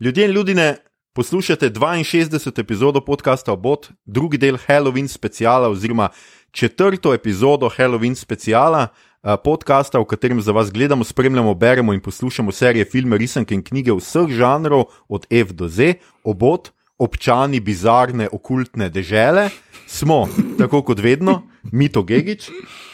[0.00, 0.76] Ljudje in ljudje,
[1.12, 2.60] poslušate 62.
[2.60, 6.08] epizodo podcasta Obot, drugi del Halloween speciala, oziroma
[6.50, 8.86] četrto epizodo Halloween speciala,
[9.22, 13.62] eh, podcasta, v katerem za vas gledamo, spremljamo, beremo in poslušamo serije, filme, risanke in
[13.62, 15.94] knjige vseh žanrov, od F do Z,
[16.24, 19.50] Obot, občani bizarne, okultne dežele.
[19.86, 20.28] Smo,
[20.58, 21.42] tako kot vedno,
[21.72, 22.48] Mito Gigič,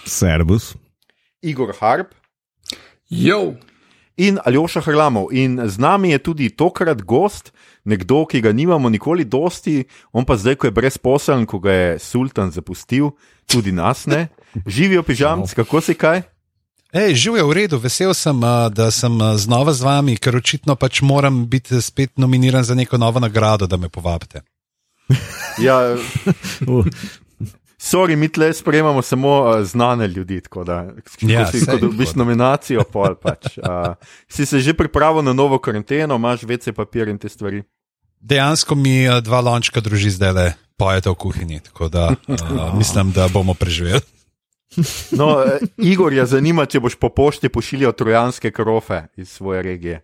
[0.04, 0.74] Servus.
[1.42, 2.14] Igor Harp.
[3.10, 3.54] Jo,
[4.16, 5.28] in Aljoša Hrlamov.
[5.32, 7.52] In z nami je tudi tokrat gost,
[7.84, 11.98] nekdo, ki ga nimamo nikoli dosti, on pa zdaj, ko je brezposeln, ko ga je
[11.98, 13.12] sultan zapustil,
[13.46, 14.28] tudi nas ne.
[14.66, 16.22] Živijo pižamci, kako si kaj?
[16.96, 18.40] Ej, živ je v redu, vesel sem,
[18.72, 23.20] da sem znova z vami, ker očitno pač moram biti spet nominiran za neko novo
[23.20, 24.40] nagrado, da me povabite.
[25.58, 25.96] Ja,
[27.86, 30.90] sorry, mi tle sprejemamo samo uh, znane ljudi, tako da
[31.20, 32.18] Ja, si ko dobiš tako.
[32.18, 33.58] nominacijo, pol pač.
[33.58, 33.94] Uh,
[34.28, 37.62] si se že pripravil na novo karanteno, imaš vece papir in te stvari.
[38.20, 40.46] Dejansko mi a, dva lončka druži zdaj le
[40.76, 44.00] pojete v kuhinji, tako da a, mislim, da bomo preživeli.
[45.10, 50.02] No, eh, Igor je zanima, če boš po pošti pošiljal trojanske krofe iz svoje regije.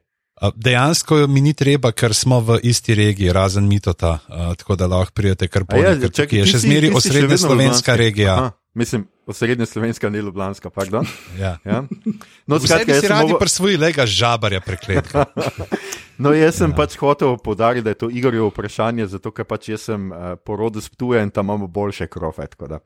[0.55, 4.19] Dejansko mi ni treba, ker smo v isti regiji, razen Mitota,
[4.59, 5.85] tako da lahko prijete kar A pol.
[5.85, 8.35] ja, čakaj, tukaj je še zmeri osrednja slovenska regija.
[8.35, 11.07] Aha, mislim, osrednja slovenska, ne ljubljanska, pardon.
[11.39, 11.59] Ja.
[11.65, 11.85] Ja.
[12.47, 15.25] No, skratka, si radi mogo, prisvojili lega žabarja prekletka.
[16.23, 16.77] no, jaz sem ja.
[16.77, 20.83] pač hotel podariti, da je to Igorjevo vprašanje, zato ker pač jaz sem uh, porodil
[20.83, 22.51] sptuje in tam imamo boljše krofe.
[22.67, 22.83] Um,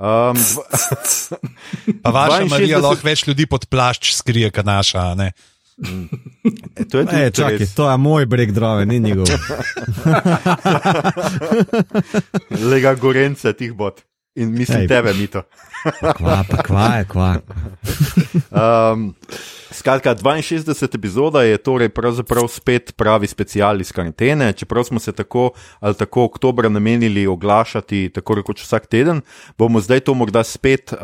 [2.04, 5.10] Pa vaša 62 Marija lahko več ljudi pod plašč skrije, kot naša.
[5.10, 5.32] a Ne?
[6.76, 7.74] e, to je tudi e, čakaj, res.
[7.74, 9.26] to je moj breg drave, ni njegov.
[12.70, 14.09] Lega gorence tih bot.
[14.40, 14.88] In mislim Ej.
[14.88, 15.42] tebe, Mito.
[16.16, 17.30] Kva, pa kva je, kva.
[18.50, 19.14] Um,
[19.70, 20.94] skratka, 62.
[20.94, 24.52] epizoda je torej pravzaprav spet pravi special iz karantene.
[24.52, 29.20] Čeprav smo se tako ali tako oktobra namenili oglašati tako rekoč vsak teden,
[29.58, 30.98] bomo zdaj to morda spet uh,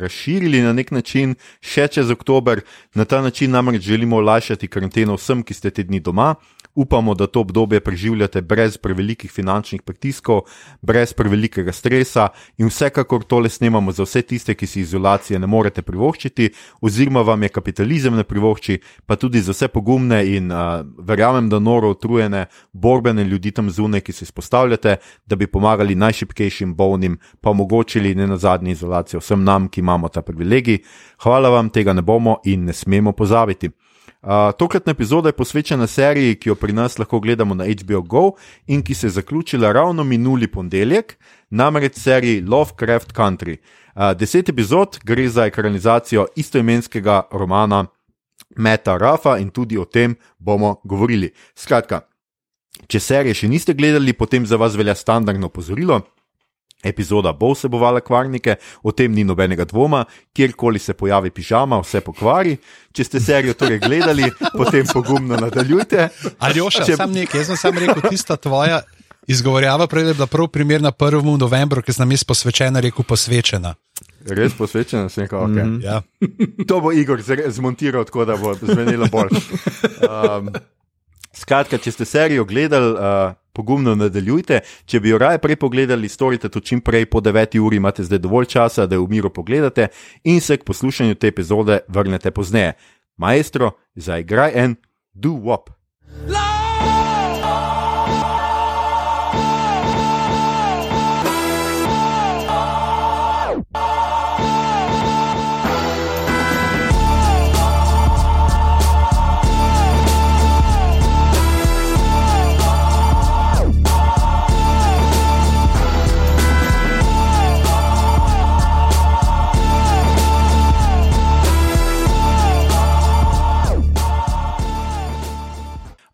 [0.00, 2.60] razširili na nek način, še čez oktober.
[2.94, 6.34] Na ta način namreč želimo olajšati karanteno vsem, ki ste te dni doma.
[6.80, 10.40] Upamo, da to obdobje preživljate brez prevelikih finančnih pritiskov,
[10.80, 15.82] brez prevelikega stresa in vsekakor tole snemamo za vse tiste, ki si izolacije ne morete
[15.82, 16.48] privoščiti,
[16.80, 21.60] oziroma vam je kapitalizem ne privošči, pa tudi za vse pogumne in uh, verjamem, da
[21.60, 27.50] noro utrujene, borbene ljudi tam zunaj, ki se izpostavljate, da bi pomagali najšipkejšim bolnim, pa
[27.50, 30.80] omogočili ne na zadnji izolacijo vsem nam, ki imamo ta privilegij.
[31.22, 33.70] Hvala vam, tega ne bomo in ne smemo pozabiti.
[34.22, 38.32] Uh, tokratna epizoda je posvečena seriji, ki jo pri nas lahko gledamo na HBO Go
[38.66, 41.16] in ki se je zaključila ravno minuli ponedeljek,
[41.50, 43.56] namreč seriji Lovecraft Country.
[43.94, 47.86] Uh, deset epizod gre za ekranizacijo istoimenskega romana
[48.56, 51.32] Meta Rafa in tudi o tem bomo govorili.
[51.54, 52.00] Skratka,
[52.88, 56.02] če serije še niste gledali, potem za vas velja standardno opozorilo.
[56.84, 62.56] Epizoda bo vsebovala kvarnike, o tem ni nobenega dvoma, kjerkoli se pojavi pižama, vse pokvari.
[62.96, 66.08] Če ste serijo torej gledali, potem pogumno nadaljujte.
[66.38, 66.96] Aljoša, Če- Če...
[66.96, 68.80] sam nekaj, jaz sem sam rekel, tista tvoja
[69.30, 71.38] izgovorjava prej je bila prav primerna 1.
[71.38, 73.74] novembru, ki sem nam jaz posvečena, rekel posvečena.
[74.26, 75.64] Res posvečen sem, kako okay.
[75.64, 75.80] mm.
[75.84, 76.00] Ja.
[76.68, 79.36] To bo Igor zmontiral, tako da bo zvenelo bolj.
[80.00, 80.48] Um,
[81.32, 84.60] skratka, če ste serijo gledali, uh, pogumno nadaljujte.
[84.86, 88.22] Če bi jo raje prej pogledali, storite to čim prej, po 9 uri imate zdaj
[88.22, 89.90] dovolj časa, da jo v miru pogledate
[90.24, 92.76] in se k poslušanju te epizode vrnete pozneje.
[93.16, 94.76] Maestro, zaigraj en
[95.14, 95.70] do-wop.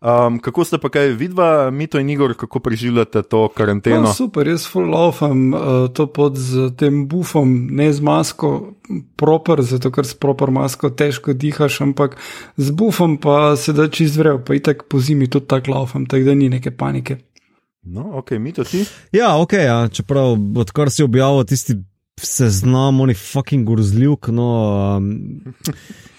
[0.01, 4.01] Um, kako ste pa kaj vidva, Mito in Igor, kako preživljate to karanteno?
[4.01, 5.59] no, super, jaz full laufam uh,
[5.93, 8.75] to pod z tem bufom, ne z masko,
[9.17, 12.13] proper, zato ker s proper masko težko dihaš, ampak
[12.57, 16.29] z bufom pa se da čist vrel, pa itak po zimi tudi tako laufam, tako
[16.29, 17.17] da ni neke panike.
[17.81, 18.85] No, ok, Mito ti.
[19.11, 21.73] Ja, ok, ja, čeprav odkar si objavil tisti
[22.21, 24.49] seznam, oni fucking grozljivk, no.
[24.97, 25.55] Um,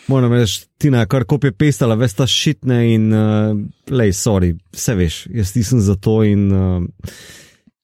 [0.09, 3.57] Moram reči, Tina kar kopije pestala, veš ta šitne in, uh,
[3.93, 7.11] lej, sorry, vse veš, jaz nisem za to in uh,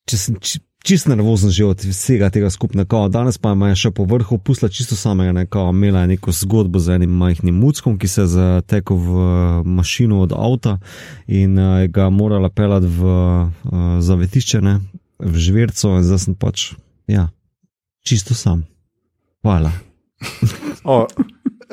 [0.08, 3.02] če, sem, če, čist nervozen že od vsega tega skupnega.
[3.12, 6.96] Danes pa je še po vrhu pusla čisto samega, neko, imela je neko zgodbo z
[6.96, 9.28] enim majhnim muckom, ki se je zatekel v uh,
[9.64, 10.78] mašino od avta
[11.28, 14.78] in uh, ga morala pelati v uh, zavetišče, ne,
[15.20, 16.72] v žvirco in zdaj sem pač,
[17.04, 17.28] ja,
[18.00, 18.64] čisto sam.
[19.44, 19.76] Hvala.
[20.88, 21.04] O,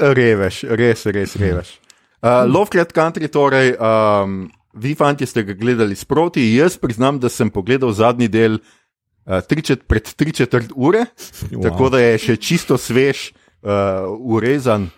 [0.01, 1.77] reveš, res, res reveš.
[2.21, 6.44] Uh, Lovecraft Country, torej, um, vi, fanti, ste ga gledali sproti.
[6.53, 11.06] Jaz priznam, da sem pogledal zadnji del uh, tričet, pred tri četrt ure,
[11.50, 11.63] wow.
[11.65, 13.31] tako da je še čisto svež,
[13.65, 14.89] uh, urezan.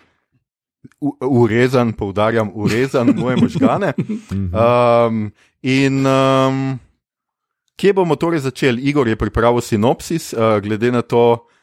[1.00, 3.94] U, urezan, poudarjam, urezan moje možgane.
[4.28, 5.30] Um,
[5.64, 6.60] in um,
[7.80, 8.84] kje bomo torej začeli?
[8.84, 11.53] Igor je pripravil sinopsis, uh, glede na to, uh,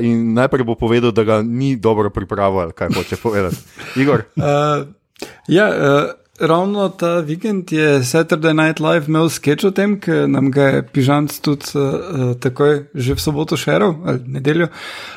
[0.00, 3.56] in najprej bo povedal, da ga ni dobro pripravil, kaj hoče povedati.
[3.96, 4.24] Igor.
[4.36, 4.88] Uh,
[5.56, 10.50] ja, uh, ravno ta vikend je Saturday Night Live imel sketch o tem, ker nam
[10.50, 14.66] ga je Pižanc tudi uh, takoj že v soboto šeril ali nedeljo.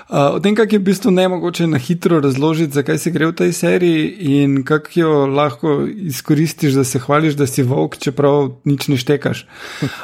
[0.10, 3.32] Uh, o tem, kako je v bistvu ne mogoče na hitro razložiti, zakaj se gre
[3.32, 4.06] v tej seriji
[4.42, 9.48] in kako jo lahko izkoristiš, da se hvališ, da si volk, čeprav nič ne štekaš.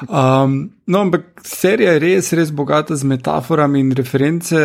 [0.10, 4.56] Um, no, ampak serija je res, res bogata z metaforami in reference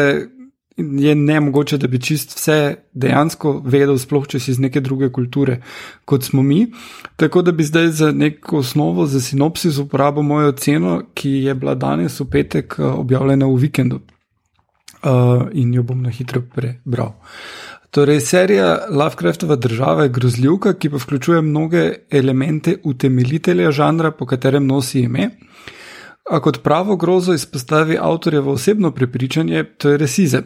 [0.78, 5.10] je ne mogoče, da bi čist vse dejansko vedel, sploh če si iz neke druge
[5.12, 5.60] kulture
[6.04, 6.66] kot smo mi.
[7.16, 11.74] Tako da bi zdaj za neko osnovo, za sinopsis uporabil mojo ceno, ki je bila
[11.74, 14.00] danes v petek eh, objavljena v vikendu
[15.02, 17.14] uh, in jo bom na hitro prebral.
[17.90, 24.66] Torej, serija Lovecraftova država je grozljivka, ki pa vključuje mnoge elemente utemeljitelja žanra, po katerem
[24.66, 25.30] nosi ime.
[26.30, 30.44] A kot pravo grozo izpostavi avtorjevo osebno prepričanje, to je resizem.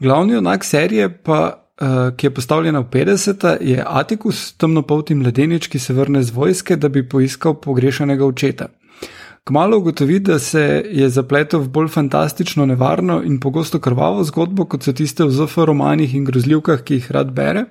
[0.00, 5.78] Glavni onak serije, pa, uh, ki je postavljena v 50-ta, je Atikus, temnopolti mladenič, ki
[5.78, 8.68] se vrne z vojske, da bi poiskal pogrešanega očeta.
[9.44, 14.82] Kmalo ugotovi, da se je zapletel v bolj fantastično, nevarno in pogosto krvavo zgodbo, kot
[14.82, 17.64] so tiste v ZF romanih in grozljivkah, ki jih rad bere.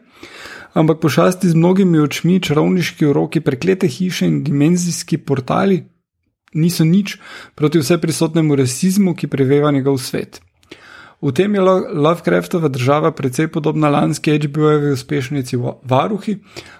[0.73, 5.83] Ampak pošasti z mnogimi očmi, čarovniški uroki, preklete hiše in dimenzijski portali,
[6.53, 7.17] niso nič
[7.55, 10.41] proti vse prisotnemu rasizmu, ki preveva njegov svet.
[11.21, 11.61] V tem je
[11.93, 16.37] Lovecraftova država precej podobna lanski HBO-jevi uspešnici Varuhi,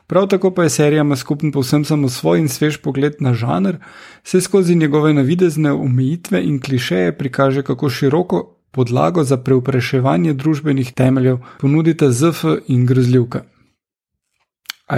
[0.08, 3.76] prav tako pa je serija ima skupen povsem samo svoj in svež pogled na žanr,
[4.24, 11.38] se skozi njegove navidezne omejitve in klišeje prikaže, kako široko podlago za preupraševanje družbenih temeljev
[11.60, 13.44] ponudita ZF in grozljivka.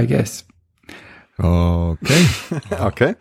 [0.01, 0.43] I guess.
[1.37, 2.09] Ok.
[2.89, 3.13] okay.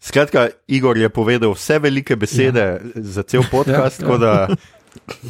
[0.00, 2.78] Skratka, Igor je povedal vse velike besede ja.
[2.94, 4.08] za cel podcast, ja, ja.
[4.08, 4.56] tako da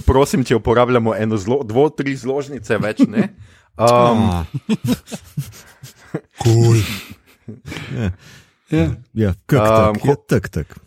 [0.07, 3.31] prosim, če uporabljamo eno, zlo, dvo, tri zložnice, več ne.
[3.77, 4.31] Um,
[6.43, 6.81] cool.
[7.95, 8.11] Ja,
[8.71, 8.87] ja.
[9.15, 10.79] ja tak, um, tak, tak.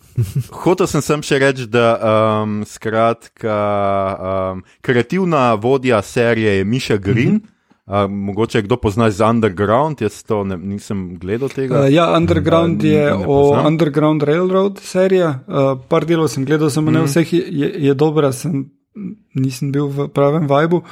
[0.66, 1.94] Hotel sem, sem še reči, da
[2.44, 3.56] um, skratka,
[4.20, 7.40] um, kreativna vodja serije je Miša Green.
[7.40, 7.56] Mm -hmm.
[7.90, 11.80] Uh, mogoče kdo pozna z Underground, jaz to ne, nisem gledal tega.
[11.80, 15.40] Uh, ja, Underground uh, je o Underground Railroad serija.
[15.48, 16.94] Uh, par delov sem gledal, samo mm.
[16.94, 17.08] ne mhm.
[17.10, 18.70] vseh je, je dobra, sem,
[19.34, 20.84] nisem bil v pravem vibu.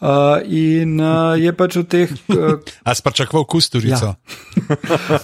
[0.00, 2.12] Uh, in uh, je pač od teh.
[2.28, 4.12] Uh, A si pričakoval kusturico?
[4.12, 4.16] Ja.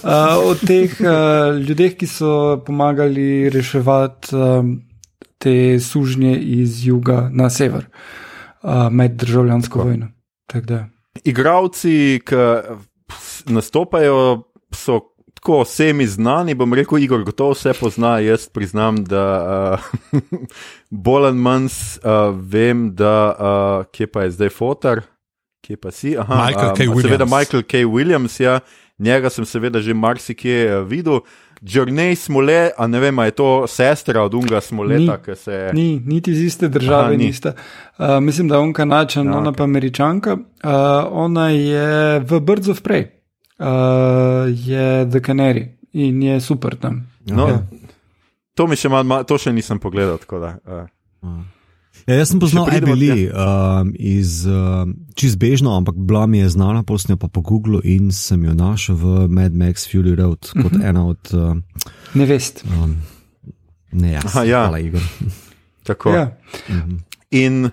[0.01, 4.79] uh, od teh uh, ljudeh, ki so pomagali reševati um,
[5.37, 10.09] te sužnje iz juga na sever uh, med državljansko vojno.
[10.49, 10.65] Tak,
[11.23, 12.35] igravci, ki
[13.53, 14.99] nastopajo, so
[15.39, 16.53] tako vsemi znani.
[16.53, 18.19] Bom rekel, Igor, gotovo vse pozna.
[18.19, 19.23] Jaz priznam, da
[20.13, 20.39] uh,
[20.89, 25.01] bolj ali manj uh, vem, da uh, kje pa je zdaj fotor,
[25.65, 26.17] kje pa si.
[26.17, 26.81] Aha, Michael K.
[26.81, 27.07] Um, Williams.
[27.07, 27.85] Seveda Michael K.
[27.85, 28.59] Williams, ja.
[28.99, 31.21] Njega sem seveda že marsikje videl.
[31.61, 35.71] Journey smo le, a ne vem, je to sestra od Unga smo le, ki se.
[35.73, 37.53] Ni, niti iz iste države Aha, nista.
[37.97, 39.57] Uh, mislim, da je on kanačan, ja, ona okay.
[39.57, 40.33] pa američanka.
[40.33, 40.69] Uh,
[41.11, 43.05] ona je v Birds of Prey,
[43.59, 43.65] uh,
[44.47, 47.07] je The Canary in je super tam.
[47.25, 47.61] No, ja.
[48.53, 50.19] To mi še malo, to še nisem pogledal.
[50.31, 51.58] Da, uh.
[52.07, 57.19] Ja, jaz sem poznal Emily uh, iz uh, čizbežno, ampak bila mi je znana, posnel
[57.21, 60.81] pa po Googlu in sem jo našel v Mad Max Fury Road kot uh mhm.
[60.81, 60.89] -huh.
[60.89, 61.23] ena od.
[61.33, 61.57] Uh,
[62.13, 62.63] ne veste.
[62.65, 62.97] Um,
[63.91, 64.25] ne, jaz.
[64.25, 65.01] Aha, ja, Igor.
[65.87, 66.09] Tako.
[66.09, 66.37] Ja.
[66.69, 66.89] Uh mhm.
[66.89, 66.99] -huh.
[67.31, 67.69] In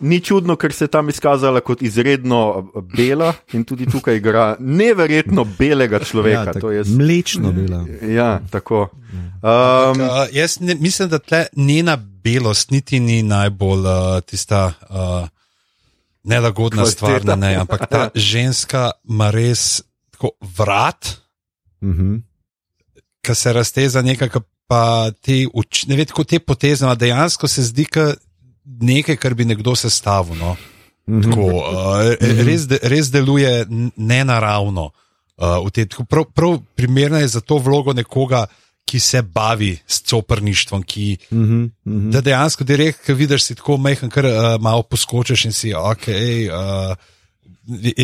[0.00, 5.46] ni čudno, ker se je tam izkazala kot izredno bela in tudi tukaj igra neverjetno
[5.58, 6.52] belega človeka.
[6.62, 7.86] Ja, je mlečno bela.
[8.02, 8.88] Ja, tako.
[9.12, 11.96] Um, uh, jaz ne, mislim, da tle njena
[12.28, 15.28] belost niti ni najbolj uh, tista uh,
[16.28, 19.82] nelagodna stvar, ne, ampak ta ženska ima res
[20.12, 21.16] tako vrat,
[21.80, 22.20] uh -huh.
[23.22, 27.62] ki se razteza nekako pa te, uč, ne vem, kako te poteze, no, dejansko se
[27.62, 28.14] zdi, da
[28.64, 30.36] nekaj, kar bi nekdo sestavil.
[30.36, 30.56] No.
[31.08, 33.64] Tako, uh, res, de, res deluje
[33.96, 34.90] nenaravno.
[35.38, 38.46] Uh, te, tako, prav, prav primerna je za to vlogo nekoga,
[38.88, 42.10] ki se bavi s coprništvom, ki uh -huh, uh -huh.
[42.12, 46.08] da dejansko direkt, ki vidiš, si tako mehen, kar uh, malo poskočiš in si, ok.
[46.08, 46.96] Uh,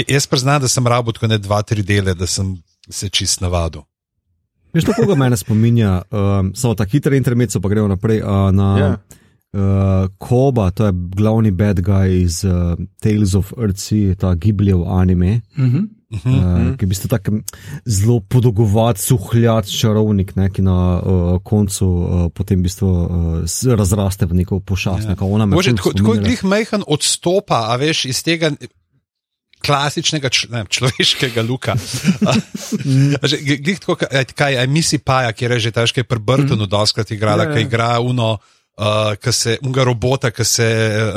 [0.09, 2.57] jaz priznam, da sem rabo tako ne dva, tri dele, da sem
[2.91, 3.83] se čist navadil.
[4.75, 8.69] Veš, to koga mene spominja, um, samo ta hiter intermezzo, pa gremo naprej uh, na
[8.79, 8.95] yeah.
[9.53, 15.41] uh, Koba, to je glavni bad guy iz uh, Tales of Earthsea, ta Gibljev anime.
[15.57, 15.89] Uh -huh.
[16.15, 16.71] Uh -huh.
[16.71, 17.33] uh, ki bi bil tako
[17.85, 24.27] zelo podolgovat, suhljat, čarovnik, ne, ki na uh, koncu uh, potem v bistvu, uh, razraste
[24.27, 25.09] v neko pošast.
[25.09, 25.17] Ja.
[25.17, 28.51] Tako jih mehen odstopa, a veš iz tega
[29.65, 31.77] klasičnega ne, človeškega luka.
[33.65, 33.79] Glej,
[34.37, 36.71] kaj je misi Paja, ki je že težko pri Brtonu, mm.
[36.71, 37.67] doskrat igrala, ki ja, ja.
[37.67, 38.39] igra uno.
[38.75, 40.67] Uh, se, unga robota, ki se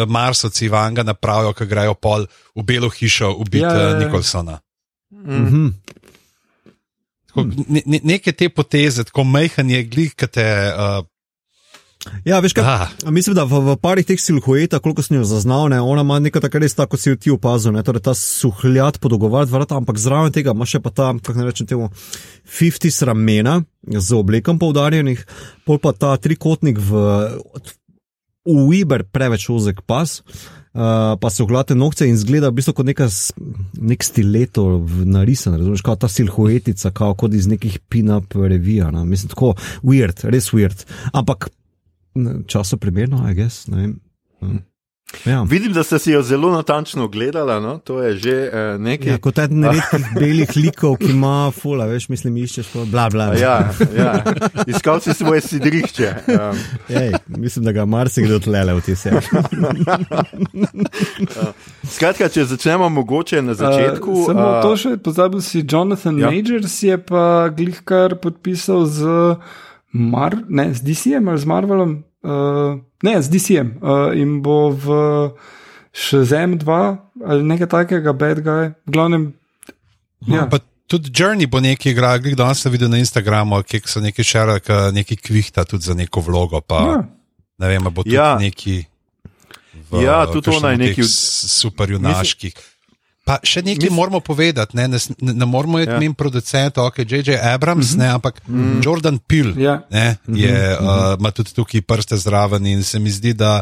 [0.06, 3.96] Marsovci vanga napravijo, ki grejo pol v belo hišo, ubiti ja, ja.
[3.98, 4.60] Nikolsona.
[5.12, 5.74] Mm -hmm.
[7.28, 11.06] tako, ne, ne, neke te poteze, tako mehanje, glih, ki te uh,
[12.26, 15.80] Ja, veš, kaj, mislim, da v, v parih teh silhuetah, koliko sem jo zaznal, ne,
[15.82, 19.52] ona ima nekaj takega res tako, kot si ti opazil, ne, torej ta suhljat podogovarjati
[19.52, 21.90] vrata, ampak zraven tega ima še pa ta, kako ne rečem temu,
[22.60, 25.26] 50 ramena z oblekom poudarjenih,
[25.66, 27.04] pol pa ta trikotnik v,
[28.46, 30.22] v Uber preveč ozek pas.
[30.22, 30.57] Uh,
[31.19, 33.07] pa se oglate nohce in zgleda v bistvu kot neka,
[33.81, 34.65] nek stileto
[35.10, 38.91] narisan, razumeš, kot ta silhuetica, kot iz nekih pin-up revija.
[38.93, 39.05] No?
[39.05, 40.86] Mislim, tako weird, res weird.
[41.17, 41.50] Ampak
[42.48, 43.65] času primerno, a gess.
[45.26, 45.44] Ja.
[45.44, 47.62] Vidim, da ste si jo zelo natančno ogledali.
[47.62, 47.78] No?
[47.78, 49.12] To je že uh, nekaj.
[49.12, 52.84] Ja, kot eden redkih belih likov, ki ima fula, veš, mislim, iščeš to.
[52.86, 53.40] Bla, bla, bla.
[53.40, 54.24] Ja, ja.
[54.68, 56.14] Iskal si svoje sidrišče.
[56.28, 56.60] Um.
[56.90, 59.24] Ej, mislim, da ga marsikdo tlele v te sebi.
[61.96, 64.12] Skratka, če začnemo mogoče na začetku.
[64.12, 66.34] Uh, samo uh, to še, pozabil si Jonathan ja.
[66.34, 69.16] Majors, je pa glihkar podpisal z.
[69.98, 74.96] Mar, ne, z DC-jem ali z Marvelom, uh, ne, z DC-jem uh, in bo v
[75.94, 79.24] Shazam 2 ali nekaj takega, bad guy, v glavnem.
[80.27, 80.46] Ja.
[80.46, 84.24] No, tudi Journey bo nekaj igral, gledaj, danes sem videl na Instagramu, ki so neki
[84.24, 86.62] šerak, neki kvihta tudi za neko vlogo.
[86.62, 86.98] Pa, ja.
[87.58, 88.36] Ne vem, bo tudi ja.
[88.39, 88.86] neki.
[89.89, 92.54] V, ja, tudi ona je neki superjunaških.
[93.27, 93.96] Pa še nekaj Mis...
[93.96, 96.00] moramo povedati, ne, ne, ne moramo imeti ja.
[96.00, 97.36] min producenta, ok, J.J.
[97.36, 98.00] Abrams, mm -hmm.
[98.00, 98.86] ne, ampak mm -hmm.
[98.86, 99.81] Jordan Peele ja.
[99.91, 101.13] ne, je, mm -hmm.
[101.13, 103.62] uh, ima tudi tukaj prste zraven in se mi zdi, da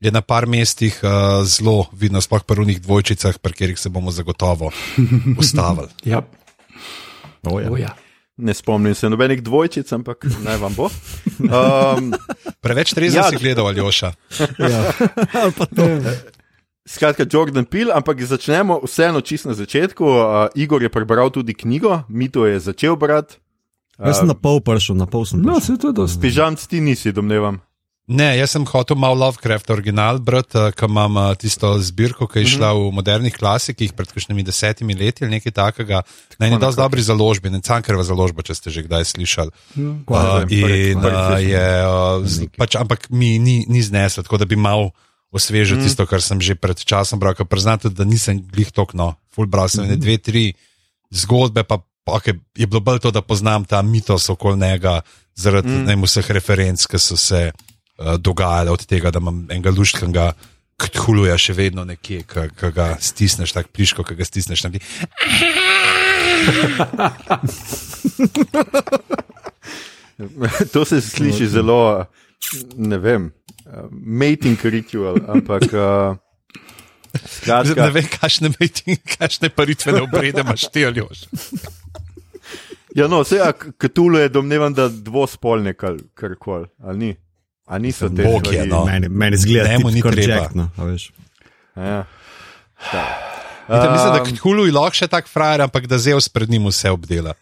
[0.00, 4.10] je na par mestih uh, zelo vidno, sploh pri unih dvojčicah, pri katerih se bomo
[4.10, 4.70] zagotovo
[5.40, 5.88] ustavili.
[6.04, 6.22] ja.
[7.42, 7.70] Oh, ja.
[7.70, 7.94] Oh, ja.
[8.36, 10.88] Ne spomnim se nobenih dvojčic, ampak naj vam bo.
[11.38, 12.12] Um,
[12.64, 14.12] Preveč trezno ja, si gledal, Aljoša.
[14.72, 14.92] ja.
[16.84, 20.04] Skratka, Jordan Peel, ampak začnemo vseeno čisto na začetku.
[20.04, 23.40] Uh, Igor je prebral tudi knjigo, Mito je začel brati.
[23.96, 25.40] Uh, jaz sem na pol prišel, na pol sem.
[25.40, 26.20] No, se to dosti.
[26.20, 27.56] Pižam, ti nisi, domnevam.
[28.04, 32.74] Ne, jaz sem hotel malo Lovecraft original brati, ker imam tisto zbirko, ki je šla
[32.74, 32.90] mm -hmm.
[32.90, 36.02] v modernih klasikih pred kakšnimi desetimi leti ali nekaj takega.
[36.38, 39.50] Na eni dosti dobri založbi, ne cankrva založba, če ste že kdaj slišali.
[39.76, 40.04] Mm.
[40.06, 44.56] Uh, in, uh, je, uh, z, pač, ampak mi ni, ni zneslo, tako da bi
[44.56, 44.90] mal
[45.34, 45.82] osvežil mm.
[45.82, 47.34] tisto, kar sem že pred časom bral.
[47.34, 49.98] Priznam, da nisem glih tokno, full bral sem mm.
[49.98, 50.44] dve, tri
[51.10, 55.00] zgodbe, pa okay, je bilo bolj to, da poznam ta mitos okoli njega,
[55.34, 56.02] zaradi mm.
[56.06, 60.32] vseh referenc, ki so se uh, dogajale od tega, da imam enega luštkega.
[60.74, 64.66] Ktuluja še vedno nekje, ki ga stisneš, tako pliško, ki ga stisneš.
[70.74, 72.10] to se sliši zelo,
[72.76, 73.32] ne vem,
[73.66, 75.62] uh, mating ritual, ampak.
[75.72, 76.16] Uh,
[77.14, 81.28] Skratka, ne vem, kakšne mating, kakšne paritvene obrede imaš ti ali još.
[82.94, 83.38] Ja, no, vse,
[83.80, 87.16] ki tulu je domnevam, da dvospolne kar koli, ali ni.
[87.66, 88.84] A niso te boke, no.
[88.84, 90.48] Meni, meni zgleda, da ni treba.
[90.54, 90.68] No,
[91.76, 92.04] ja.
[93.68, 96.68] Vite, mislim, da um, Ktulu je lahko še tak frajer, ampak da Zeus pred njim
[96.68, 97.32] vse obdela.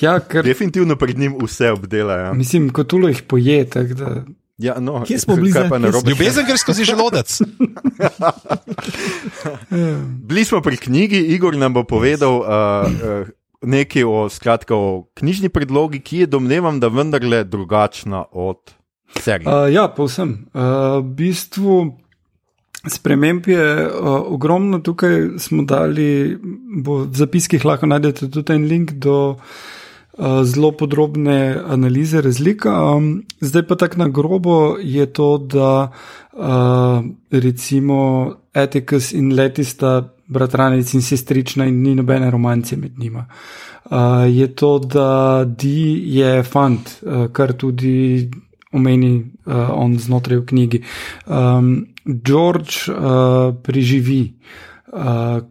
[0.00, 0.44] Ja, ker...
[0.44, 2.14] Definitivno pred njim vse obdela.
[2.14, 2.32] Ja.
[2.32, 3.64] Mislim, Ktulu jih poje.
[3.64, 4.24] Da...
[4.60, 5.52] Ja, no, Kje smo bili?
[6.08, 7.40] Ljubezen gre skozi želodec.
[10.28, 13.28] bili smo pri knjigi, Igor nam bo povedal uh, uh,
[13.62, 18.74] nekaj o, skratka, o knjižni predlogi, ki je domnevam, da vendarle drugačna od
[19.20, 19.48] serije.
[19.48, 20.46] Uh, ja, povsem.
[20.52, 20.62] Uh,
[21.00, 21.98] v bistvu
[22.88, 26.38] sprememb je uh, ogromno, tukaj smo dali,
[26.84, 32.72] v zapiskih lahko najdete tudi en link do uh, zelo podrobne analize razlika.
[32.94, 35.90] Um, zdaj pa tako na grobo je to, da
[36.32, 43.26] uh, recimo Etikus in Letista, bratranec in sestrična, in ni nobene romance med njima.
[43.84, 43.90] Uh,
[44.28, 48.30] je to, da Di je fant, uh, kar tudi
[48.72, 50.82] omeni uh, on znotraj v knjigi.
[51.26, 54.34] Um, George uh, preživi.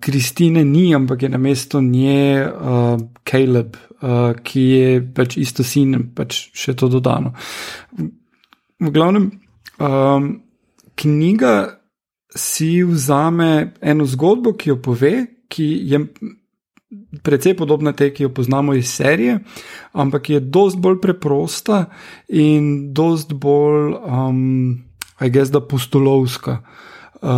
[0.03, 5.63] Kristine uh, ni, ampak je na mesto nje uh, Caleb, uh, ki je pač isto
[5.63, 7.31] sin, pač še to dodano.
[8.79, 9.29] V glavnem,
[9.79, 10.27] um,
[10.99, 11.79] knjiga
[12.35, 15.13] si vzame eno zgodbo, ki jo pove,
[15.49, 16.03] ki je
[17.23, 19.39] precej podobna tej, ki jo poznamo iz serije,
[19.93, 21.85] ampak je dost bolj preprosta
[22.27, 24.88] in dost bolj, um,
[25.19, 26.59] aj gess, da pustolovska.
[27.21, 27.29] Uh,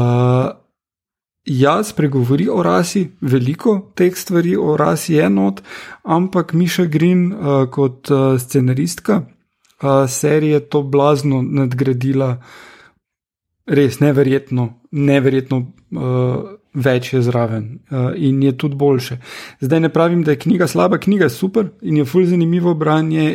[1.46, 5.64] Jaz pregovori o rasi, veliko teh stvari o rasi je not,
[6.04, 9.24] ampak Miša Green uh, kot uh, scenaristka
[9.82, 12.44] uh, serije to blazno nadgradila,
[13.66, 19.18] res neverjetno, neverjetno uh, več je zraven uh, in je tudi boljše.
[19.62, 23.34] Zdaj ne pravim, da je knjiga slaba, knjiga je super in je fulj zanimivo branje.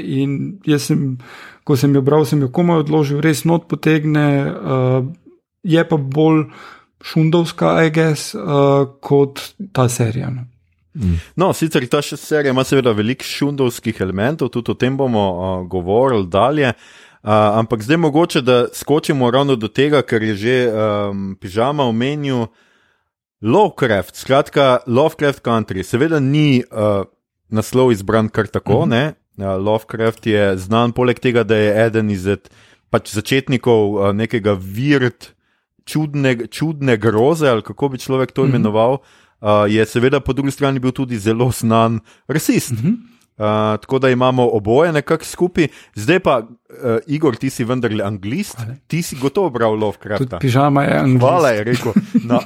[0.64, 1.18] Jaz sem,
[1.66, 5.00] ko sem jo bral, sem jo komaj odložil, res not potegne, uh,
[5.66, 6.44] je pa bolj
[7.06, 9.42] šundovska, I guess, uh, kot
[9.74, 10.30] ta serija.
[10.30, 10.46] No.
[10.96, 11.18] Mm.
[11.36, 16.30] No, sicer ta serija ima seveda veliko šundovskih elementov, tudi o tem bomo uh, govorili
[16.30, 16.72] dalje.
[17.26, 22.46] Uh, ampak zdaj mogoče, da skočimo ravno do tega, ker je že um, pižama omenil
[23.42, 25.82] Lovecraft, skratka Lovecraft Country.
[25.82, 27.02] Seveda ni uh,
[27.50, 28.86] naslov izbran kar tako.
[28.86, 29.12] Mm -hmm.
[29.38, 32.48] Uh, Lovecraft je znan poleg tega, da je eden izmed
[32.90, 35.32] pač začetnikov uh, nekega virt
[35.86, 38.54] čudne, čudne groze, ali kako bi človek to mhm.
[38.54, 39.64] imenoval, mm -hmm.
[39.64, 42.70] uh, je seveda po drugi strani bil tudi zelo znan rasist.
[42.72, 43.16] Mm -hmm.
[43.36, 43.44] Uh,
[43.80, 45.68] tako da imamo oboje nekako skupaj.
[45.94, 50.34] Zdaj pa, uh, Igor, ti si vendarle anglist, ti si gotovo bral Lovecraft.
[50.40, 51.20] Pižama je anglist.
[51.20, 51.92] Hvala, je rekel.
[52.24, 52.40] No.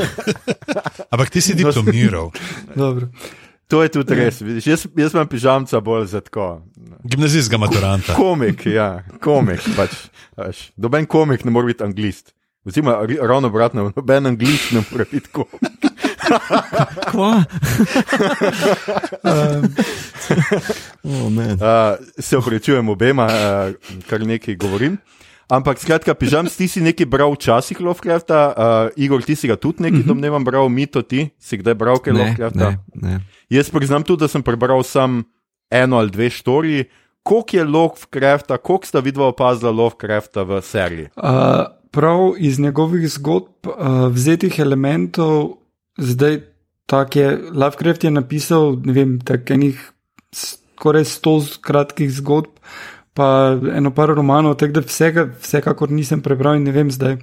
[1.12, 2.30] Ampak ti si diplomiral.
[3.66, 4.40] To je tudi res.
[4.40, 6.62] Vidiš, jaz, jaz imam pižamca bolj za tako.
[7.04, 8.14] Gimnazijskega maturanta.
[8.14, 9.66] Komik, ja, komik.
[9.76, 12.32] Pač, Doben komik ne more biti anglist.
[12.66, 15.46] Oziroma, ravno obratno, noben angliš ne more biti tako.
[17.10, 17.44] Kva?
[19.30, 19.74] um,
[21.04, 24.98] oh, uh, se oprečujem obema, uh, kar nekaj govorim.
[25.46, 29.86] Ampak, skratka, pižam, ti si nekaj bral včasih Lovecrafta, uh, Igor, ti si ga tudi
[29.86, 30.10] nekaj, mm -hmm.
[30.10, 32.70] domnevam, bral mito, ti si kdaj bral kaj Lovecrafta?
[32.70, 33.20] Ne, ne.
[33.48, 35.22] Jaz priznam tudi, da sem prebral sam
[35.70, 36.84] eno ali dve štoriji.
[37.22, 41.08] Koliko je Lovecrafta, koliko sta vidva opazila Lovecrafta v seriji?
[41.16, 41.22] Uh,
[41.90, 45.56] prav iz njegovih zgodb, uh, vzetih elementov,
[45.98, 46.40] zdaj
[46.86, 47.38] tako je.
[47.52, 49.92] Lovecraft je napisal, ne vem, tako enih
[50.34, 52.50] skoraj sto kratkih zgodb,
[53.16, 57.16] pa eno par romanov, tako da vsega, vsekakor nisem prebral in ne vem zdaj.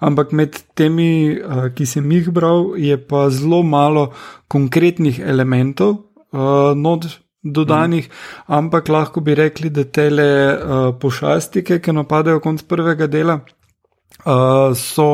[0.00, 4.10] Ampak med temi, uh, ki sem jih bral, je pa zelo malo
[4.48, 6.02] konkretnih elementov.
[6.32, 6.72] Uh,
[7.46, 8.54] Dodanih, mm.
[8.58, 13.36] ampak lahko bi rekli, da te uh, pošastike, ki napadajo konc prvega dela,
[14.74, 15.06] so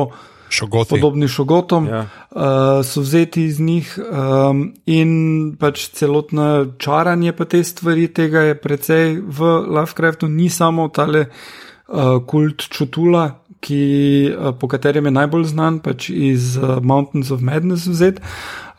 [0.52, 0.90] Šogoti.
[0.90, 2.06] podobni šogotom, ja.
[2.30, 2.42] uh,
[2.84, 5.12] so vzeti iz njih um, in
[5.60, 12.20] pač celotno čaranje pa te stvari, tega je precej v Lovecraftu, ni samo tale uh,
[12.26, 13.82] kult čutula, ki,
[14.28, 18.20] uh, po katerem je najbolj znan, pač iz uh, Mountains of Madness vzet.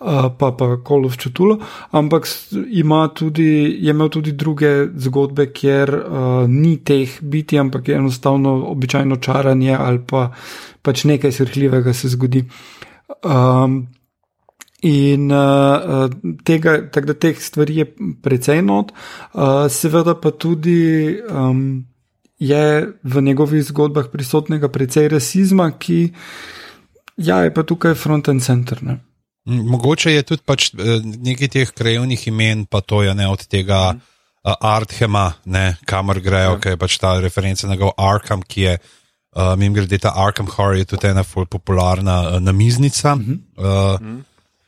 [0.04, 1.62] Uh, pa pa Kolov čutulo,
[1.96, 2.28] ampak
[2.76, 8.66] ima tudi, je imel tudi druge zgodbe, kjer uh, ni teh biti, ampak je enostavno
[8.68, 10.26] običajno čaranje ali pa
[10.82, 12.44] pač nekaj srhljivega se zgodi.
[13.24, 13.88] Um,
[14.84, 16.12] in uh,
[16.44, 17.88] tega, tako da teh stvari je
[18.24, 21.86] precej not, uh, seveda pa tudi um,
[22.40, 26.12] je v njegovih zgodbah prisotnega precej rasizma, ki
[27.18, 28.84] ja, je pa tukaj front and center.
[28.84, 29.00] Ne?
[29.46, 34.02] Mogoče je tudi pač nekaj teh krajovnih imen, pa to je ne od tega mm.
[34.44, 36.60] uh, Arthema, ne, kamor grejo, ja.
[36.60, 38.92] ki je pač ta referenca na Arkham, ki je uh,
[39.36, 43.16] Uh, Mim grede ta Arkham Horror je tudi ena popularna uh, namiznica.
[43.16, 43.40] Mm -hmm.
[43.58, 44.24] uh, mm -hmm.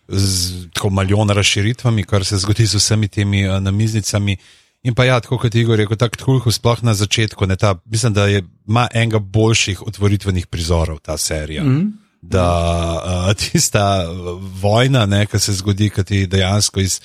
[0.08, 4.38] Z tako milijon razširitvami, kar se zgodi z vsemi temi uh, namiznicami.
[4.84, 8.14] In pa ja, tako kot Igor rekel, tako Tulhu sploh na začetku, ne, ta, mislim,
[8.14, 11.64] da je, ima enega boljših otvoritvenih prizorov ta serija.
[11.64, 12.05] Mm -hmm.
[12.26, 12.48] Da
[12.98, 14.06] uh, tista
[14.62, 17.00] vojna, ki se zgodi, ki ti dejansko iz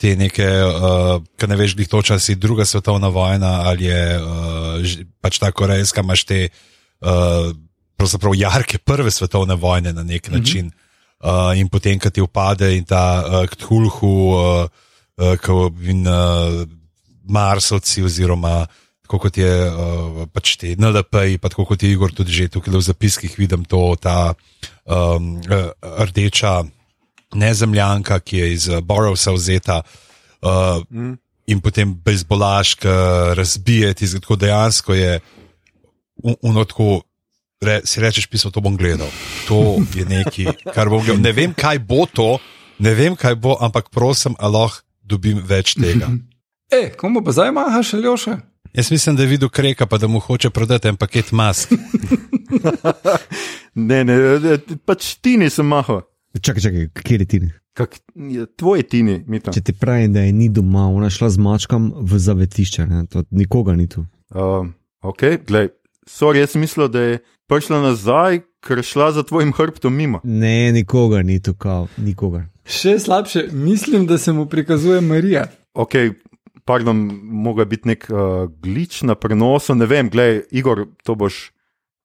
[0.00, 5.38] te neke, uh, ki ne veš, kdo časi druga svetovna vojna ali je uh, pač
[5.38, 6.60] ta korejska, imaš te uh,
[7.02, 7.56] uh,
[7.96, 10.38] pravzaprav jarke prve svetovne vojne na nek mhm.
[10.38, 10.66] način.
[10.66, 10.72] Uh
[11.30, 11.50] -huh.
[11.52, 14.68] uh, in potem, ko ti upade in ta uh, Ktulhu uh,
[15.16, 16.68] uh, kot in uh,
[17.28, 18.66] Marsovci, oziroma
[19.18, 22.84] kot je uh, pač te NLP, pa tako kot je Igor tudi že tukaj v
[22.84, 24.34] zapiskih vidim to, ta
[24.84, 25.40] um,
[25.82, 26.62] rdeča
[27.34, 29.82] nezemljanka, ki je iz Borovsa vzeta.
[30.42, 31.16] Uh, mm.
[31.46, 35.20] In potem bezbolaška razbijeti, tako dejansko je
[36.42, 37.02] unotko.
[37.62, 39.06] Re, si rečeš, pismo, to bom gledal.
[39.46, 41.22] To je nekaj, kar bom gledal.
[41.22, 42.38] Ne vem, kaj bo to,
[42.82, 46.10] ne vem, kaj bo, ampak prosim, aloh, dobim več tega.
[46.72, 48.38] E, komu pa zdaj mahaš, ali še?
[48.72, 51.72] Jaz mislim, da je videl kreka, pa da mu hoče prodati en paket mask.
[53.74, 54.14] ne, ne,
[54.84, 56.00] pač ti nisem mahal.
[56.40, 57.40] Čakaj, čakaj, kje je ti?
[57.76, 57.98] Kak,
[58.56, 59.52] tvoj tini, mi tam.
[59.52, 63.04] Če ti pravim, da je ni doma, ona šla z mačkam v zavetišče, ne?
[63.12, 64.06] to nikoga ni tu.
[64.32, 64.68] Uh,
[65.04, 65.68] ok, gledaj,
[66.08, 67.20] sorry, jaz sem mislil, da je
[67.52, 70.20] prišla nazaj, ker je šla za tvojim hrbtom mimo.
[70.24, 72.46] Ne, nikoga ni tu, kao, nikoga.
[72.64, 75.50] Še slabše, mislim, da se mu prikazuje Marija.
[75.74, 75.96] Ok,
[76.64, 81.50] pardon, moga biti nek uh, glič na prenosu, ne vem, gledaj, Igor, to boš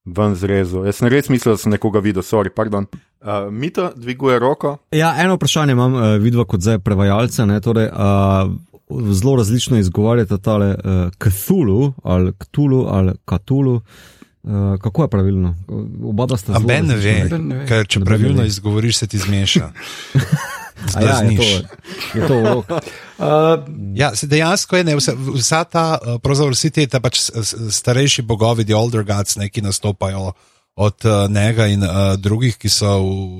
[0.07, 0.85] ven zrezal.
[0.87, 2.87] Jaz sem res mislil, da sem nekoga videl, sorry, pardon.
[3.19, 4.77] Uh, Mito dviguje roko.
[4.95, 8.51] Ja, eno vprašanje imam, uh, vidva kot zdaj prevajalce, ne, torej, uh,
[9.11, 13.81] zelo različno izgovarjate tale uh, Cthulhu ali Cthulhu ali Cthulhu.
[14.43, 15.55] Uh, kako je pravilno?
[16.03, 16.83] Oba sta zelo.
[16.83, 19.71] Ne vem, ker če pravilno izgovoriš, se ti zmeša.
[21.01, 21.43] Ja, je to,
[22.19, 22.65] je to uh,
[24.01, 25.85] ja, dejansko je ne, vsa, vsa ta,
[26.23, 27.21] pravzaprav vsi ti pač
[27.71, 30.31] starejši bogovi, the older gods, neki nastopajo
[30.77, 32.91] od uh, njega in uh, drugih, ki so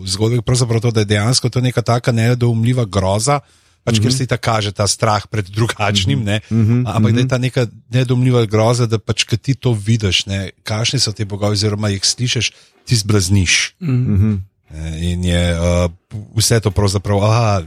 [0.02, 0.42] v zgodbi.
[0.42, 3.40] Pravzaprav to, da je dejansko to neka taka nedoumljiva groza.
[3.84, 4.04] Pač, mm -hmm.
[4.04, 6.84] Ker se ti ta kaže, ta strah pred drugačnim, mm -hmm.
[6.86, 10.26] ampak da je ta neka nedomljiva groza, da pač, ki ti to vidiš,
[10.64, 12.52] kakšni so ti bogovi, oziroma jih slišiš,
[12.86, 13.76] ti zblazniš.
[13.80, 14.40] Mm -hmm.
[14.76, 15.88] In je uh,
[16.36, 17.62] vse to pravzaprav, aha,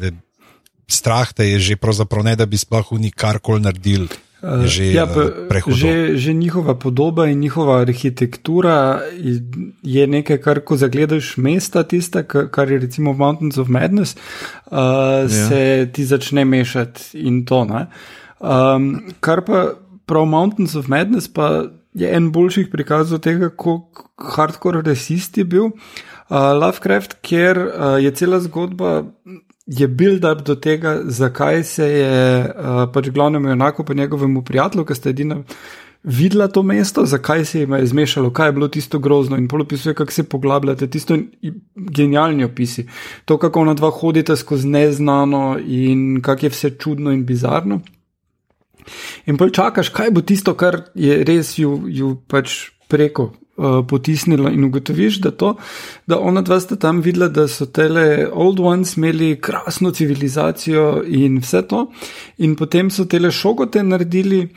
[0.90, 1.74] strah te je že,
[2.24, 4.10] ne, da bi sploh nikar-koli naredil.
[4.40, 9.04] Že, ja, uh, že, že njihova podoba in njihova arhitektura
[9.82, 15.28] je nekaj, kar ko zagledaš mesta, tiste, kar je recimo Mountains of Madness, uh, ja.
[15.28, 17.68] se ti začne mešati in to.
[18.40, 24.80] Um, kar pa prav Mountains of Madness pa je en boljših prikazov tega, kako hardcore
[24.82, 25.68] rasist je bil.
[25.68, 29.04] Uh, Lovecraft, ker uh, je cela zgodba
[29.66, 34.94] je build-up do tega, zakaj se je uh, pač glavnemu enako pa njegovemu prijatelju, ki
[34.94, 35.42] sta edina
[36.02, 39.94] videla to mesto, zakaj se jim je zmešalo, kaj je bilo tisto grozno in polopisuje,
[39.94, 41.18] kako se poglabljate, tisto
[41.74, 42.86] genialni opisi.
[43.24, 47.80] To, kako ona dva hodita skozi neznano in kako je vse čudno in bizarno.
[49.26, 54.48] In pa čakaš, kaj bo tisto, kar je res ju, ju pač preko uh, potisnilo
[54.48, 55.54] in ugotoviš, da to,
[56.06, 61.38] da ona dva sta tam videla, da so tele old ones imeli krasno civilizacijo in
[61.40, 61.86] vse to,
[62.38, 64.48] in potem so tele šogote naredili.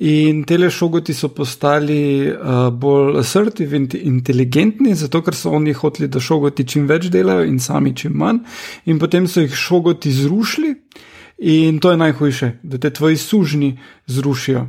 [0.00, 6.08] In tele šogoti so postali uh, bolj assertivni in inteligentni, zato ker so oni hoteli,
[6.08, 8.38] da šogoti čim več delajo in sami čim manj.
[8.88, 10.74] In potem so jih šogoti zrušili,
[11.52, 14.66] in to je najhujše, da te tvoji sužni zrušijo.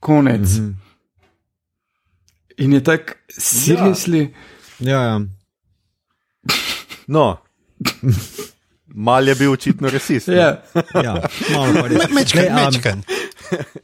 [0.00, 0.58] Konec.
[0.58, 0.83] Mm -hmm.
[2.58, 4.28] In je tako, seriously.
[4.78, 5.20] Ja, ja.
[7.06, 7.36] No.
[8.94, 10.28] Mal je bil očitno resist.
[10.28, 10.62] Ja,
[11.02, 11.14] ja
[11.52, 12.10] malo pa res.
[12.14, 13.04] Mečken, mečken.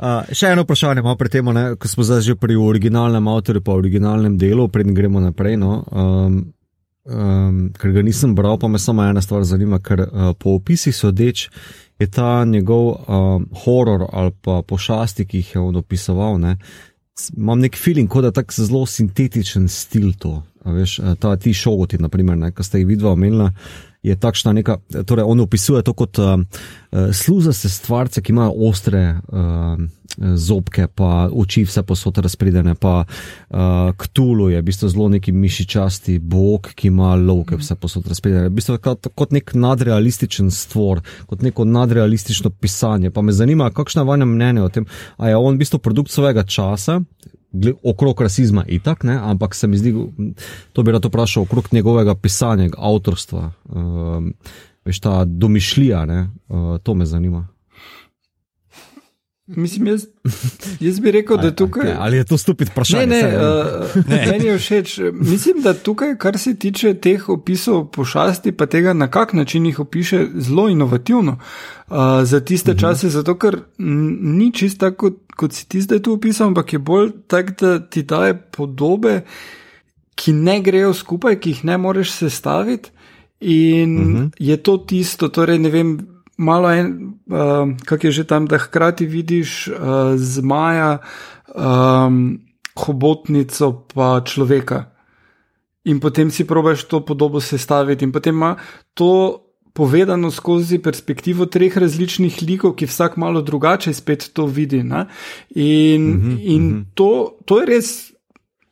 [0.01, 3.75] Uh, še eno vprašanje imamo pri tem, ko smo zdaj že pri originalnem avtorju, pa
[3.77, 5.59] originalnem delu, preden gremo naprej.
[5.61, 6.39] No, um,
[7.05, 10.97] um, ker ga nisem bral, pa me samo ena stvar zanima, ker uh, po opisih
[10.97, 11.51] sodeč
[12.01, 16.57] je ta njegov um, horor ali pa pošasti, ki jih je on opisoval, ne,
[17.37, 20.43] imam nek feeling, kot da tako zelo sintetičen stil to.
[20.65, 21.99] Veš, eh, ta ti šogoti,
[22.57, 23.53] ki ste jih vidva omenila,
[24.03, 24.79] je takšna neka.
[25.07, 26.45] Torej, on opisuje to kot uh, eh,
[26.93, 29.79] eh, sluzaste stvarce, ki imajo ostre uh,
[30.21, 33.57] zobke, pa oči vse posod razpredene, pa uh,
[33.97, 38.49] ktulu je v bistvu zelo neki mišičasti bog, ki ima lovke vse posod razpredene.
[38.49, 43.11] V bistvu kot, kot nek nadrealističen stvor, kot neko nadrealistično pisanje.
[43.11, 46.11] Pa me zanima, kakšno je vaše mnenje o tem, a je on v bistvu produkt
[46.11, 47.01] svojega časa.
[47.83, 49.17] Okrog rasizma, itak, ne?
[49.19, 49.91] ampak se mi zdi,
[50.73, 54.29] to bi rad vprašal, okrog njegovega pisanja, avtorstva, uh,
[54.85, 57.49] veš, ta domišljija, uh, to me zanima.
[59.57, 60.07] Mislim, jaz,
[60.81, 61.83] jaz bi rekel, da je tukaj.
[61.83, 63.07] Okay, ali je to stupid vprašanje?
[63.07, 64.27] Ne, ne, uh, ne.
[64.31, 64.99] Meni je všeč.
[65.13, 69.81] Mislim, da tukaj, kar se tiče teh opisov pošasti, pa tega, na kak način jih
[69.81, 72.85] opiše, zelo inovativno uh, za tiste uh mhm.
[72.85, 72.91] -huh.
[72.91, 76.79] čase, zato ker ni čisto tako, kot, kot si ti zdaj tu opisal, ampak je
[76.79, 79.21] bolj tak, da ti daje podobe,
[80.15, 82.91] ki ne grejo skupaj, ki jih ne moreš sestaviti.
[83.41, 84.17] In uh mhm.
[84.17, 84.31] -huh.
[84.39, 85.99] je to tisto, torej ne vem
[86.41, 90.99] malo en, uh, kak je že tam, da hkrati vidiš uh, zmaja,
[91.53, 92.41] um,
[92.75, 94.89] hobotnico pa človeka.
[95.85, 98.57] In potem si probaš to podobo sestaviti, in potem ima
[98.95, 104.83] to povedano skozi perspektivo treh različnih likov, ki vsak malo drugače spet to vidi.
[104.83, 105.07] Ne?
[105.55, 106.85] In, mm -hmm, in mm -hmm.
[106.95, 108.13] To, to je res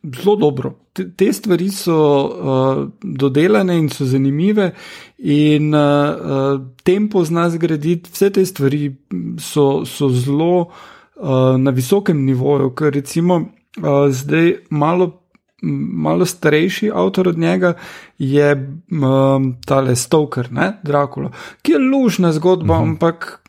[0.04, 0.74] zelo dobro.
[1.16, 4.72] Te, stvari so uh, dodelane in so zanimive,
[5.18, 8.90] in uh, tempo zna zgraditi, vse te stvari
[9.38, 15.14] so, so zelo uh, na visokem nivoju, ker recimo uh, zdaj malo
[15.62, 17.72] malo starejši avtor od njega
[18.18, 21.30] je um, tale Stoker, ne, Dracula,
[21.62, 22.88] ki je lušna zgodba, uh mhm.
[22.88, 22.92] -huh.
[22.92, 23.40] ampak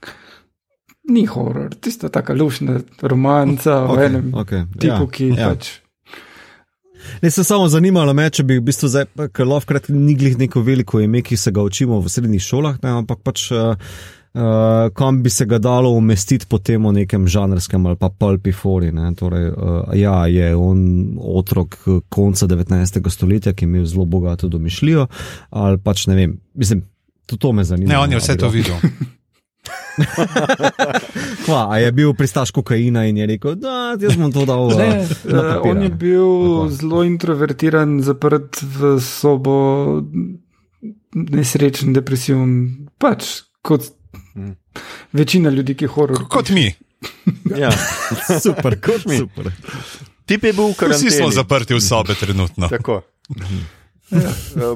[1.09, 4.65] ni horor, tista taka lušna romanca okay, o enem okay.
[4.79, 5.49] tipu, ja, ki ja.
[5.49, 5.79] pač.
[7.21, 10.63] Ne se samo zanimalo me, če bi v bistvu zdaj, ker Lovecraft ni glih neko
[10.65, 13.49] veliko ime, ki se ga učimo v srednjih šolah, ne, ampak pač.
[13.51, 13.75] Uh,
[14.33, 18.91] uh, kam bi se ga dalo umestiti potem v nekem žanrskem ali pa pulpi fori.
[19.15, 21.77] Torej, uh, ja, je on otrok
[22.09, 23.09] konca 19.
[23.09, 25.07] stoletja, ki je imel zelo bogato domišljijo,
[25.49, 26.83] ali pač ne vem, mislim,
[27.25, 27.93] tudi to me zanima.
[27.93, 28.77] Ne, on je vse to videl.
[31.45, 34.71] Kva, a je bil pristaš kokaina in je rekel, da jaz bom to dal.
[34.79, 39.60] Ne, uh, on je bil zelo introvertiran, zaprt v sobo,
[41.13, 43.91] nesrečen, depresiven, pač kot
[44.36, 44.55] Mm.
[45.12, 46.27] Večina ljudi, ki horor.
[46.29, 46.73] Kot mi.
[47.58, 47.71] ja.
[48.43, 49.17] Super, kot mi.
[49.17, 49.51] Super.
[50.25, 50.93] Tip je bil kar.
[50.93, 52.69] Vsi smo zaprti v sobe trenutno.
[52.69, 53.01] Tako.
[54.12, 54.32] Ja.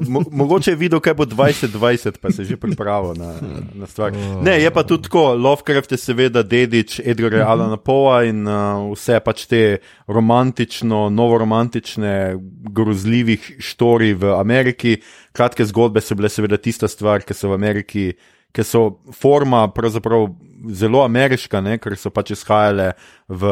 [0.08, 3.34] Mo mogoče je videl, kaj bo 2020, pa se je že pripravil na,
[3.74, 4.12] na stvar.
[4.42, 7.52] Ne, je pa tudi tako, Lovecraft je seveda dedič Edgarja uh -huh.
[7.52, 12.36] Alana Poa in uh, vse pač te romantično, novoromantične,
[12.70, 15.00] grozljivih štori v Ameriki.
[15.32, 18.12] Kratke zgodbe so bile seveda tista stvar, ki so v Ameriki
[18.54, 20.28] ki so forma pravzaprav
[20.70, 22.92] zelo ameriška, ne, ker so pač izhajale
[23.28, 23.50] v,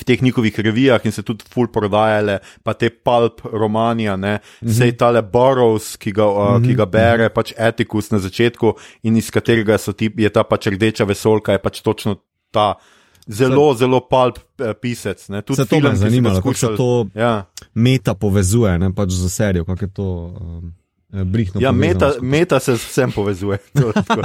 [0.00, 4.68] v teh njihovih revijah in se tudi full prodajale, pa te pulp romanija, ne, mm
[4.68, 4.78] -hmm.
[4.78, 6.66] sej tale Burroughs, ki ga, mm -hmm.
[6.66, 11.04] ki ga bere, pač etikus na začetku in iz katerega ti, je ta pač rdeča
[11.04, 12.16] vesolka, je pač točno
[12.50, 12.74] ta.
[13.26, 15.20] Zelo, zelo pulp eh, pisec.
[15.20, 17.46] Se to me zanima, kako se to ja.
[17.74, 20.34] meta povezuje, ne pač za serijo, kako je to.
[20.40, 20.74] Um...
[21.10, 21.60] Brihno.
[21.60, 23.58] Ja, meta, meta se vsem povezuje.
[23.80, 24.22] To, to,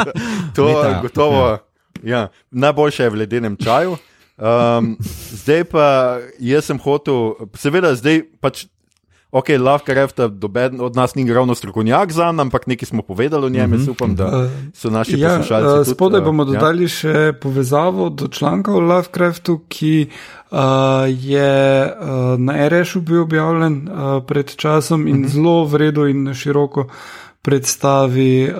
[0.55, 1.47] to meta, gotovo.
[1.49, 1.57] Ja.
[2.03, 3.97] Ja, najboljše je v ledenem čaju.
[4.35, 4.97] Um,
[5.31, 8.65] zdaj pa jaz sem hotel, seveda, zdaj pač
[9.35, 10.19] ok, Lovecraft
[10.79, 13.91] od nas ni ravno strokovnjak za nam, ampak nekaj smo povedali o njem, mm -hmm.
[13.91, 15.89] upam, da so naši ja, poslušalci.
[15.89, 16.87] Uh, spodaj bomo uh, dodali ja.
[16.87, 20.07] še povezavo do članka o Lovecraftu, ki
[20.51, 20.57] uh,
[21.07, 25.27] je uh, na RS-u bil objavljen uh, pred časom in mm -hmm.
[25.27, 26.87] zelo vredno in široko
[27.41, 28.57] predstavi uh,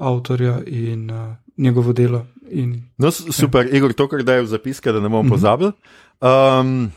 [0.00, 2.26] avtorja in uh, njegovo delo.
[2.50, 3.76] In, no, super, ja.
[3.76, 5.30] Igor, to, kar daje v zapiske, da ne bomo -hmm.
[5.30, 5.72] pozabili.
[6.20, 6.92] Um,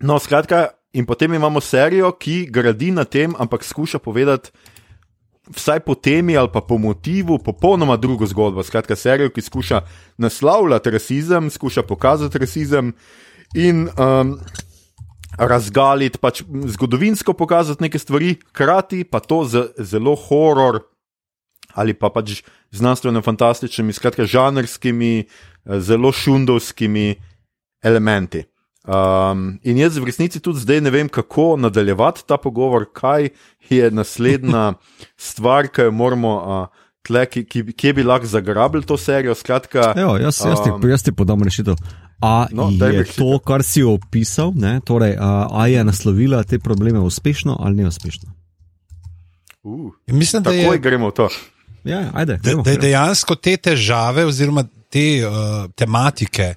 [0.00, 4.50] no, skratka, In potem imamo serijo, ki gradi na tem, ampak skuša povedati,
[5.48, 8.62] vsaj po temi ali pa po motivu, popolnoma drugo zgodbo.
[8.64, 9.82] Skratka, serijo, ki skuša
[10.18, 12.92] naslavljati rasizem, skuša pokazati rasizem
[13.54, 14.38] in um,
[15.38, 20.82] razgaliti, pač zgodovinsko pokazati neke stvari, hkrati pa to z zelo horor
[21.78, 22.42] ali pa pač
[22.74, 25.28] znanstveno-fantastičnimi, skratka, žanrskimi,
[25.78, 27.14] zelo šundovskimi
[27.82, 28.44] elementi.
[28.88, 33.28] Um, in jaz v resnici tudi zdaj ne vem, kako nadaljevati ta pogovor, kaj
[33.68, 34.72] je naslednja
[35.30, 36.36] stvar, ki jo moramo.
[36.36, 39.32] Uh, Tle, ki, ki, ki bi lahko zagrabili to serijo.
[39.38, 41.78] Skratka, Evo, jaz, jaz, ti, um, jaz ti podam rešitev.
[42.20, 47.00] A no, je to, kar si opisal, ne, torej, a, a je naslovila te probleme
[47.00, 48.28] uspešno ali ne uspešno?
[49.62, 51.28] Uh, mislim, da je, gremo v to.
[51.88, 56.54] Ja, ajde, gremo, da, da dejansko te težave oziroma te uh, tematike,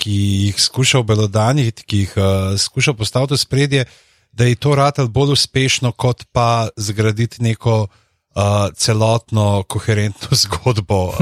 [0.00, 0.12] ki
[0.46, 3.84] jih skuša obelodaniti, ki jih uh, skuša postaviti v spredje,
[4.32, 8.42] da je to ratelj bolj uspešno, kot pa zgraditi neko uh,
[8.76, 11.16] celotno, koherentno zgodbo uh,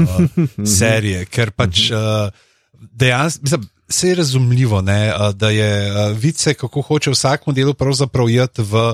[0.65, 1.25] serije.
[1.25, 2.31] Ker pač uh,
[2.73, 3.59] dejansko.
[3.89, 5.69] Vse je razumljivo, ne, da je
[6.13, 8.91] vice, kako hoče vsakmu delu pravzaprav jeti v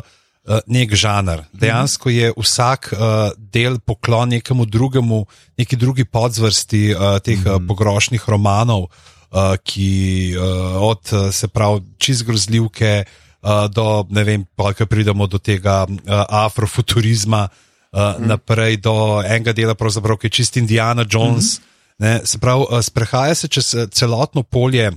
[0.68, 1.44] nek žanr.
[1.54, 2.94] Dejansko je vsak
[3.38, 5.26] del poklon nekemu drugemu,
[5.58, 13.68] neki drugi podzvrsti teh pogrošnih romanov, uh, ki uh, od se pravi čist grozljivke uh,
[13.72, 18.28] do ne vem, pa kaj pridemo do tega uh, afrofuturizma, uh, mm.
[18.28, 21.60] naprej do enega dela, ki je čist Indiana Jones.
[21.60, 21.64] Mm
[22.06, 22.26] -hmm.
[22.26, 24.92] Se pravi, uh, sprehaja se čez celotno polje.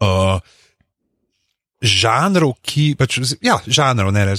[0.00, 0.40] Uh,
[1.82, 4.36] žanrov, ki pač, ja, žanrov, ne, ne,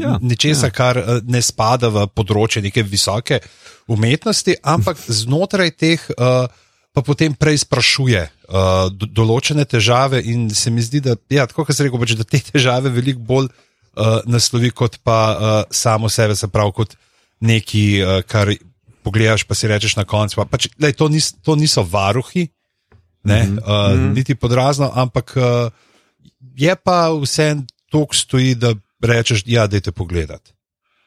[0.00, 0.74] Ja, nečesa, ja.
[0.74, 3.40] kar eh, ne spada v področje neke visoke
[3.88, 6.46] umetnosti, ampak znotraj teh uh,
[6.90, 11.64] pa potem prej sprašuje uh, do, določene težave in se mi zdi, da, ja, tako
[11.64, 16.12] kot se reče, pač, da te težave veliko bolj uh, naslovi kot pa uh, samo
[16.12, 16.96] sebe, se pravi kot
[17.40, 18.52] neki, uh, kar
[19.06, 20.42] pogledaš, pa si rečeš na koncu.
[20.42, 22.50] Pa, pač, lej, to, nis, to niso varuhi,
[23.24, 23.62] ne, mm -hmm.
[23.64, 24.14] uh, mm -hmm.
[24.14, 25.70] niti podrazno, ampak uh,
[26.40, 27.56] je pa vse
[27.90, 30.52] tok stoji, da rečeš, ja, dajte pogledati.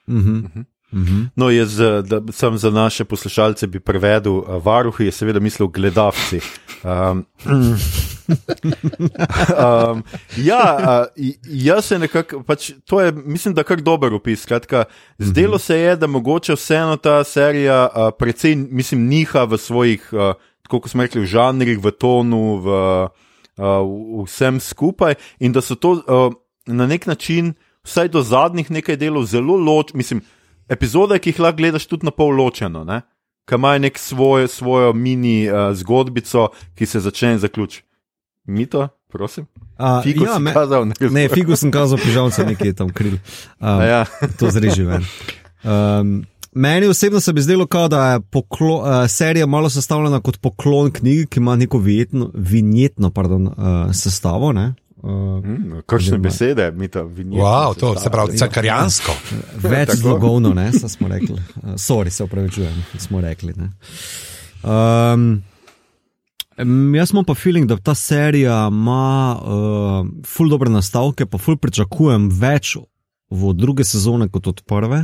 [0.08, 0.63] Mhm.
[0.93, 1.22] Mhm.
[1.36, 5.67] No, jaz, eh, da sem za naše poslušalce bi prevedel, uh, varuhi je seveda mislil
[5.67, 6.39] gledalci.
[6.84, 7.78] Um, um,
[10.50, 10.78] ja,
[11.17, 14.41] uh, jaz se nekako, pač, to je, mislim, da kar dober opis.
[14.41, 14.84] Skratka,
[15.17, 20.34] zdelo se je, da mogoče vseeno ta serija uh, precej, mislim, niha v svojih, uh,
[20.62, 23.23] tako kot smo rekli, v žanrih, v tonu, v uh,
[23.58, 26.34] vsem skupaj in da so to uh,
[26.66, 30.22] na nek način, vsaj do zadnjih nekaj delov, zelo loč, mislim,
[30.70, 32.84] epizode, ki jih lahko gledaš tudi na pol ločeno.
[32.84, 33.02] Ne?
[33.46, 37.84] Ki imajo nek svoj, svojo mini uh, zgodbico, ki se začne in zaključi.
[38.48, 39.46] Mi to, prosim.
[39.78, 43.18] A, Figo ja, me- kazal, ne, Ne, figo sem kazal, pižamca nekje tam kril.
[43.60, 44.06] A ja.
[44.39, 45.06] To zreži ven.
[45.63, 50.38] Um, meni osebno se bi zdelo, kao, da je poklo, uh, serija malo sestavljena kot
[50.38, 54.52] poklon knjigi, ki ima neko vinjetno, vinjetno pardon, uh, sestavo.
[54.52, 54.68] Ne?
[54.68, 57.44] Uh, Mm, Kakšne besede, mi to vinimo.
[57.44, 59.12] Wow, to se pravi, cankarjansko.
[59.74, 61.36] več zlogovno, ne, so smo rekli.
[61.36, 63.52] Uh, sorry, se upravičujem, smo rekli.
[63.58, 63.68] Ne.
[64.63, 65.44] Um,
[66.96, 72.30] jaz imam pa feeling, da ta serija ima uh, ful dobre nastavke, pa ful pričakujem
[72.32, 72.78] več
[73.34, 75.04] v druge sezone kot od prve.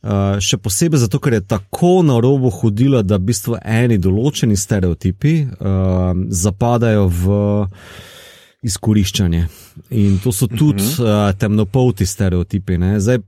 [0.00, 4.56] Uh, še posebej zato, ker je tako na robu hodila, da v bistvu eni določeni
[4.56, 7.34] stereotipi uh, zapadajo v
[8.64, 9.42] izkoriščanje.
[10.00, 11.28] In to so tudi uh -huh.
[11.28, 12.78] uh, temnopolti stereotipi.
[12.78, 13.00] Ne?
[13.00, 13.20] Zdaj,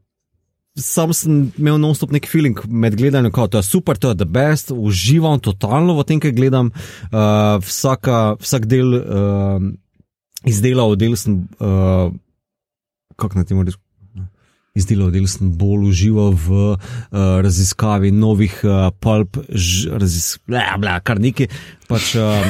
[0.76, 4.70] sam sem imel non-stop nek feeling med gledanjem, da je super, to je the best,
[4.70, 6.72] uživam totalno v tem, kaj gledam.
[7.12, 9.61] Uh, vsaka, vsak del uh,
[10.44, 12.12] izdelal, del sem, uh,
[13.16, 13.80] kako naj temu rečem.
[14.72, 16.76] Izdelal del sem bolj užival v uh,
[17.44, 19.37] raziskavi novih uh, pulp,
[19.92, 21.44] razis, bla, bla, kar nekaj.
[21.85, 22.40] Pač, uh,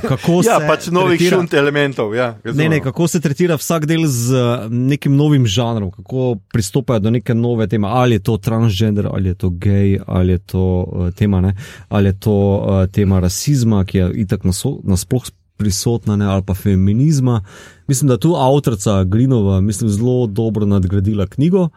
[0.00, 2.14] kako Ja, se pač novih tretira- šunt elementov.
[2.14, 7.00] Ja, Ne, ne, kako se tretira vsak del z uh, nekim novim žanrom, kako pristopajo
[7.00, 10.62] do neke nove teme, ali je to transgender, ali je to gej, ali je to
[10.80, 11.56] uh, tema, ne,
[11.88, 16.54] ali je to uh, tema rasizma, ki je itak naso- nasploh prisotna, ne, ali pa
[16.54, 17.44] feminizma.
[17.88, 21.68] Mislim, da tu avtorica Grinova, mislim, zelo dobro nadgradila knjigo.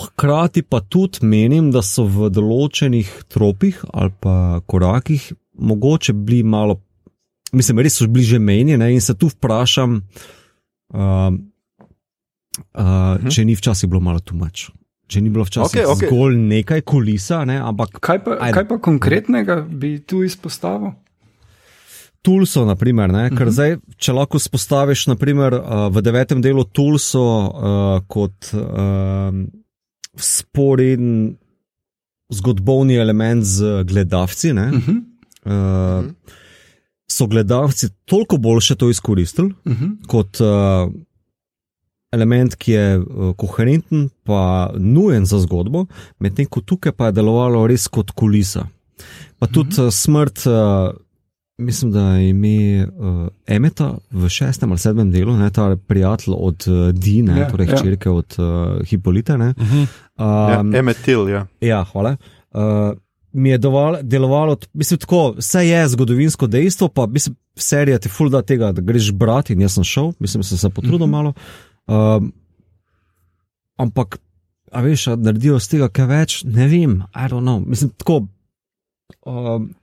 [0.00, 6.76] Hkrati pa tudi menim, da so v določenih tropih ali pa korakih mogoče bili malo,
[7.52, 10.02] mislim, res so bili že menjeni in se tu vprašam,
[10.94, 10.98] uh,
[12.74, 13.28] uh, Mhm.
[13.28, 14.68] če ni včasih bilo malo tumač.
[15.08, 16.08] Če ni bilo včasih okay, okay.
[16.10, 18.54] zgolj nekaj kulisa, ne, ampak Kaj pa, Ajde.
[18.54, 20.92] kaj pa konkretnega bi tu izpostavil?
[22.22, 23.36] Tulso, naprimer, ne, Mhm.
[23.38, 29.32] ker zdaj, če lahko spostaviš, naprimer, uh, v devetem delu Tulso uh, kot uh,
[30.16, 31.36] sporen
[32.30, 34.98] zgodovni element z gledalci, ne, Uh -huh.
[36.04, 36.10] uh,
[37.08, 40.06] so gledalci toliko boljše to izkoristili Uh -huh.
[40.06, 40.92] kot uh,
[42.12, 43.04] element, ki je uh,
[43.36, 45.86] koherenten, pa nujen za zgodbo,
[46.18, 48.66] medtem ko tukaj pa je delovalo res kot kulisa.
[49.38, 50.46] Pa tudi uh, smrt.
[50.46, 51.07] Uh,
[51.58, 56.64] Mislim, da je ime uh, Emeta v šestem ali sedmem delu, ne, ta prijatelj od
[56.68, 57.76] uh, Dina, Ja, ja, torej ja.
[57.76, 59.36] hčerke od uh, Hipolita.
[59.36, 59.86] Ne, Uh -huh.
[60.18, 61.46] Ja, um, Emetil, ja.
[61.60, 62.16] Ja, hvala.
[62.50, 62.60] Uh,
[63.32, 68.28] mi je doval, delovalo, mislim, tako, vse je zgodovinsko dejstvo, pa mislim, serija ti ful
[68.28, 71.10] da tega, da greš brati in jaz sem šel, mislim, sem se potrudil Mhm.
[71.10, 71.32] malo.
[71.86, 72.32] Um,
[73.76, 74.18] ampak,
[74.72, 77.66] a veš, a naredijo iz tega kaj več, ne vem, I don't know.
[77.66, 78.26] Mislim, tako.
[79.26, 79.74] Um,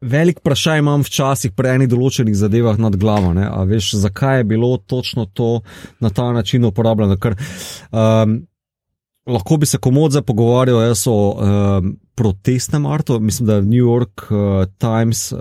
[0.00, 3.32] Velik vprašaj imam včasih pri enih določenih zadevah nad glavo.
[3.34, 3.48] Ne?
[3.50, 5.60] A veš, zakaj je bilo točno to
[6.00, 7.16] na ta način uporabljeno?
[7.18, 7.34] Ker,
[7.90, 8.36] um,
[9.26, 13.18] lahko bi se komod zdaj pogovarjal jaz o um, protestnem artu.
[13.20, 15.40] Mislim, da New York uh, Times uh,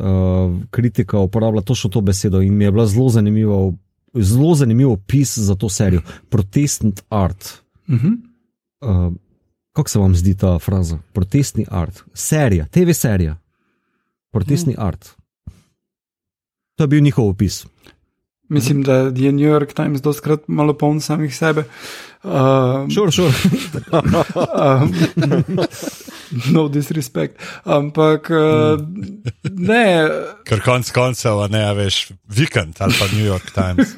[0.74, 3.72] kritika uporablja točno to besedo in mi je bila zelo zanimiva.
[4.17, 6.02] Zelo zanimiv opis za to serijo.
[6.30, 7.62] Protestni art.
[7.88, 8.17] Uh -huh.
[8.81, 9.13] Uh,
[9.71, 10.98] kako se vam zdi ta fraza?
[11.13, 12.04] Protestni art.
[12.13, 13.38] Serija, TV serija.
[14.38, 14.81] Protestni mm.
[14.81, 15.10] art.
[16.77, 17.65] To je bil njihov opis.
[18.50, 21.63] Mislim, da je New York Times doskrat malo poln samih sebe.
[22.23, 23.31] Uh, Šur, šur.
[23.92, 24.94] um,
[26.54, 27.35] no disrespect.
[27.63, 28.79] Ampak uh,
[29.52, 30.10] ne.
[30.46, 33.96] Ker konc koncev, ne veš, vikend ali pa New York Times.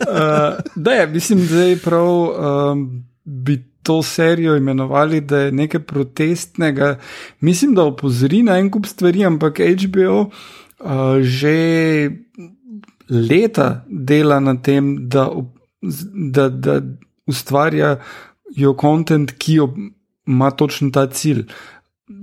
[0.00, 2.10] uh, ne, mislim, da je prav.
[2.10, 6.98] Um, bi to serijo imenovali, da je nekaj protestnega.
[7.40, 10.20] Mislim, da opozori na en kup stvari, ampak HBO
[10.84, 12.10] uh, že
[13.10, 15.28] leta dela na tem, da,
[16.12, 16.80] da, da
[17.26, 19.58] ustvarjajo kontent, ki
[20.26, 21.44] ima točno ta cilj.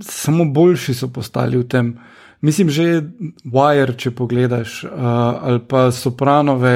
[0.02, 1.94] Samo boljši so postali v tem.
[2.42, 3.02] Mislim, že
[3.46, 4.90] Wire, če pogledaš, uh,
[5.42, 6.74] ali pa Sopranove,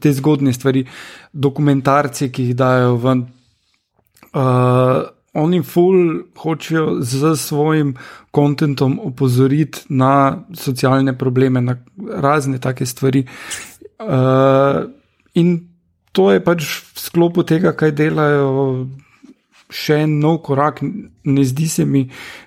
[0.00, 0.84] te zgodne stvari,
[1.32, 3.26] dokumentarci, ki jih dajo ven.
[4.38, 5.02] Uh,
[5.34, 7.94] oni ful hočejo z svojim
[8.30, 13.26] kontentom opozoriti na socialne probleme, na razne take stvari.
[13.98, 14.86] Uh,
[15.34, 15.68] in
[16.12, 16.64] to je pač
[16.94, 18.86] v sklopu tega, kaj delajo.
[19.68, 20.80] Še en nov korak,
[21.28, 22.06] ne zdi se mi,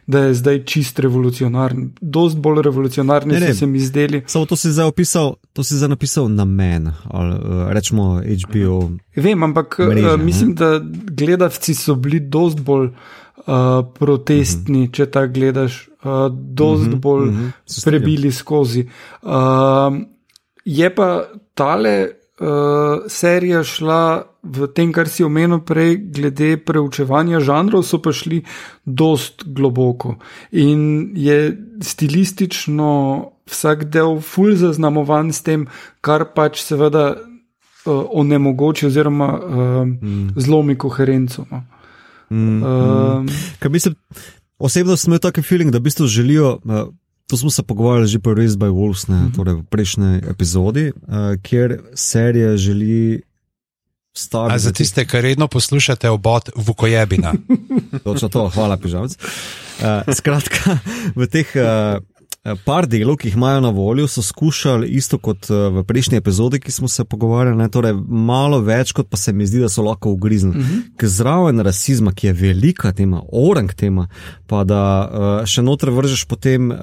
[0.09, 1.91] da je zdaj čist revolucionaren.
[2.01, 4.23] Dost bolj revolucionarni so se mi zdeli.
[4.27, 8.79] Samo to si zdaj opisal, to si zdaj napisal na men, ali uh, rečemo HBO.
[9.15, 10.55] Vem, ampak mreža, uh, mislim, ne?
[10.55, 10.81] da
[11.13, 14.93] gledalci so bili dost bolj uh, protestni, uh -huh.
[14.93, 17.45] če ta gledaš, uh, dost uh mhm, -huh, bolj uh mhm.
[17.45, 18.87] -huh, prebili skozi.
[19.21, 20.01] Uh,
[20.65, 22.07] je pa tale
[22.39, 28.41] uh, serija šla v tem, kar si omenil prej, glede preučevanja žanrov, so pa šli
[28.85, 30.17] dost globoko
[30.51, 32.89] in je stilistično
[33.51, 35.67] vsak del fulj zaznamovan s tem,
[36.01, 39.43] kar pač seveda uh, onemogoči oziroma uh,
[39.85, 40.33] mm.
[40.41, 41.45] zlomi koherenco.
[41.51, 41.61] No.
[42.31, 43.69] Mm, uh, mm.
[43.69, 43.95] Mislim,
[44.57, 46.57] osebno sem imel taki feeling, da v bistvu želijo.
[46.65, 46.89] Uh,
[47.31, 49.35] To smo se pogovarjali že pri Race by Wolves, ne, mm -hmm.
[49.35, 53.21] torej v prejšnji epizodi, uh, kjer serija želi
[54.13, 54.59] staviti.
[54.59, 57.33] Za tiste, ki redno poslušate obot Vukojebina.
[58.05, 59.17] Točno to, hvala, pižavc.
[59.17, 60.79] Uh, skratka,
[61.15, 61.47] v teh.
[61.55, 61.99] Uh,
[62.41, 66.17] Eh, par delov, ki jih imajo na voljo, so skušali isto kot eh, v prejšnji
[66.17, 69.69] epizodi, ki smo se pogovarjali, ne, torej malo več, kot pa se mi zdi, da
[69.69, 70.49] so lahko ugrizni.
[70.49, 70.79] Uh mhm.
[70.97, 71.05] -huh.
[71.05, 74.07] Zraven rasizma, ki je velika tema, orang tema,
[74.47, 76.77] pa da uh, še noter vržeš potem, uh,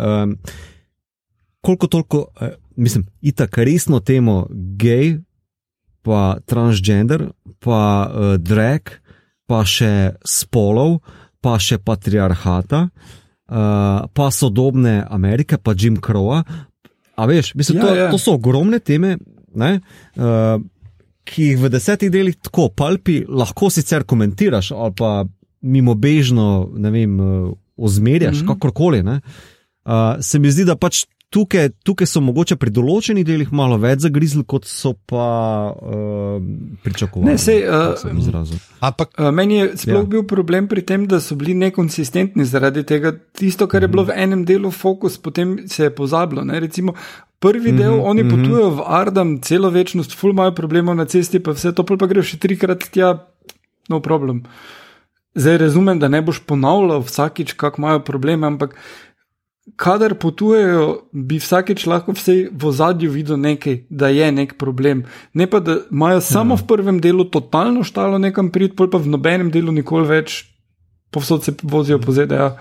[1.61, 4.47] koliko toliko, uh, mislim, itak resno temo
[4.79, 5.19] gej,
[6.09, 7.29] pa transgender,
[7.61, 8.97] pa uh, drag,
[9.49, 10.99] pa še spolov,
[11.45, 12.87] pa še patriarhata
[13.49, 16.43] uh, pa sodobne Amerike, pa Jim Crowa.
[17.19, 18.11] A veš, mislim, ja, to, ja.
[18.13, 19.17] to so ogromne teme,
[19.59, 19.73] ne,
[20.17, 20.61] uh,
[21.29, 25.11] ki jih v desetih delih tako palpi, lahko sicer komentiraš ali pa
[25.61, 27.19] mimo bežno, ne vem,
[27.77, 28.55] ozmerjaš, mm -hmm.
[28.55, 29.03] kakorkoli.
[29.03, 34.05] Uh, se mi zdi, da pač tukaj, tukaj so mogoče pri določenih delih malo več
[34.07, 35.27] zagrizli, kot so pa
[35.75, 36.39] uh,
[36.85, 37.29] pričakovali.
[37.29, 40.11] Ne, sej, uh, ampak uh, meni je sploh ja.
[40.17, 43.13] bil problem pri tem, da so bili nekonsistentni zaradi tega.
[43.39, 46.47] Tisto, kar je bilo v enem delu fokus, potem se je pozabilo.
[46.49, 46.63] Ne?
[46.65, 46.97] Recimo,
[47.39, 48.81] prvi del, mm -hmm, oni potujejo mm -hmm.
[48.81, 52.39] v Ardam celo večnost, ful imajo problemov na cesti, pa vse to pa gre še
[52.39, 53.27] trikrat tja,
[53.89, 54.43] no problem.
[55.35, 58.75] Zdaj razumem, da ne boš ponavljal vsakič, kako imajo probleme, ampak
[59.77, 65.05] kadar potujejo, bi vsakeč lahko vse v zadju videl nekaj, da je nek problem.
[65.35, 69.11] Ne pa, da imajo samo v prvem delu totalno štalo nekam prid, pol pa v
[69.13, 70.45] nobenem delu nikoli več,
[71.11, 72.55] povsod se vozijo po ZDA,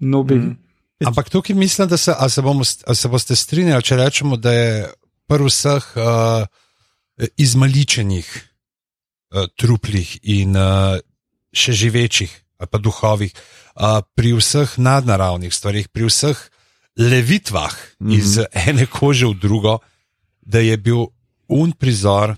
[0.00, 0.38] no bi.
[0.38, 0.56] Mm.
[1.06, 4.70] Ampak tukaj mislim, da se, se, bomo, se boste strinjali, če rečemo, da je
[5.28, 6.46] prv vseh uh,
[7.36, 8.30] izmaličenih
[9.34, 10.96] uh, truplih in uh,
[11.52, 13.32] še živečih ali pa duhovih
[14.14, 16.36] pri vseh nadnaravnih stvarih, pri vseh
[16.96, 18.18] levitvah mm -hmm.
[18.18, 19.78] iz ene kože v drugo,
[20.40, 21.06] da je bil
[21.48, 22.36] un prizor,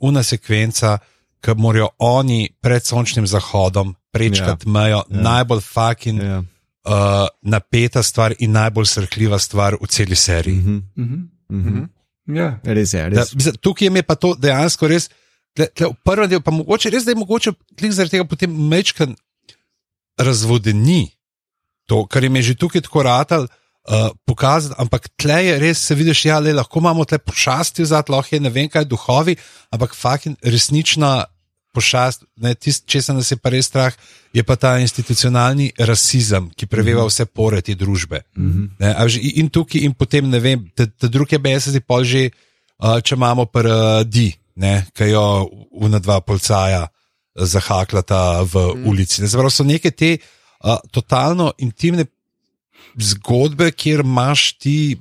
[0.00, 0.98] una sekvenca,
[1.40, 4.68] ki morajo oni pred sončnim zahodom prečkati yeah.
[4.68, 4.72] Ja.
[4.72, 5.16] mejo, yeah.
[5.16, 5.22] Ja.
[5.22, 6.20] najbolj fucking.
[6.20, 6.28] Yeah.
[6.28, 6.42] Ja.
[6.86, 10.56] Uh, napeta stvar in najbolj srhljiva stvar v celi seriji.
[10.56, 11.28] Mm -hmm.
[11.48, 11.88] Mm -hmm.
[12.26, 12.54] yeah.
[12.64, 13.30] Res je, res.
[13.30, 15.10] Da, tukaj je pa to dejansko res,
[15.54, 17.52] tle, tle, v prvem delu, pa mogoče res, da je mogoče
[17.90, 19.16] zaradi tega potem mečkan
[20.18, 21.16] razvodeni
[21.86, 23.46] to, kar je že tukaj tako ratal.
[23.86, 28.10] Uh, pokazati, ampak tle je res, se vidiš, da ja, lahko imamo te pošasti, zad,
[28.10, 29.36] lahko je ne vem kaj duhovi,
[29.70, 31.24] ampak fucking resnična
[31.70, 32.24] pošast,
[32.58, 33.94] tisto, če se nas je pa res strah,
[34.34, 37.12] je pa ta institucionalni rasizem, ki preveva mhm.
[37.12, 38.24] vse pore te družbe.
[38.34, 38.66] Mm -hmm.
[38.80, 42.30] ne, in tukaj, in potem ne vem, te, te druge BSS-i pol že,
[42.82, 44.34] uh, če imamo prdi,
[44.94, 46.88] ki jo una dva polcaja
[47.36, 48.88] zahaklata v mm.
[48.88, 49.22] ulici.
[49.22, 52.06] Ne, zapravo so neke te uh, totalno intimne
[52.96, 54.96] zgodbe, kjer imaš ti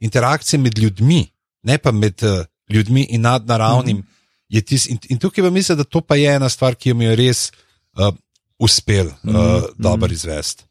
[0.00, 1.26] interakcije med ljudmi,
[1.62, 3.96] ne pa med uh, ljudmi in nadnaravnim.
[3.96, 4.64] Mm.
[4.66, 7.52] Tis, in, in tukaj pa mislim, da to pa je ena stvar, ki jo res
[7.98, 8.10] uh,
[8.58, 9.62] uspel uh, mm.
[9.78, 10.64] dobro izvesti.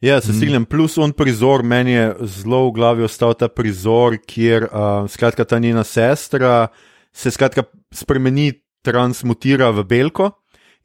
[0.00, 0.62] Ja, se strinjam.
[0.62, 0.70] Mm.
[0.70, 5.58] Plus on prizor, meni je zelo v glavi ostal ta prizor, kjer uh, skratka ta
[5.58, 6.68] njena sestra
[7.16, 7.62] se skratka
[7.94, 8.52] spremeni,
[8.86, 10.30] transmutira v belko.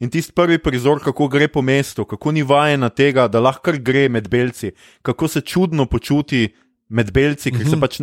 [0.02, 4.08] In tisti prvi prizor, kako gre po mestu, kako ni vajena tega, da lahko gre
[4.10, 4.72] med belci,
[5.06, 6.48] kako se čudno počuti
[6.88, 7.70] med belci, ker mm -hmm.
[7.70, 7.80] se mhm.
[7.80, 8.00] pač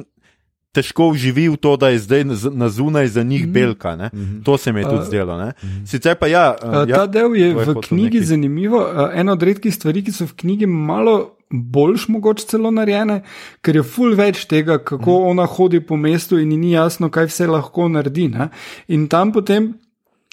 [0.72, 2.24] težko vživi v to, da je zdaj
[2.54, 3.54] na zunaj za njih mhm.
[3.54, 3.96] belka.
[3.96, 4.44] Mm -hmm.
[4.44, 5.38] To se mi je tudi zdelo.
[5.38, 5.86] Mm -hmm.
[5.86, 6.56] Sicer pa ja.
[6.88, 9.10] Ja ta del je v knjigi zanimivo.
[9.14, 11.36] Ena od redkih stvari, ki so v knjigi malo.
[11.52, 13.22] Boljš mogoče celo narejene,
[13.62, 15.28] ker je ful več tega, kako mm.
[15.28, 18.28] ona hodi po mestu in ni jasno, kaj vse lahko naredi.
[18.28, 18.50] Ne?
[18.88, 19.74] In tam potem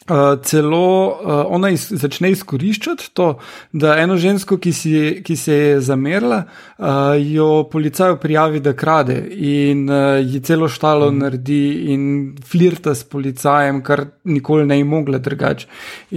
[0.07, 3.25] Uh, celo uh, ona iz, začne izkoriščati to,
[3.75, 4.93] da eno žensko, ki, si,
[5.27, 6.45] ki se je zamerila,
[6.79, 6.87] uh,
[7.19, 11.19] jo policaj prijavi, da krade in uh, ji celo štalo mm.
[11.25, 11.59] naredi
[11.91, 12.07] in
[12.39, 15.67] flirta s policajem, kar nikoli ne bi mogla drugače.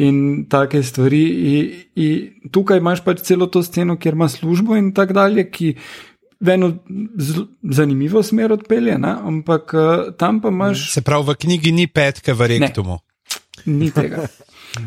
[0.06, 1.24] In take stvari.
[1.50, 5.74] In, in tukaj imaš pač celo to sceno, kjer ima službo in tako dalje, ki.
[6.40, 6.70] V eno
[7.76, 9.10] zanimivo smer odpelje, ne?
[9.28, 10.86] ampak uh, tam pa imaš.
[10.94, 13.02] Se pravi, v knjigi ni petke v rektumu.
[13.70, 14.26] Ni tega.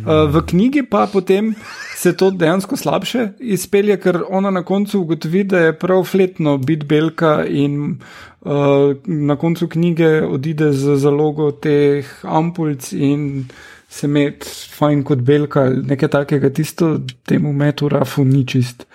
[0.03, 1.53] Uh, v knjigi pa potem
[1.97, 6.87] se to dejansko slabše izpelje, ker ona na koncu ugotovi, da je prav fletno biti
[6.87, 7.99] belka in
[8.41, 13.47] uh, na koncu knjige odide z zalogo teh ampulc in
[13.93, 14.47] se med
[14.79, 16.95] fajn kot belka, nekaj takega, tisto
[17.29, 18.87] temu metu rafu ni čist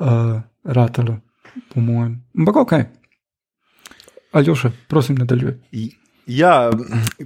[0.00, 1.18] uh, ratalo,
[1.68, 2.16] po mojem.
[2.38, 2.72] Ampak ok.
[4.32, 5.58] Aljoša, prosim, nadaljuj.
[6.30, 6.70] Ja,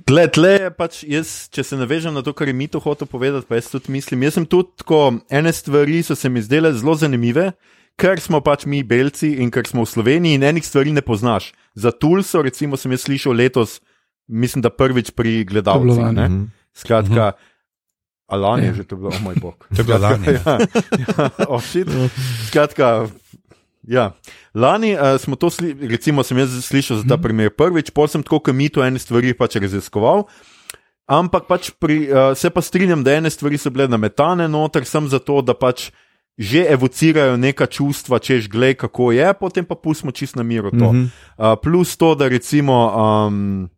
[0.09, 3.09] tle, tle je pač jaz, če se navežem na to, kar je mi to hotel
[3.11, 4.25] povedati, pa jaz tudi mislim.
[4.25, 7.51] Jaz sem tudi tako, ene stvari so se mi zdele zelo zanimive,
[8.01, 11.53] ker smo pač mi belci in ker smo v Sloveniji in enih stvari ne poznaš.
[11.77, 13.81] Za Tulso, recimo, sem jaz slišal letos,
[14.29, 16.01] mislim, da prvič pri gledalcih.
[16.01, 16.47] Mhm.
[16.75, 17.35] Skratka.
[17.35, 17.53] -huh.
[18.27, 18.75] Alani je ja.
[18.75, 19.67] že to bilo, oh moj bog.
[19.69, 20.27] To je bilo lani.
[20.27, 20.59] Ja, ja.
[21.49, 21.61] Oh,
[22.49, 23.07] Skratka,
[23.89, 24.13] Ja.
[24.55, 27.23] Lani uh, smo to, sli recimo, sem jaz slišal za ta mhm.
[27.23, 30.27] primer prvič, pol sem tako, kot mi to ene stvari pač raziskoval.
[31.05, 35.09] Ampak pač pri, uh, se pa strinjam, da ene stvari so bile nametane noter, sem
[35.13, 35.91] zato, da pač
[36.35, 40.91] že evocirajo neka čustva, češ gled, kako je, potem pa pustimo čist na miru to.
[40.91, 42.91] Uh, plus to, da recimo.
[42.91, 43.71] Um,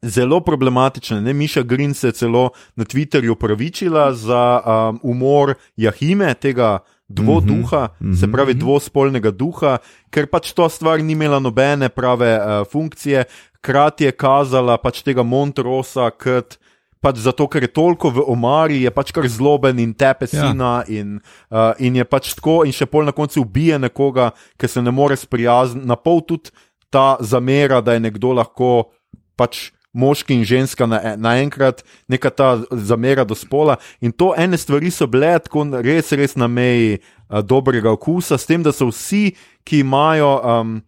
[0.00, 6.32] Zelo problematično, ne Miša Green se je celo na Twitterju upravičila za um, umor Jahime,
[6.34, 6.78] tega
[7.10, 8.20] dvoduha, mm -hmm.
[8.20, 9.78] se pravi dvospolnega duha,
[10.10, 13.24] ker pač to stvar ni imela nobene prave uh, funkcije,
[13.56, 16.58] hkrati je kazala pač tega Montrosa kot.
[17.00, 20.28] Pač zato, ker je toliko v omari, je pač kar zloben in tepe ja.
[20.28, 21.00] sina, ja.
[21.00, 24.30] in, uh, in je pač tako, in še pol na koncu ubije nekoga,
[24.60, 25.86] ki se ne more sprijazniti.
[25.86, 26.52] Na pol tudi
[26.90, 28.92] ta zamera, da je nekdo lahko
[29.36, 30.86] pač moški in ženska
[31.16, 33.76] naenkrat, na neka ta zamera do spola.
[34.00, 38.46] In to ene stvari so bile tako res, res na meji uh, dobrega okusa, s
[38.46, 39.34] tem, da so vsi,
[39.64, 40.78] ki imajo, um,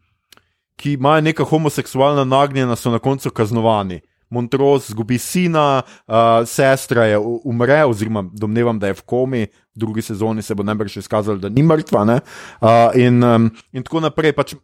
[0.77, 4.03] ki imajo neka homoseksualna nagnjena, so na koncu kaznovani.
[4.33, 9.43] Montrose zgubi sina, uh, sestra je umre, oziroma domnevam, da je v komi,
[9.75, 12.07] v drugi sezoni se bo najbrž izkazalo, da ni mrtva.
[12.09, 14.33] Uh, in, um, in tako naprej.
[14.33, 14.55] Pač,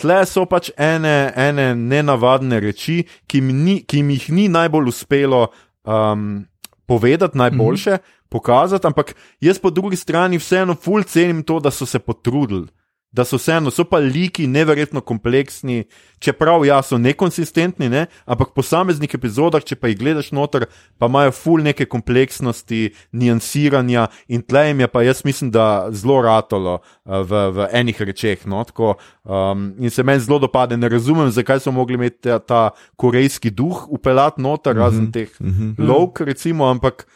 [0.00, 4.88] tle so pač ene, ene nenavadne reči, ki mi, ni, ki mi jih ni najbolj
[4.88, 5.46] uspelo
[5.84, 6.46] um,
[6.86, 8.28] povedati, najboljše mm -hmm.
[8.28, 12.66] pokazati, ampak jaz po drugi strani vseeno ful cenim to, da so se potrudili
[13.12, 15.84] da so vseeno, so pa liki neverjetno kompleksni,
[16.22, 18.04] čeprav ja, so nekonsistentni, ne?
[18.24, 20.68] ampak po posameznih epizodah, če pa jih gledaš noter,
[21.00, 26.78] pa imajo ful neke kompleksnosti, nijansiranja in tlejem je pa jaz mislim, da zelo ratolo
[26.78, 28.46] uh, v, v enih rečeh.
[28.46, 28.62] No?
[28.68, 28.94] Tako,
[29.24, 32.62] um, in se meni zelo dopade, ne razumem, zakaj so mogli imeti ta, ta
[33.00, 34.84] korejski duh upeljati noter, mm -hmm.
[34.84, 35.88] razen teh mm -hmm.
[35.88, 37.06] lovk, recimo, ampak.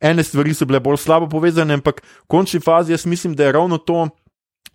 [0.00, 3.52] Ene stvari so bile bolj slabo povezane, ampak v končni fazi jaz mislim, da je
[3.52, 4.08] ravno to,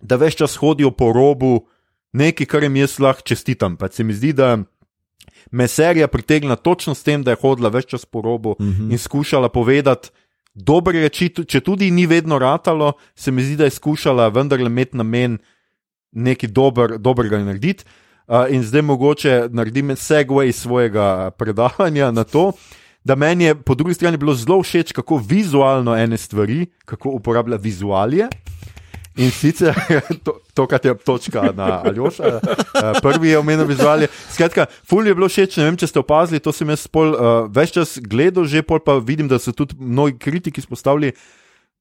[0.00, 1.66] da več čas hodijo po robu,
[2.12, 3.76] nekaj, kar jim jaz lahko čestitam.
[3.76, 4.58] Pa se mi zdi, da
[5.50, 8.92] me serija pritegna točno s tem, da je hodila več čas po robu mm -hmm.
[8.92, 10.10] in skušala povedati
[10.56, 14.96] dobre reči, če tudi ni vedno ratalo, se mi zdi, da je skušala vendarle imeti
[14.96, 15.38] namen
[16.12, 17.84] nekaj dober, dobrega narediti.
[18.26, 22.52] Uh, in zdaj mogoče naredim segway svojega predavanja na to.
[23.06, 27.56] Da meni je po drugi strani bilo zelo všeč, kako vizualno ene stvari, kako uporablja
[27.56, 28.26] vizualije.
[29.16, 29.72] In sicer
[30.24, 34.10] to, to kar je točka na Aljoša, eh, prvi je omenil vizualje.
[34.30, 37.48] Skratka, ful je bilo všeč, ne vem, če ste opazili, to sem jaz pol, uh,
[37.48, 41.14] več čas gledal, že pol pa vidim, da so tudi mnogi kritiki spostavili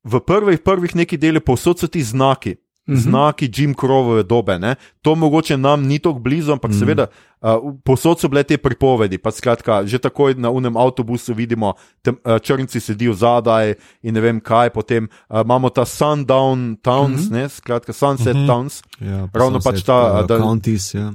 [0.06, 2.56] v prvih, prvih nekaj delih, povsod so ti znaki.
[2.94, 3.02] -hmm.
[3.02, 4.60] znaki Jim Crowove dobe.
[4.60, 4.76] Ne?
[5.02, 6.80] To mogoče nam ni tako blizu, ampak mm -hmm.
[6.80, 7.08] seveda.
[7.42, 11.74] Uh, posod so bile te pripovedi, pa skratka, že takoj na unem avtobusu vidimo,
[12.04, 14.70] da uh, črnci sedijo zadaj in ne vem kaj.
[14.70, 17.32] Potem uh, imamo ta sundown towns, mm -hmm.
[17.32, 18.48] ne, skratka sunset mm -hmm.
[18.48, 18.84] towns.
[19.00, 21.14] Ja, pa Ravno sunset, pač ta, uh, da- Counties, ja.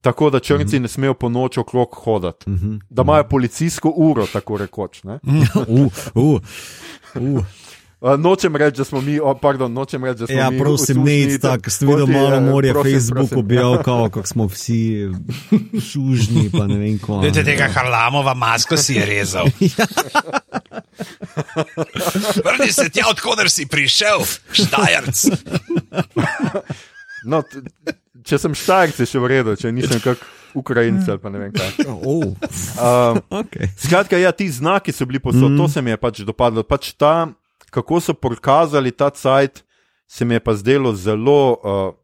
[0.00, 0.82] Tako da črnci mm -hmm.
[0.82, 2.80] ne smejo po noč okrog hoditi, mm -hmm.
[2.90, 5.04] da imajo policijsko uro, tako rekoč.
[5.04, 5.12] Uh,
[6.14, 6.40] uh,
[7.14, 7.44] uh.
[8.00, 10.58] Uh, nočem reči, da smo mi, oh, pardon, nočem reči, da smo Ja, mi.
[10.58, 13.38] prosim, uslužni, ne, tako videli poti, malo eh, morja, prosim, Facebook prosim.
[13.38, 15.08] objavil, kako smo vsi
[15.90, 17.20] šužni, pa ne vem kva.
[17.20, 19.46] Vidite tega Harlamova masko si je rezal.
[22.46, 25.24] Vrni se tja, odkuder si prišel, štajerc.
[27.28, 27.42] No,
[28.24, 30.22] če sem štajrc, je še v redu, če nisem kak
[30.56, 31.84] Ukrajinec ali pa ne vem kaj.
[32.00, 32.32] Oh,
[32.80, 33.68] Um, okay.
[33.76, 35.58] Skratka, ja, ti znaki so bili posod, mm.
[35.58, 36.62] to se mi je pač dopadlo.
[36.64, 37.28] Pač ta,
[37.70, 39.64] kako so prikazali ta cajt,
[40.06, 41.94] se mi je pa zdelo zelo, uh,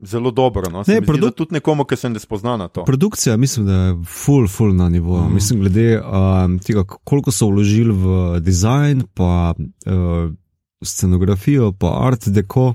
[0.00, 0.70] zelo dobro.
[0.70, 0.82] No?
[0.86, 2.84] Ne, mi zdi, tudi nekomu, ki se ne spozna na to.
[2.84, 5.22] Produkcija, mislim, da je full, full na nivoju.
[5.22, 5.34] Mm.
[5.34, 8.06] Mislim, glede um, tega, koliko so vložili v
[8.40, 10.32] dizajn, pa uh,
[10.82, 12.74] scenografijo, pa art deco,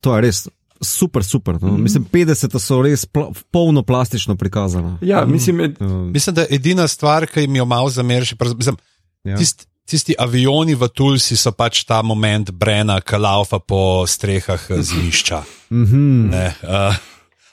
[0.00, 0.48] to je res.
[0.80, 1.56] Super, super.
[1.62, 1.68] No?
[1.68, 1.82] Mm.
[1.82, 4.98] Mislim, 50 so res pla polno plastično prikazane.
[5.00, 8.56] Ja, mislim, je, Um, Mislim, da je edina stvar, ki jim jo malo zameriš, pravzaprav-
[8.56, 8.76] mislim,
[9.24, 9.36] Ja.
[9.36, 14.82] tist, tisti avioni v Tulsi so pač ta moment brena, ki laufa po strehah eh,
[14.82, 15.44] zimišča.
[15.70, 16.30] mm -hmm.
[16.30, 16.96] Ne, uh,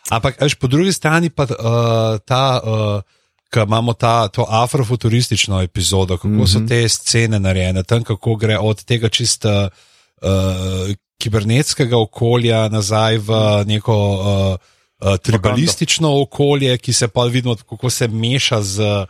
[0.09, 2.61] ampak veš, po drugi strani pa uh, ta.
[2.63, 3.01] Uh,
[3.51, 6.53] Ko imamo ta, to afrofuturistično epizodo, kako mm -hmm.
[6.53, 9.69] so te scene narejene, tam kako gre od tega čisto
[10.21, 13.29] uh, kibernetskega okolja nazaj v
[13.65, 14.55] neko uh,
[15.07, 19.05] uh, tribalistično okolje, ki se pa vidimo, kako se meša z, uh,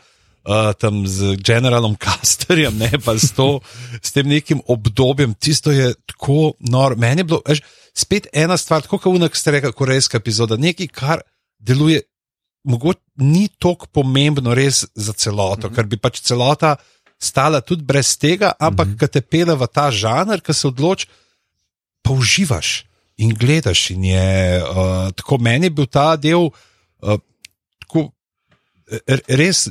[0.79, 3.59] tam, z generalom Casterjem, ne pa s, to,
[4.01, 5.33] s tem nekim obdobjem.
[5.33, 6.95] Tisto je tako noro.
[6.95, 7.61] Meni je bilo, veš,
[7.93, 11.21] spet ena stvar, tako kot unak ste rekli, korejska epizoda, nekaj, kar
[11.59, 12.01] deluje.
[12.63, 15.75] Mogoče ni tako pomembno res za celoto, mm -hmm.
[15.75, 16.75] ker bi pač celota
[17.19, 18.99] stala tudi brez tega, ampak mm -hmm.
[18.99, 21.07] ki te pele v ta žanr, ki se odloči,
[22.01, 22.85] pa uživaš
[23.17, 23.89] in gledaš.
[23.89, 26.49] In je, uh, tako meni je bil ta del
[27.01, 27.19] uh,
[27.79, 28.11] tako,
[29.27, 29.69] res.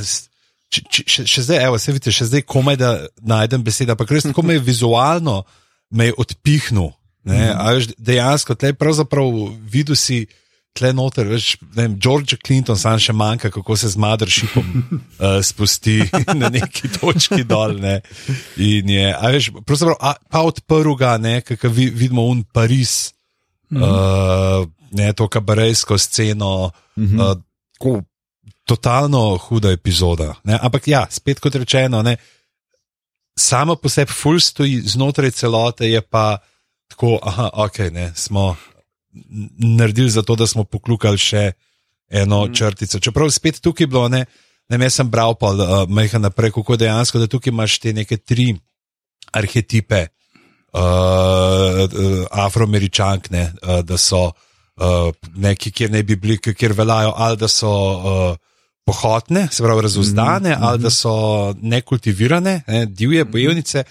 [0.00, 0.28] S-
[0.70, 2.90] če, če, še, še zdaj, evo, se vidite, še zdaj komaj da
[3.22, 5.42] najdem besede, ampak res tako me je vizualno
[5.90, 6.92] me je odpihnil.
[7.24, 7.64] Ne, mm.
[7.74, 9.34] veš, dejansko, tle pravzaprav
[9.70, 10.26] videl si.
[10.70, 15.40] Tle noter, veš, ne vem, George Clinton, sam še manjka, kako se z Madršipom uh,
[15.48, 15.96] spusti
[16.40, 17.74] na neki točki dol.
[17.82, 17.96] Ne.
[18.62, 23.10] In je, a veš, pravzaprav, a, pa odprl ga, ne, kako vi, vidimo un Pariz,
[23.74, 23.82] mm.
[23.82, 24.62] uh,
[24.94, 27.18] ne, to kabarejsko sceno, mm -hmm.
[27.18, 27.42] uh,
[27.74, 27.96] tako,
[28.70, 30.34] totalno huda epizoda.
[30.46, 30.58] Ne.
[30.62, 32.16] Ampak ja, spet kot rečeno, ne,
[33.38, 36.38] sama po sebi ful stoji znotraj celote, je pa
[36.90, 38.54] tako, aha, ok, ne, smo
[39.58, 41.50] naredili za to, da smo poklukali še
[42.10, 42.54] eno mm.
[42.54, 43.00] črtico.
[43.02, 44.24] Čeprav spet tukaj bilo, ne,
[44.70, 48.20] ne jaz sem bral pa uh, majhen naprej, kako dejansko, da tukaj imaš te neke
[48.22, 48.52] tri
[49.34, 56.76] arhetipe uh, uh, afroameričank, ne, uh, da so uh, neki, kjer ne bi bili, kjer
[56.78, 58.49] veljajo, ali da so uh,
[58.84, 60.66] pohotne, se pravi razuzdane, mm -hmm.
[60.66, 63.84] ali da so nekultivirane, ne, divje bojevnice.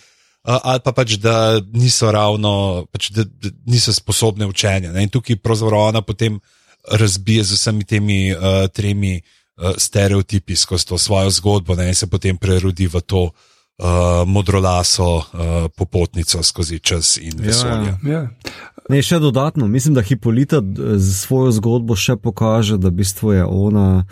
[0.44, 4.92] Uh, ali pa pač, da niso ravno, pač, da, da niso sposobne učenja.
[4.92, 5.04] Ne?
[5.04, 6.40] In tukaj pravzaprav ona potem
[6.92, 8.40] razbije z vsemi temi uh,
[8.74, 9.22] tremi
[9.58, 11.88] uh, stereotipi skozi to svojo zgodbo ne?
[11.88, 13.34] in se potem prerodi v to uh,
[14.26, 15.24] modrolaso uh,
[15.76, 17.98] popotnico skozi čas in vesolje.
[18.04, 18.12] ja.
[18.12, 18.30] ja.
[18.90, 20.64] Ne, še dodatno, mislim, da Hipolita
[20.98, 24.06] z svojo zgodbo še pokaže, da v bistvu je ona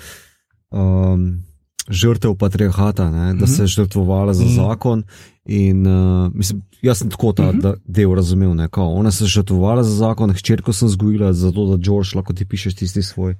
[0.71, 1.43] um,
[1.89, 5.03] žrtev patriarhata, ne, da se je žrtvovala za zakon.
[5.45, 8.55] In, uh, mislim, jaz sem tako ta da, del razumel.
[8.55, 12.33] Ne, kao, ona se je žrtvovala za zakon, hčerko sem zgojila, zato da George lahko
[12.33, 13.35] ti pišeš tisti svoj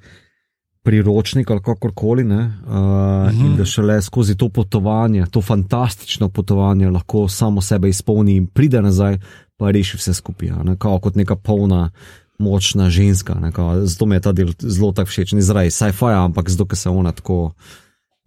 [0.84, 2.24] priročnik ali kakorkoli.
[2.24, 8.36] Ne, uh, in da šele skozi to potovanje, to fantastično potovanje, lahko samo sebe izpolni
[8.36, 9.20] in pride nazaj,
[9.58, 10.50] pa reši vse skupaj.
[10.64, 11.90] Ne, kao, kot neka polna.
[12.38, 16.14] Močna ženska, ne, kao, zato mi je ta del zelo tak všeč, ne zaradi sci-fi,
[16.14, 17.54] ampak zato, ker se ona tako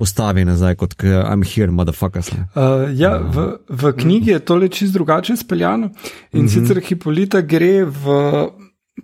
[0.01, 2.33] postavi nazaj kot I'm here, motherfuckers.
[2.33, 2.47] Ne.
[2.57, 5.91] Uh, ja, v, v knjigi je tole čist drugače speljano.
[6.33, 6.53] In mm -hmm.
[6.53, 8.05] sicer Hipolita gre v.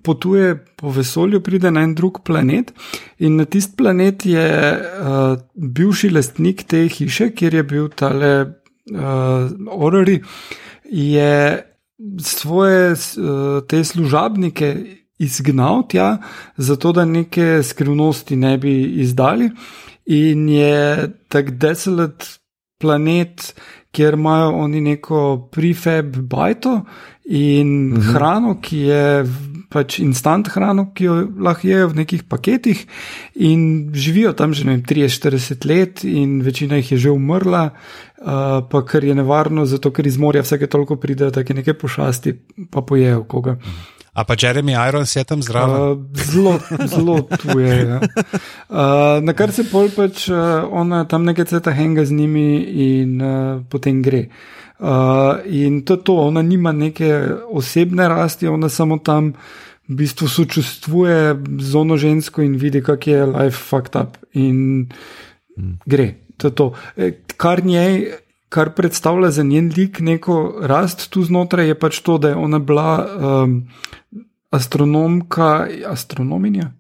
[0.03, 2.73] Potuje po vesolju, pride na en drug planet,
[3.19, 8.47] in na tisti planet je uh, bivši lastnik te hiše, kjer je bil tale
[8.93, 10.21] uh, Orori,
[10.85, 11.63] je
[12.21, 14.77] svoje uh, te služabnike
[15.19, 16.19] izgnal tja,
[16.57, 19.51] zato da neke skrivnosti ne bi izdali.
[20.07, 22.27] In je tak desolat
[22.81, 23.55] planet,
[23.91, 26.81] kjer imajo oni neko prefab bajto
[27.27, 28.01] In mhm.
[28.01, 29.25] hrano, ki je
[29.73, 32.85] pač instant hrano, ki jo lahko jejo v nekih paketih,
[33.35, 39.05] in živijo tam že 30-40 let, in večina jih je že umrla, uh, pa kar
[39.05, 42.37] je nevarno, zato ker iz morja vsake toliko pride, da je nekaj pošasti,
[42.71, 43.59] pa pojejo koga.
[44.17, 45.77] A pa Jeremy Irons je tam zraven?
[45.77, 46.59] Uh, zelo,
[46.89, 47.75] zelo tu je.
[47.85, 48.01] Ja.
[48.01, 53.21] Uh, na kar se pol pač uh, ona tam nekaj ceta henga z njimi in
[53.21, 54.25] uh, potem gre.
[54.25, 54.57] Uh,
[55.47, 59.33] in to je to, ona nima neke osebne rasti, ona samo tam
[59.89, 64.17] v bistvu sočustvuje z ono žensko in vidi, kak je life fucked up.
[64.35, 64.89] In
[65.57, 65.79] hmm.
[65.87, 66.73] gre, to je to.
[66.97, 68.13] E, kar njej,
[68.49, 72.59] kar predstavlja za njen lik neko rast tu znotraj, je pač to, da je ona
[72.59, 73.63] bila um,
[74.51, 76.73] astronomka, astronominja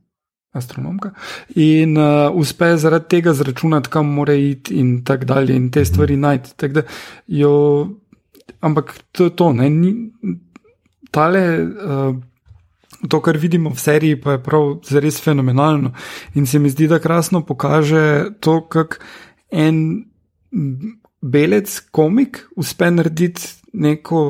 [0.56, 1.12] astronomka,
[1.54, 6.16] in uh, uspe zaradi tega zračunati, kam mora iti, in tako dalje, in te stvari
[6.16, 6.70] najti.
[7.26, 7.52] Jo,
[8.60, 9.92] ampak to je to, ne, ni,
[11.10, 12.16] tale, uh,
[13.08, 15.92] to, kar vidimo v seriji, pa je prav zares fenomenalno.
[16.34, 18.96] In se mi zdi, da krasno pokaže to, kako
[19.50, 20.06] en
[21.22, 23.52] belec, komik, uspe narediti.
[23.76, 24.20] Neko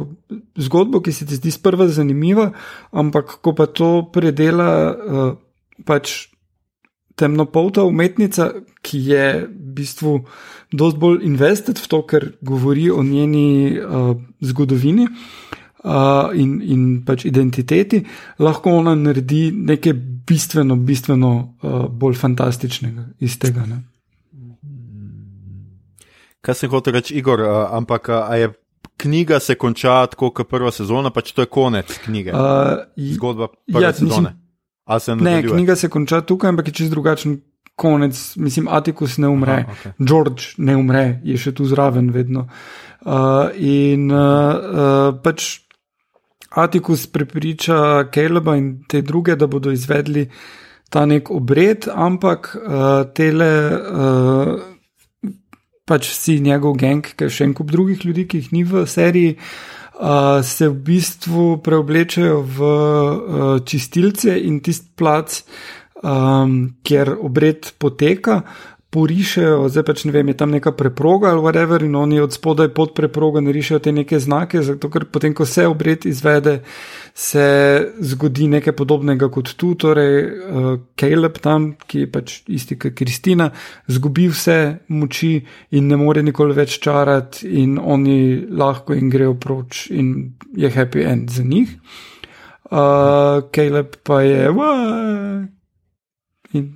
[0.59, 2.49] zgodbo, ki se ti zdi sprva zanimiva,
[2.91, 5.29] ampak ko pa to predela uh,
[5.85, 6.29] pač
[7.17, 8.51] temnopolta umetnica,
[8.85, 10.13] ki je v bistvu
[10.73, 14.13] dosti bolj invested v to, ker govori o njeni uh,
[14.45, 18.03] zgodovini uh, in, in pač identiteti,
[18.39, 19.97] lahko ona naredi nekaj
[20.29, 23.65] bistveno, bistveno uh, bolj fantastičnega iz tega.
[23.67, 23.83] Ne?
[26.41, 28.53] Kaj se hoče reči, Igor, uh, ampak uh, je.
[28.97, 32.33] Knjiga se konča tako, kot prva sezona, pač to je konec knjige.
[32.33, 34.31] Uh, Zgodba prve ja, sezone.
[34.31, 34.46] Mislim,
[35.19, 37.41] ne, knjiga se konča tukaj, ampak je čist drugačen
[37.77, 38.37] konec.
[38.37, 39.93] Mislim, Atticus ne umre, Aha, okay.
[39.99, 42.47] George ne umre, je še tu zraven vedno.
[43.07, 45.67] Uh, in uh, uh, pač
[46.57, 50.25] Atticus prepriča Kaleba in te druge, da bodo izvedli
[50.91, 53.53] ta nek obred, ampak uh, tele.
[53.75, 54.73] Uh,
[55.87, 58.81] Pač si njegov geng, ki je še en kup drugih ljudi, ki jih ni v
[58.91, 59.37] seriji,
[60.01, 65.43] uh, se v bistvu preoblečejo v uh, čistilce in tisti plac,
[66.03, 68.43] um, kjer obred poteka,
[68.97, 72.71] porišejo, zdaj pač ne vem, je tam neka preproga ali whatever, in oni od spodaj
[72.75, 76.63] pod preprogo narišejo te neke znake, zato ker potem, ko se obred izvede,
[77.13, 77.45] se
[78.01, 83.51] zgodi nekaj podobnega kot tu, torej uh, Caleb tam, ki je pač isti kot Kristina,
[83.93, 84.59] zgubi vse
[84.97, 85.35] moči
[85.77, 91.05] in ne more nikoli več čarati, in oni lahko in grejo proč, in je happy
[91.05, 91.77] end za njih.
[92.67, 94.49] Uh, Caleb pa je.
[96.57, 96.73] In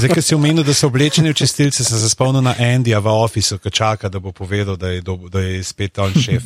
[0.00, 3.58] Zdaj, ki si omenil, da so oblečeni v čistilce, se spomnim na Andyja v ofisu,
[3.60, 6.40] ki čaka, da bo povedal, da je, do, da je spet on šef.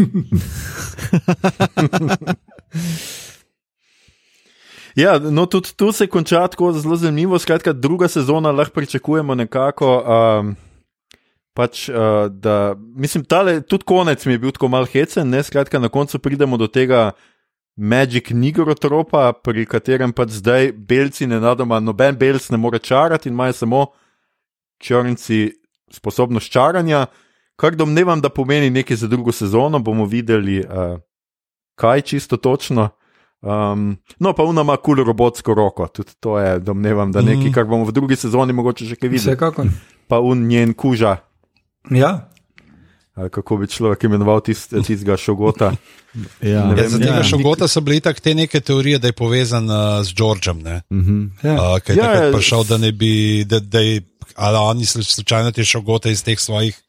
[5.05, 7.39] ja, no, tudi tu se konča tako zelo zanimivo.
[7.39, 10.03] Skratka, druga sezona lahko pričakujemo nekako.
[10.03, 10.57] Um,
[11.55, 15.79] Pač, uh, da, mislim, tale, tudi konec mi je bil tako mal hecen, ne skratka,
[15.79, 17.15] na koncu pridemo do tega,
[17.77, 23.35] Magic Nigrotropa, pri katerem pa zdaj belci ne nadoma, noben belc ne more čarati in
[23.35, 23.87] imajo samo
[24.79, 25.51] črnci
[25.91, 27.07] sposobnost čaranja,
[27.57, 29.79] kar domnevam, da pomeni nekaj za drugo sezono.
[29.79, 30.99] bomo videli, uh,
[31.75, 32.89] kaj čisto točno.
[33.41, 37.53] Um, no, pa unama kul cool robotsko roko, tudi to je domnevam, da nekaj, mhm.
[37.53, 39.35] kar bomo v drugi sezoni mogoče še kaj videli.
[39.35, 39.66] Vsekakor.
[40.09, 41.16] Pa un njen kuža.
[41.91, 42.31] Ja,
[43.15, 45.73] kako bi človek imenoval tistega šogota.
[46.43, 46.51] ja.
[46.51, 47.25] ja, za tega ja.
[47.25, 50.59] šogota so bile tako te neke teorije, da je povezan uh, z Georgeom.
[50.59, 51.27] Uh -huh.
[51.27, 54.03] uh, Kaj je ja, takrat prišel, da ne bi, da, da je,
[54.35, 56.83] ali oni so slučajno te šogote iz teh svojih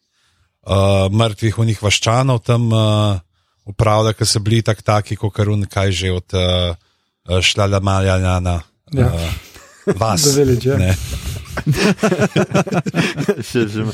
[0.66, 3.20] uh, mrtvih unih vaščanov tam uh,
[3.66, 8.62] upravljali, ker so bili tak taki, kot karun, kaj že od uh, šlala maljana.
[8.94, 9.14] Ja.
[9.14, 9.22] Uh,
[10.00, 10.26] vas.
[10.38, 10.78] Velič, ja.
[13.50, 13.86] še, že,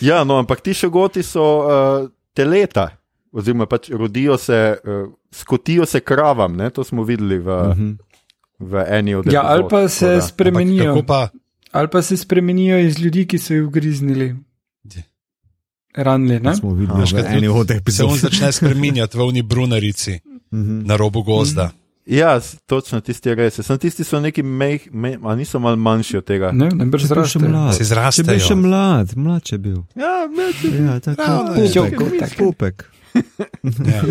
[0.00, 2.88] Ja, no, ampak ti še goti so uh, teleta,
[3.32, 6.70] oziroma pač rodijo se, uh, skotijo se kravam, ne?
[6.70, 7.90] to smo videli v, uh mhm.
[7.90, 7.96] -huh.
[8.58, 9.32] v eni od teh.
[9.32, 11.02] Ja, ali pa se spremenijo.
[11.06, 11.28] Pa...
[11.72, 14.34] Ali pa se spremenijo iz ljudi, ki so jih ugriznili.
[15.94, 16.56] Ranli, ne?
[16.56, 17.92] Smo videli, da.
[17.92, 20.80] Se on začne spremenjati v oni brunarici uh mhm.
[20.80, 20.86] -huh.
[20.86, 21.62] na robu gozda.
[21.62, 21.83] Uh -huh.
[22.06, 23.60] Ja, točno tisti res.
[23.64, 26.50] Sem tisti, so neki meh, me, a niso malo manjši od tega.
[26.52, 27.40] Ne, ne brž zraste.
[27.78, 28.24] Se zraste.
[28.24, 29.78] Če bi še mlad, mlad če bil.
[29.96, 30.82] Ja, mlad če bil.
[30.84, 32.28] Ja, tako je.
[32.34, 32.84] Skupek.
[33.94, 34.02] ja.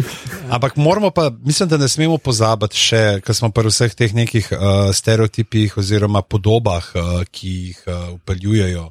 [0.49, 4.49] Ampak moramo pa, mislim, da ne smemo pozabiti še, ker smo pri vseh teh nekih
[4.55, 8.87] uh, stereotipih oziroma podobah, uh, ki jih uh, upeljujejo.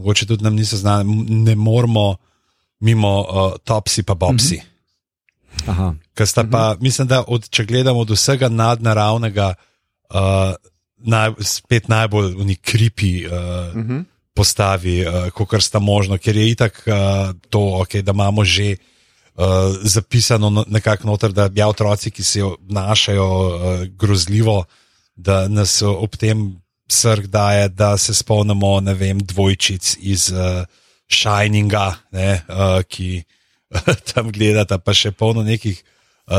[0.00, 2.16] Mogoče tudi nam niso znani, ne moramo
[2.82, 4.58] mimo uh, topsi pa bobsi.
[4.58, 5.96] Mm -hmm.
[6.22, 6.26] Aha.
[6.26, 9.54] sta pa, mislim, da od, če gledamo od vsega nadnaravnega,
[10.14, 10.54] uh,
[10.98, 14.04] naj, spet najbolj unikripi uh, uh -huh.
[14.34, 18.76] postavi, uh, kot sta možno, ker je itak uh, to, okay, da imamo že.
[19.40, 19.46] Uh,
[19.82, 24.64] zapisano nekako noter, da bi otroci, ki se obnašajo uh, grozljivo,
[25.16, 30.66] da nas ob tem srk daje, da se spomnimo, ne vem, dvojčic iz uh,
[31.08, 33.22] Shininga, ne, uh, ki
[33.70, 35.90] uh, tam gledata, pa še polno nekih uh,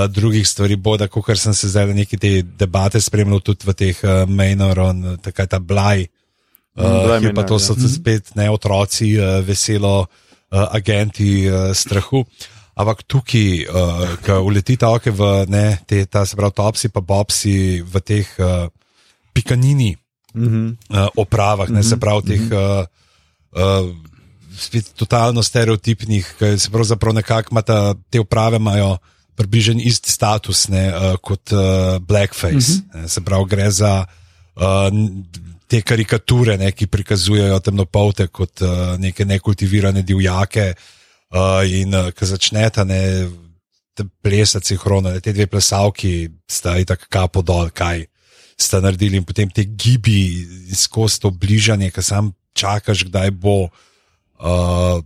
[0.08, 0.76] drugih stvari.
[0.76, 5.48] Boda, kot sem se zdaj neki te debate spremljal tudi v teh uh, Mainoron, takaj
[5.52, 6.08] ta Blaj.
[6.72, 7.89] Uh, ki pa to so ja.
[7.92, 12.24] spet ne otroci, uh, veselo, uh, agenti uh, strahu.
[12.80, 17.84] Ampak tukaj, uh, ko uletite oke v ne, te, ta se pravi, topsi, pa bobsi
[17.84, 18.72] v teh uh,
[19.36, 19.92] pikanini,
[20.34, 20.68] mm -hmm.
[20.96, 21.89] uh, opravah, ne, mm -hmm.
[21.89, 22.86] se pravi, teh mm uh,
[23.52, 23.92] uh,
[24.58, 28.98] spet totalno stereotipnih, ki se pravzaprav nekako imata te uprave, imajo
[29.36, 32.56] približen isti status ne, uh, kot uh, blackface.
[32.56, 33.02] Mm -hmm.
[33.02, 34.06] ne, se pravi, gre za
[34.56, 34.64] uh,
[35.68, 40.74] te karikature, ne, ki prikazujejo temnopolte kot uh, neke nekultivirane divjake.
[41.32, 43.30] Uh, in uh, ko začnete ne
[44.22, 48.06] plesati sinhrono, te dve plesalki sta i tako kapo dol, kaj
[48.58, 55.02] sta naredili, in potem te gibi skozi to bližanje, ki sam čakaš, kdaj bo uh,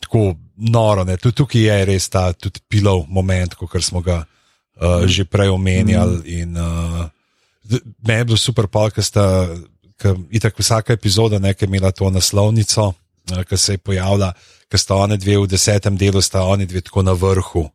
[0.00, 1.04] tako noro.
[1.16, 2.32] Tudi tukaj je res ta
[2.68, 5.08] pilov moment, kot smo ga uh, mm.
[5.08, 6.16] že prej omenjali.
[6.18, 6.26] Mm.
[6.26, 7.10] In, uh,
[8.04, 9.48] Meni je bilo super, ker sta,
[10.30, 14.32] itak vsaka epizoda nekaj imela to naslovnico, uh, ki se je pojavila,
[14.68, 17.70] ker sta oni dve v desetem delu, sta oni dve tako na vrhu uh,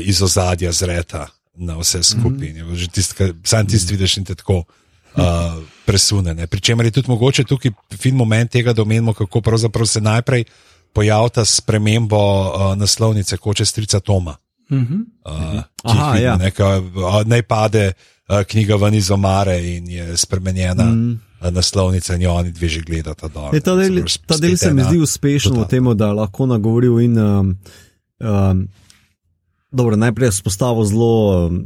[0.00, 2.48] iz ozadja zreta na vse skupaj.
[2.48, 2.90] Mm -hmm.
[2.90, 4.64] tist, sam tisti vidiš in te tako
[5.14, 6.46] uh, presune.
[6.46, 10.44] Pričemer je tudi mogoče tukaj fin moment tega, da omenimo, kako pravzaprav se najprej
[10.92, 14.36] pojavlja spremembo uh, naslovnice Koče strica Toma.
[14.70, 15.04] Mm -hmm.
[15.56, 16.38] uh, Aha, ja.
[17.24, 17.92] Naj pade
[18.28, 20.84] uh, knjiga ven iz omare in je spremenjena.
[20.84, 21.20] Mm.
[21.50, 23.30] Naslovnica in oni dve že gledata.
[23.52, 27.18] Je, ta del, ta del se mi zdi uspešen v tem, da lahko nagovoril in
[27.18, 27.58] um,
[28.20, 28.68] um,
[29.72, 31.64] Dobro, najprej je spostavil zelo um,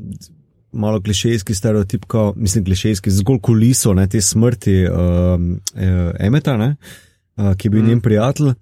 [0.73, 6.77] malo klišejski stereotip, ko, mislim, klišejski, zgolj kuliso ne, te smrti um, eh, Emeta, ne,
[7.37, 7.89] uh, ki je bil mm.
[7.89, 8.53] njen prijatelj,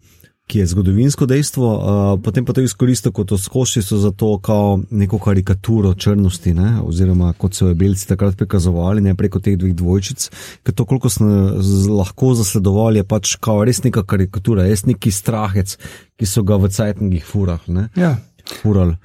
[0.46, 5.18] ki je zgodovinsko dejstvo, uh, potem pa to izkoristil kot oskošico za to, kao neko
[5.18, 10.28] karikaturo črnosti, ne, oziroma kot so jo belci takrat prikazovali, ne preko teh dveh dvojčic,
[10.62, 11.56] ker to, koliko smo
[11.96, 15.78] lahko zasledovali, je pač kao res neka karikatura, res neki strahec,
[16.20, 17.64] ki so ga v cajtnih furah.
[17.72, 18.16] Ne, ja.
[18.60, 18.98] Furali.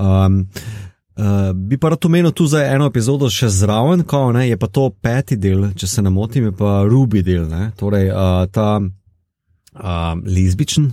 [0.00, 0.46] Um,
[1.20, 4.72] uh, bi pa rad omenil tu za eno epizodo še zraven, ko ne, je pa
[4.72, 8.80] to peti del, če se ne motim, je pa Ruby del, ne, torej uh, ta
[9.76, 10.92] uh, lezbičen.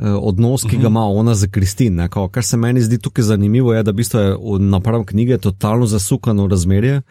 [0.00, 0.96] Odnos, ki ga mhm.
[0.96, 1.98] ima ona z Kristin.
[2.08, 7.02] Kar se meni zdi tukaj zanimivo, je, da je naprav knjige totalno zasukano razmerje,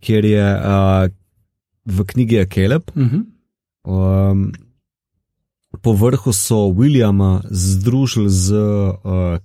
[0.00, 1.04] ker je uh,
[1.84, 2.88] v knjigi Keleb.
[2.94, 3.20] Uh -huh.
[3.84, 4.52] um,
[5.82, 8.54] po vrhu so Williama združili z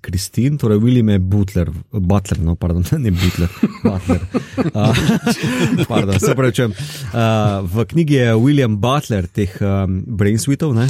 [0.02, 3.50] Kristin, uh, torej William je Butler, Butler, no, pardon, ne Butler,
[3.84, 4.22] Butler.
[4.60, 4.96] Uh,
[5.88, 6.72] pardon, se pravi, uh,
[7.64, 10.90] v knjigi je William Butler teh um, Brainsweetov, uh,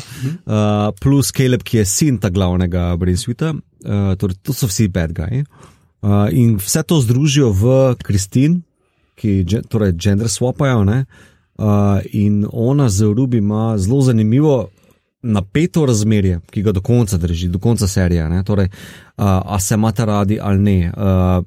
[1.01, 5.45] plus Caleb, ki je sin ta glavnega Brainsweeta, uh, torej to so vsi bad guys.
[6.01, 8.61] Uh, in vse to združijo v Kristin,
[9.19, 10.81] ki torej gender swapajo.
[11.59, 14.69] Uh, in ona z Rubi ima zelo zanimivo
[15.21, 18.43] napeto razmerje, ki ga do konca drži, do konca serije.
[18.45, 20.93] Torej, uh, a se imate radi ali ne.
[20.97, 21.45] Uh,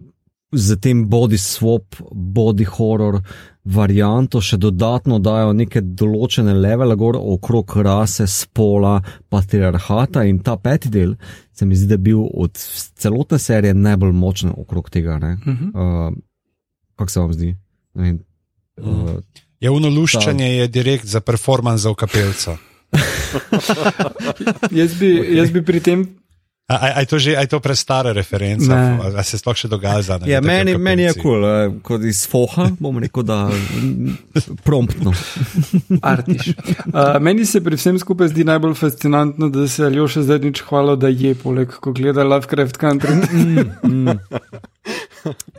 [0.53, 3.23] Z tem body swap, body horror
[3.65, 8.99] varianto še dodatno dajo neke določene levele gor okrog rase, spola,
[9.33, 11.15] patriarhata in ta peti del
[11.57, 12.59] se mi zdi, da je bil od
[13.01, 15.17] celotne serije najbolj močen okrog tega.
[15.17, 16.11] Uh -huh.
[16.11, 16.19] uh,
[16.97, 17.57] Kako se vam zdi?
[17.95, 18.21] Vem,
[18.77, 19.11] uh,
[19.61, 20.53] je unoluščanje, ta...
[20.53, 22.57] je direkt za performance za kapelca.
[24.81, 26.23] jaz, bi, jaz bi pri tem.
[26.73, 30.19] Je to že to prestara referenca, ali se sploh še dogaja?
[30.25, 33.51] Ja, meni, meni je kul, cool, uh, kot iz Foha, bom rekel, da
[34.67, 35.13] promptno.
[35.13, 35.19] Uh,
[37.21, 40.97] meni se pri vsem skupaj zdi najbolj fascinantno, da se Aljo še zdaj nič hvalo,
[40.97, 43.21] da je poleg, ko gleda Lovecraft Country.
[43.21, 44.17] mm, mm.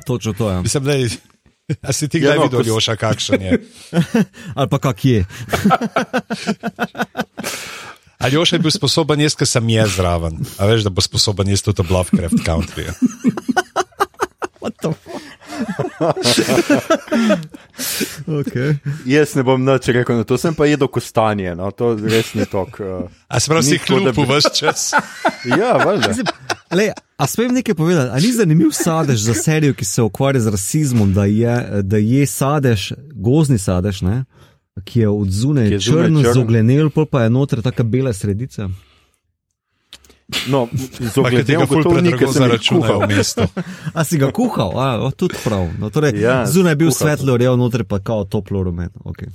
[0.07, 0.55] Točno to je.
[0.55, 0.61] Ja.
[0.65, 1.32] Mislim, da je.
[1.87, 3.51] A si ti ga ja, no, videl, Joša, kakšen je?
[4.57, 5.23] Ali pa kak je?
[8.23, 10.39] Ali Joša je bil sposoben jaz, ker sem jaz zraven?
[10.59, 12.87] A veš, da bo sposoben jaz tudi v Lovecraft Country?
[18.27, 18.75] Okay.
[19.05, 22.45] Jaz ne bom nič rekel, no, to sem pa jedel kostanje, no, to res ni
[22.49, 22.79] tok.
[22.79, 24.91] Uh, A se pravi, si kljub bi- vse čas.
[25.59, 26.13] ja, valjda.
[26.73, 28.09] Le, a smem nekaj povedati?
[28.13, 32.25] A ni zanimiv sadež za serijo, ki se ukvarja z rasizmom, da je, da je
[32.25, 34.23] sadež, gozni sadež, ne?
[34.83, 36.33] ki je od zunaj črn, črn.
[36.33, 38.69] zoglenel, pol pa je noter taka bela sredica.
[40.47, 42.99] No, z Pa ki tega ogledom ful gotovnika predrago sem jih kuhal.
[42.99, 43.41] v mestu.
[43.97, 44.71] A si ga kuhal?
[44.75, 45.67] A, o, tudi prav.
[45.79, 48.89] No, torej, ja, zunaj je bil svetlo, rejo, noter pa kao toplo rumen.
[49.03, 49.29] Okay.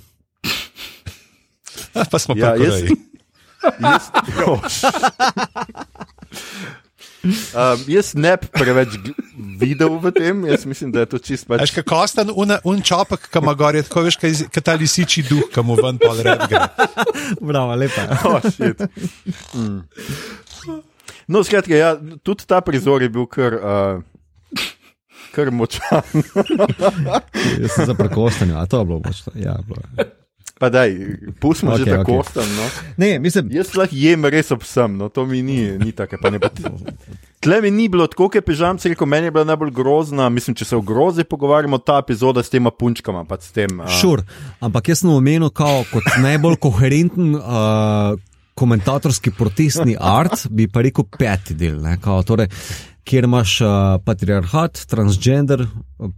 [2.10, 2.88] Pa smo Ja, jaz-.
[3.82, 4.10] Jaz,
[4.46, 4.62] oh.
[7.54, 8.94] um, jaz ne bi preveč
[9.58, 11.64] videl v tem, jaz mislim, da je to čist pač.
[11.66, 15.26] Veš, kako ostan un, un čopek, ki ima gor, je tako veš, kaj ta lisiči
[15.26, 16.62] duh, ki mu ven pol red gre.
[17.42, 18.06] Bravo, lepa.
[18.30, 18.78] Oh, shit.
[19.58, 19.80] mm.
[21.28, 24.62] No, skratka, ja, tudi ta prizor je bil kar, uh,
[25.36, 26.00] kar močan.
[27.62, 29.32] Jaz sem za prekostanje, a to je bilo močno.
[29.36, 30.08] Ja, bilo.
[30.58, 30.90] Pa daj,
[31.38, 32.56] pustimo okay, že tako okay.
[32.56, 32.64] no.
[32.96, 36.18] Ne, mislim, Jaz lahko jem res ob vsem, no to mi ni, ni tako.
[37.38, 40.26] Tle mi ni bilo tako, kot je pižamc rekel, meni je bila najbolj grozna.
[40.28, 43.22] Mislim, če se o grozi pogovarjamo, ta epizoda s tema punčkama.
[44.00, 44.24] Šur.
[44.58, 47.36] Ampak jaz sem omenil kao, kot najbolj koherenten.
[47.36, 48.18] Uh,
[48.58, 52.48] Komentatorski protestni art, bi pa rekel peti del, ne, kao, torej,
[53.08, 53.68] kjer imaš uh,
[54.04, 55.64] patriarhat, transgender,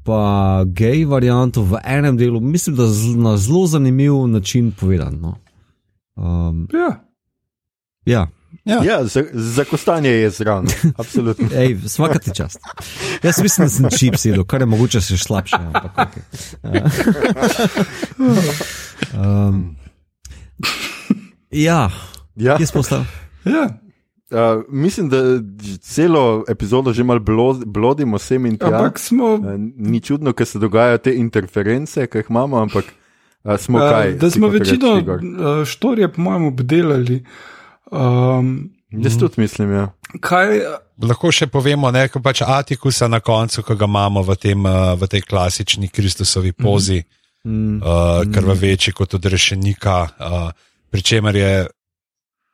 [0.05, 0.23] pa
[0.67, 5.21] gej varianto v enem delu, mislim, da z, na zelo zanimiv način povedan.
[5.21, 5.37] No.
[6.17, 6.91] Um, Ja.
[8.07, 8.29] ja,
[8.65, 8.83] Ja.
[8.85, 10.67] Ja, za, za kostanje je zraven,
[10.97, 11.49] absolutno.
[11.61, 12.59] Ej, vsaka ti čast.
[13.23, 15.57] Jaz mislim, da sem čip sedel, kar je mogoče še slabše.
[15.57, 16.23] Ampak, okay.
[19.23, 19.77] um,
[21.51, 21.91] ja,
[22.41, 23.05] Ja, kje smo ostali?
[23.45, 23.69] Ja.
[24.31, 25.17] uh, mislim, da
[25.81, 28.67] celo epizodo že malo blo- blodimo sem in tja.
[28.67, 29.35] Ampak smo.
[29.35, 32.85] Uh, ni čudno, ker se dogajajo te interference, ki jih imamo, ampak
[33.45, 34.15] uh, smo kaj.
[34.15, 37.25] Uh, da smo večino uh, štorije, po mojem, obdelali.
[37.91, 39.93] Um, Jaz tudi mislim, ja.
[40.21, 40.61] kaj,
[41.03, 44.67] Lahko še povemo, da je pač Atikusa na koncu, ki ga imamo v, tem,
[45.01, 47.03] v tej klasični Kristusovi pozi,
[47.41, 50.51] Mm, uh, krvaveči kot od rešenika, uh,
[50.93, 51.53] pri čemer je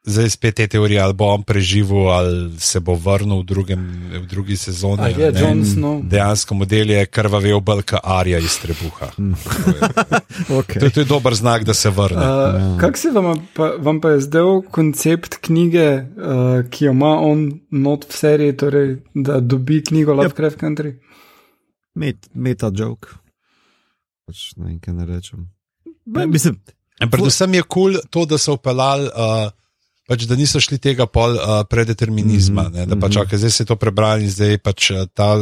[0.07, 3.83] zdaj spet te teorije, ali bo on preživel, ali se bo vrnil v, drugem,
[4.23, 5.11] v drugi sezoni.
[5.19, 5.41] je ne.
[5.41, 6.03] Jon Snow?
[6.09, 9.11] Dejansko model je krvavel belka Arja iz trebuha.
[10.49, 10.81] okay.
[10.81, 12.23] To, to je dober znak, da se vrne.
[12.23, 17.17] Uh, Kako se vam pa, vam pa je zdel koncept knjige, uh, ki jo ima
[17.21, 20.95] on not v seriji, torej, da dobi knjigo Lovecraft Country?
[21.95, 23.09] Met, meta joke.
[24.27, 25.47] Pač ne vem, kaj ne rečem.
[26.07, 26.61] Ne, mislim,
[27.11, 29.11] predvsem je kul cool to, da so upeljali.
[29.11, 29.51] Uh,
[30.07, 32.87] Pač, da niso šli tega pol uh, predeterminizma, mm -hmm.
[32.87, 35.35] da pač, okay, zdaj se je to prebrali in zdaj pač ta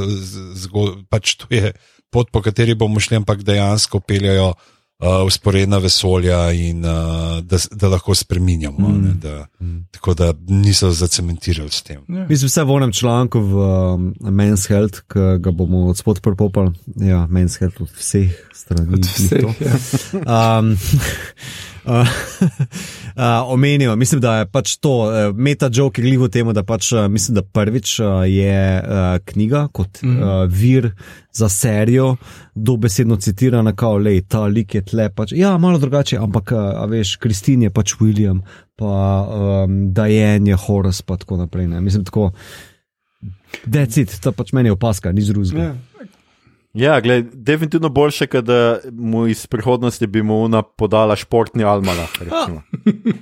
[0.55, 1.73] zgodba, pač to je
[2.11, 4.55] pot, po kateri bomo šli, ampak dejansko peljajo
[5.05, 8.89] uh, usporedna vesolja in uh, da, da lahko spreminjamo.
[8.89, 9.03] Mm.
[9.03, 9.47] Ne, da,
[9.91, 12.01] tako da niso zacementirali s tem.
[12.09, 12.27] Ja.
[12.29, 16.73] mislim, vse v onem članku v um, Men's Health, ki ga bomo od spod prepopali.
[16.97, 18.95] Ja, Men's Health od vseh strani.
[18.95, 19.77] Od vseh, ja.
[20.25, 20.77] Um,
[21.93, 22.09] uh,
[23.17, 27.09] uh, omenijo, mislim, da je pač to uh, meta joke gljivo temu, da pač uh,
[27.09, 30.23] mislim, da prvič uh, je uh, knjiga kot mm.
[30.23, 30.93] uh, vir
[31.33, 32.17] za serijo
[32.55, 35.09] dobesedno citirana, kao le ta lik je tle.
[35.15, 38.41] Pač, ja, malo drugače, ampak uh, a veš, Kristin je pač William,
[38.77, 38.95] pa
[39.65, 41.69] um, Diane je Horace, pa tako naprej.
[41.69, 41.81] Ne.
[41.81, 42.31] Mislim, tako.
[43.65, 45.63] Decid, to pač meni je opaska, ni zruzga.
[45.63, 45.94] Ja.
[46.75, 51.65] Ja, gled, definitivno boljše, da mu iz prihodnosti bi mu ona podala športni
[52.19, 52.63] recimo.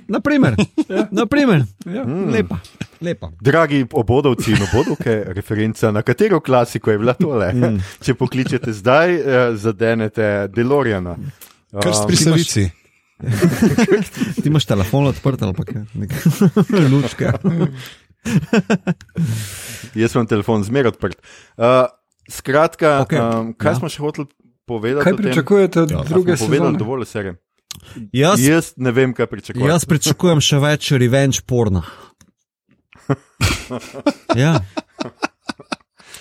[0.07, 0.55] Naprimer,
[0.89, 1.07] Ja.
[1.11, 1.63] naprimer.
[1.85, 2.03] Ja.
[2.31, 2.57] lepa,
[3.01, 3.31] lepa.
[3.41, 7.53] Dragi obodovci in obodovke, referenca na katero klasiko je bila tole.
[7.53, 7.79] Mm.
[8.01, 9.21] Če pokličete zdaj, eh,
[9.55, 11.15] zadenete Deloriana.
[11.73, 12.69] Krst Um, pri Savici.
[14.35, 15.81] Ti imaš telefon odprt ali pa kaj?
[16.91, 17.31] Lučke.
[19.95, 21.17] Jaz imam telefon zmeraj odprt.
[21.57, 21.63] Uh,
[22.29, 23.19] skratka, okay.
[23.19, 23.79] um, kaj ja.
[23.79, 24.27] smo še hoteli
[24.65, 25.03] povedati?
[25.03, 26.77] Kaj pričakujete od Ja, druge sezone?
[26.77, 27.35] dovolj serije.
[28.13, 29.67] Jaz, Jaz ne vem, kaj pričakujem.
[29.67, 31.83] jaz pričakujem še več revenge porna.
[34.35, 34.61] Ja.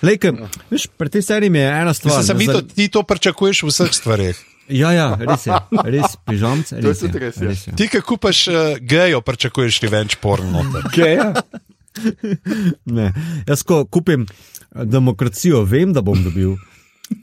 [0.02, 0.32] Lejke,
[0.70, 2.18] veš, pri tej seriji mi je ena stvar.
[2.18, 4.36] Mislim, ne, mi za- to, ti to pričakuješ v vseh stvareh.
[4.68, 5.52] Ja, ja, res je,
[5.84, 6.70] res pižamc.
[6.70, 7.50] To je res, ja.
[7.50, 7.76] je.
[7.76, 10.86] Ti, ki kupaš uh, gejo, pričakuješ revenge porn noter.
[10.94, 11.32] Geja?
[12.96, 13.12] Ne.
[13.46, 16.56] Jaz, ko kupim eh, demokracijo, vem, da bom dobil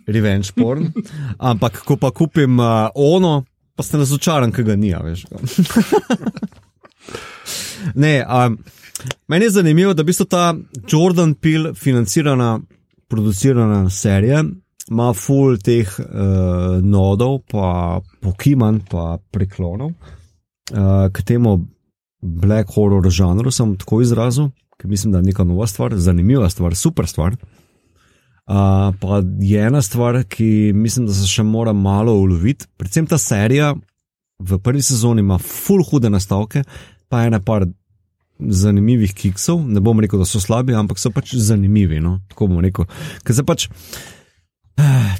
[0.07, 0.91] revenge porn,
[1.39, 3.39] ampak ko pa kupim uh, ono,
[3.75, 5.23] pa ste razočaran, ker ga ni, veš.
[8.03, 8.57] ne, um,
[9.31, 10.43] meni je zanimivo, da v bistvu ta
[10.85, 12.59] Jordan Peele financirana,
[13.09, 14.43] producirana serija
[14.89, 19.93] ima full teh uh, nodov, pa pokiman, pa preklonov.
[20.69, 21.59] Uh, k temu
[22.21, 26.75] black horror žanru sem tako izrazil, ker mislim, da je neka nova stvar, zanimiva stvar,
[26.75, 27.35] super stvar.
[28.49, 32.65] Uh, pa je ena stvar, ki mislim, da se še mora malo uloviti.
[32.77, 33.75] Predvsem ta serija
[34.39, 36.63] v prvi sezoni ima full hude nastavke,
[37.09, 37.67] pa ena par
[38.39, 39.61] zanimivih kiksov.
[39.67, 41.99] Ne bom rekel, da so slabi, ampak so pač zanimivi.
[42.01, 42.19] No?
[42.31, 42.87] Tako bom rekel.
[43.27, 43.67] Ker se pač,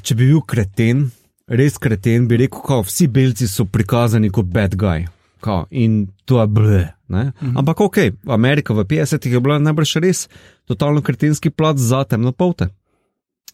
[0.02, 1.06] če bi bil kreten,
[1.46, 5.04] res kreten, bi rekel, da vsi belci so prikazani kot bad guy.
[5.40, 6.88] Kao, in to je ble.
[7.08, 7.56] Mhm.
[7.58, 10.28] Ampak ok, Amerika v 50-ih je bila najbrž res
[10.64, 12.68] totalno kretenski plat za temno polte.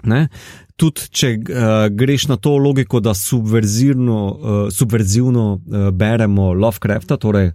[0.04, 0.28] Ne?
[0.76, 7.54] Tudi če uh, greš na to logiko, da subverzivno, uh, subverzivno uh, beremo Lovecrafta, torej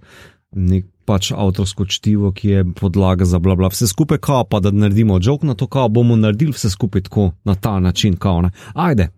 [0.58, 4.72] nek pač avtorsko čtivo, ki je podlaga za bla bla, vse skupaj, kao pa da
[4.72, 8.52] naredimo jok na to, kao bomo naredili vse skupaj tako na ta način, kao ne.
[8.74, 9.10] Ajde.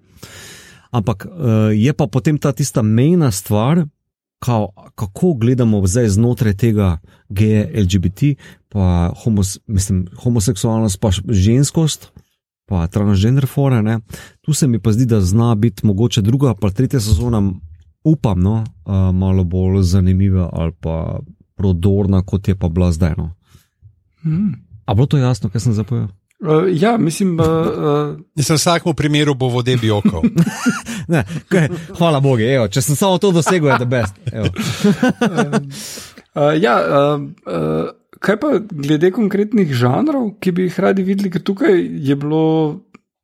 [0.91, 3.85] Ampak uh, je pa potem ta tista mejna stvar,
[4.43, 6.97] kao, kako gledamo zdaj znotraj tega
[7.29, 8.35] geja LGBT,
[8.69, 12.11] pa homos, mislim, homoseksualnost, pa ženskost
[12.65, 13.81] pa transgender fora.
[13.81, 13.99] Ne.
[14.41, 17.53] Tu se mi pa zdi, da zna biti mogoče druga, pa tretja sezona,
[18.03, 21.19] upam, no, uh, malo bolj zanimiva ali pa
[21.55, 23.13] prodorna, kot je pa bila zdaj.
[23.17, 23.31] No.
[24.21, 24.53] Hmm.
[24.85, 26.09] A bo to jasno, kaj sem zapovedal?
[26.43, 27.43] Uh, ja, mislim, da.
[27.61, 28.45] Uh, uh...
[28.51, 30.21] V vsakem primeru bo vode bi oko.
[31.97, 34.17] hvala Bogu, evo, če sem samo to dosegel, je to best.
[34.27, 34.43] uh,
[36.35, 41.43] uh, ja, uh, uh, kaj pa glede konkretnih žanrov, ki bi jih radi videli, ker
[41.47, 42.43] tukaj je bilo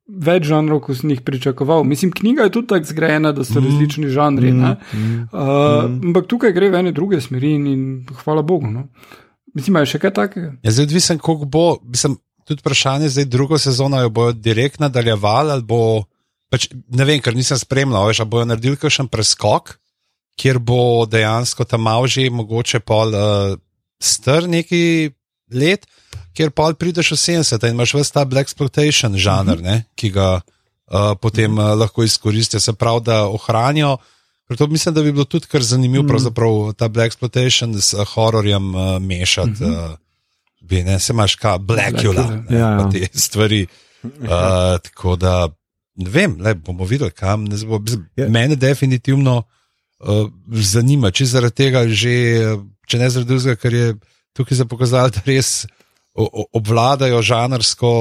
[0.09, 1.83] več žanrov, kot sem jih pričakoval.
[1.83, 3.65] Mislim, knjiga je tudi tako zgrajena, da so mm.
[3.65, 4.53] različni žanri.
[4.53, 4.63] Mm.
[4.63, 5.19] Mm.
[5.31, 5.51] Uh,
[5.89, 5.99] mm.
[6.09, 7.83] Ampak tukaj gre v ene druge smeri in, in
[8.23, 8.71] hvala Bogu.
[8.71, 8.87] No.
[9.53, 10.55] Mislim, je še kaj takega.
[10.63, 11.67] Ja, zdaj, odvisen, koliko bo.
[11.83, 12.17] Mislim,
[12.49, 16.03] tudi vprašanje, zdaj drugo sezono jo bojo direkt nadaljevali ali bo.
[16.49, 19.75] Pač, ne vem, ker nisem spremljal, ali bojo naredili kakšen preskok,
[20.39, 23.13] kjer bo dejansko tam že mogoče pol.
[23.13, 23.59] Uh,
[24.01, 25.11] star neki
[25.53, 25.85] let,
[26.33, 29.63] kjer pa prideš v 70 in imaš vse ta black exploitation žanr, uh -huh.
[29.63, 33.97] ne, ki ga uh, potem uh, lahko izkoristijo, se pravi, da ohranijo.
[34.57, 36.73] To mislim, da bi bilo tudi kar zanimivo, uh -huh.
[36.73, 39.63] ta black exploitation s uh, hororjem uh, mešati.
[39.63, 39.91] Uh -huh.
[39.91, 40.08] uh,
[40.61, 42.89] bi, ne, se imaš kaj, Blackula, ja, ja.
[42.91, 43.67] te stvari.
[43.99, 45.49] Uh, tako da,
[45.99, 47.81] ne vem, le bomo videli, kam ne bo.
[47.83, 48.03] Yeah.
[48.15, 48.27] Ja.
[48.31, 52.13] Mene definitivno uh, zanima, če zaradi tega že.
[52.53, 53.89] Uh, če ne zaradi tega, ker je
[54.39, 55.51] tukaj za pokazati, da res
[56.15, 57.91] obvladajo žanrsko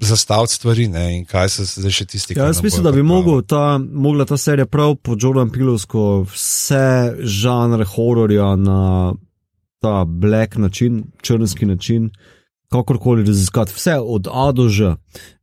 [0.00, 2.34] zastavljanje stvari ne, in kaj se zdaj še tisti.
[2.38, 3.02] Ja, jaz mislim, da bi
[3.46, 9.12] ta, mogla ta serija prav po Jordan Pilovsko vse žanre hororja na
[9.80, 12.10] ta black način, črnski način.
[12.70, 14.94] Kakorkoli raziskati, vse od A do Ž.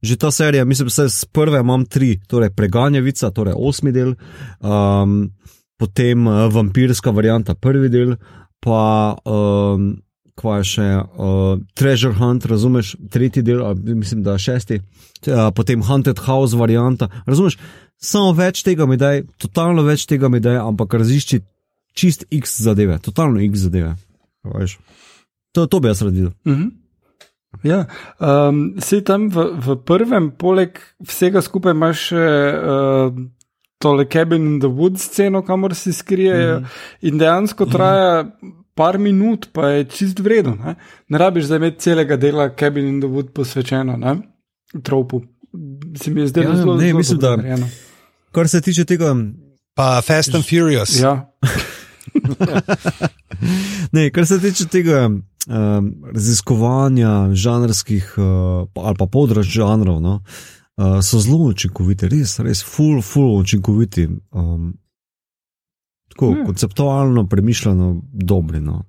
[0.02, 4.14] Že ta serija, mislim, da z prve imam tri, torej preganjavica, torej osmi del,
[4.60, 5.32] um,
[5.78, 8.16] potem uh, vampirska varianta, prvi del,
[8.64, 9.98] pa um,
[10.40, 16.24] kva je še uh, Treasure Hunt, razumeš, tretji del, mislim, da šesti, uh, potem Haunted
[16.24, 17.10] House varianta.
[17.26, 17.58] Razumeš,
[18.00, 21.42] samo več tega mi daj, totalno več tega mi daj, ampak razišči
[21.98, 23.98] čist X zadeve, totalno X zadeve.
[25.56, 26.32] To, to bi jaz radil.
[26.46, 26.72] Mm -hmm.
[27.64, 27.86] Ja,
[28.20, 32.26] um, si tam v, v prvem, poleg vsega skupaj imaš še.
[32.64, 33.28] Uh,
[33.80, 36.60] tole cabin in the woods sceno, kamor se skrijejo.
[36.60, 36.68] Mm -hmm.
[37.02, 38.52] In dejansko traja mm -hmm.
[38.76, 40.56] par minut, pa je čist vredno.
[40.56, 40.76] Ne,
[41.08, 44.18] ne rabiš zdaj imeti celega dela cabin in the woods posvečeno, ne?
[44.84, 45.22] tropu.
[45.96, 47.38] Se mi je zdelo ja, zelo ne, zelo mislim, da.
[48.32, 49.16] Kar se tiče tega.
[49.74, 51.02] Pa Fast and Furious.
[51.02, 51.32] Ja.
[53.96, 60.02] ne, kar se tiče tega um, raziskovanja žanrskih uh, ali pa področja žanrov.
[60.04, 60.20] No,
[60.78, 64.10] uh, so zelo učinkoviti, res, res, full, full učinkoviti.
[64.32, 64.76] Um,
[66.14, 66.46] tako hmm.
[66.46, 68.60] konceptualno, premišljeno, dobro.
[68.60, 68.84] No,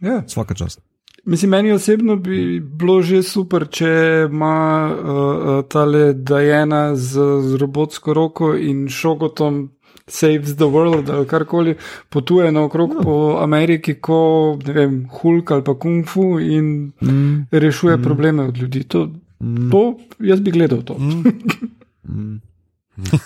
[0.00, 0.22] ja.
[0.26, 0.80] Vsaka čast.
[1.24, 3.88] Mislim, meni osebno bi bilo že super, če
[4.30, 4.56] ima
[4.92, 9.70] uh, tale Dajena z, z robotsko roko in šogotom
[10.06, 11.76] Saves the World ali karkoli
[12.08, 13.02] potuje naokrog no.
[13.02, 17.46] po Ameriki, ko ne vem, Hulk ali pa Kung Fu in mm.
[17.50, 18.02] rešuje mm.
[18.02, 18.84] probleme od ljudi.
[18.84, 19.08] To,
[19.44, 19.70] Mm.
[19.70, 20.94] To, jaz bi gledal to.
[20.98, 21.22] Mm.
[22.08, 22.40] mm.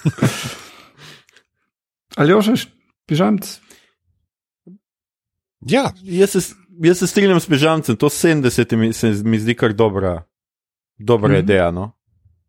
[2.16, 2.68] Ali ošeš,
[3.06, 3.60] pižamc?
[5.60, 9.72] Ja, jaz se, jaz se strinjam s pižamcem, to 70 mi, se mi zdi kar
[9.72, 10.22] dobra,
[10.98, 11.44] dobra mm -hmm.
[11.44, 11.70] ideja.
[11.70, 11.92] No?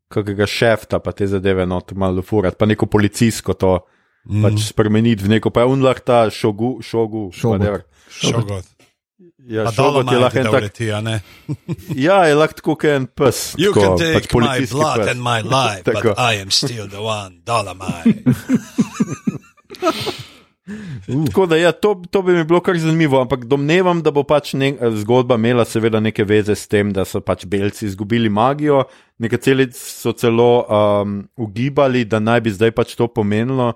[0.08, 3.80] Kakega šefta, pa te zadeve, no, tu malo furat, pa neko policijsko to
[4.26, 4.44] mm.
[4.44, 7.80] pač spremeniti v neko, pa je unlah ta šogu, šogu, šogu.
[8.10, 8.62] Šogu.
[9.50, 10.80] Ja, šogot je lahko en tak.
[11.04, 11.22] ne?
[12.06, 13.56] Ja, je lahko tako kot en pes.
[13.58, 15.08] You tako, can take pač my blood pes.
[15.10, 16.14] and my life, Tako.
[16.14, 18.24] but I am still the one, Dolomite.
[21.26, 24.54] Tako da, ja, to, to bi mi bilo kar zanimivo, ampak domnevam, da bo pač
[24.54, 28.84] ne, zgodba imela seveda neke veze s tem, da so pač belci izgubili magijo.
[29.18, 33.74] Nekateri so celo um, ugibali, da naj bi zdaj pač to pomenilo,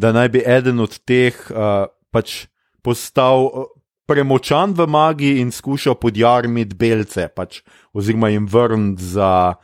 [0.00, 2.46] da naj bi eden od teh uh, pač
[2.82, 3.68] postal uh,
[4.08, 7.60] premočan v magiji in skušal podjarmiti belce, pač,
[7.94, 9.54] oziroma jim vrniti za,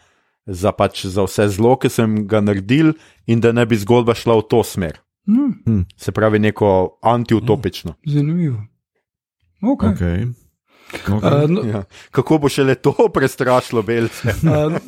[0.47, 2.93] za, pač, za vse zlo, ki sem ga naredil,
[3.27, 5.01] in da naj bi zgodba šla v to smer.
[5.27, 7.97] Hm, Se pravi, neko antiutopično.
[8.07, 8.61] zanimivo.
[9.63, 9.95] Okay.
[9.97, 10.46] Okay.
[10.87, 11.49] Uh, Okay.
[11.49, 11.83] no, Ja.
[12.11, 14.29] Kako bo šele to prestrašilo belce?
[14.43, 14.79] Uh,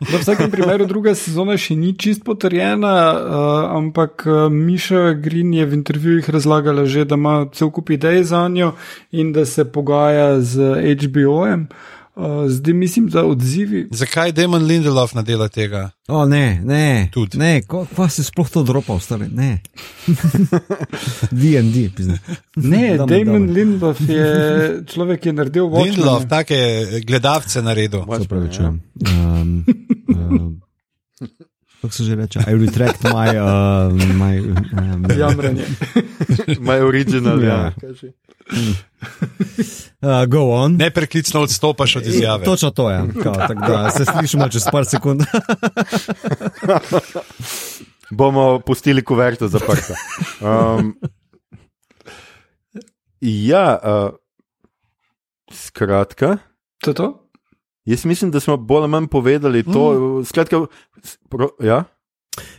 [0.00, 5.76] v vsakem primeru druga sezona še ni čist potrjena, uh, ampak Miša Green je v
[5.76, 8.72] intervjujih razlagala že, da ima cel kup idej za njo
[9.12, 10.72] in da se pogaja z
[11.04, 11.68] HBO-jem.
[11.68, 12.01] Uh,
[12.48, 13.88] zdaj mislim, da odzivi.
[13.90, 15.90] Zakaj Damon Lindelof ne dela tega?
[16.08, 17.08] O, ne, ne.
[17.12, 17.38] Tudi.
[17.38, 19.28] Ne, ko, kva si sploh to dropal, stari?
[19.32, 19.62] Ne.
[21.32, 22.18] DD, pizne.
[22.56, 23.52] Ne, Damo, Damon damo.
[23.52, 24.26] Lindelof je
[24.92, 26.28] človek, ki je naredil Lindelof, Watchmen.
[26.28, 28.04] take gledalce naredil.
[28.20, 28.62] Se pravi, če.
[29.08, 29.64] Um,
[30.12, 30.60] um,
[31.82, 32.38] kako se že reče?
[32.48, 33.28] I retract my.
[33.38, 35.64] Uh, my um, Jamranje.
[36.60, 37.54] Moj original, ja.
[37.54, 37.72] Ja.
[37.80, 38.12] kaži.
[40.00, 40.76] uh, go on.
[40.76, 42.44] Nepreklicno odstopaš od izjave.
[42.44, 43.02] Točno to je.
[43.22, 45.22] Kao, tako da se slišimo čez par sekund.
[48.10, 49.94] Bomo pustili kuverto zaprto.
[50.40, 50.98] Um,
[53.20, 54.14] ja, uh,
[55.52, 56.36] skratka.
[56.78, 57.21] To je to?
[57.84, 59.92] Jaz mislim, da smo bolj ali manj povedali to.
[59.92, 60.24] Mm.
[60.24, 60.60] Skratka,
[61.28, 61.84] pro, ja?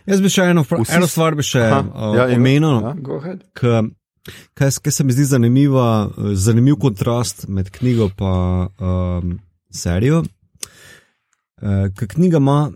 [0.06, 2.82] Jaz bi še eno, Vsi eno stvar bi še Aha, uh, ja, omenil.
[2.84, 3.84] ja.
[4.54, 9.34] Kaj, kaj se mi zdi zanimiva, eh, zanimiv kontrast med knjigo in um,
[9.72, 10.24] serijo.
[11.64, 12.72] Uh, Ker knjiga ima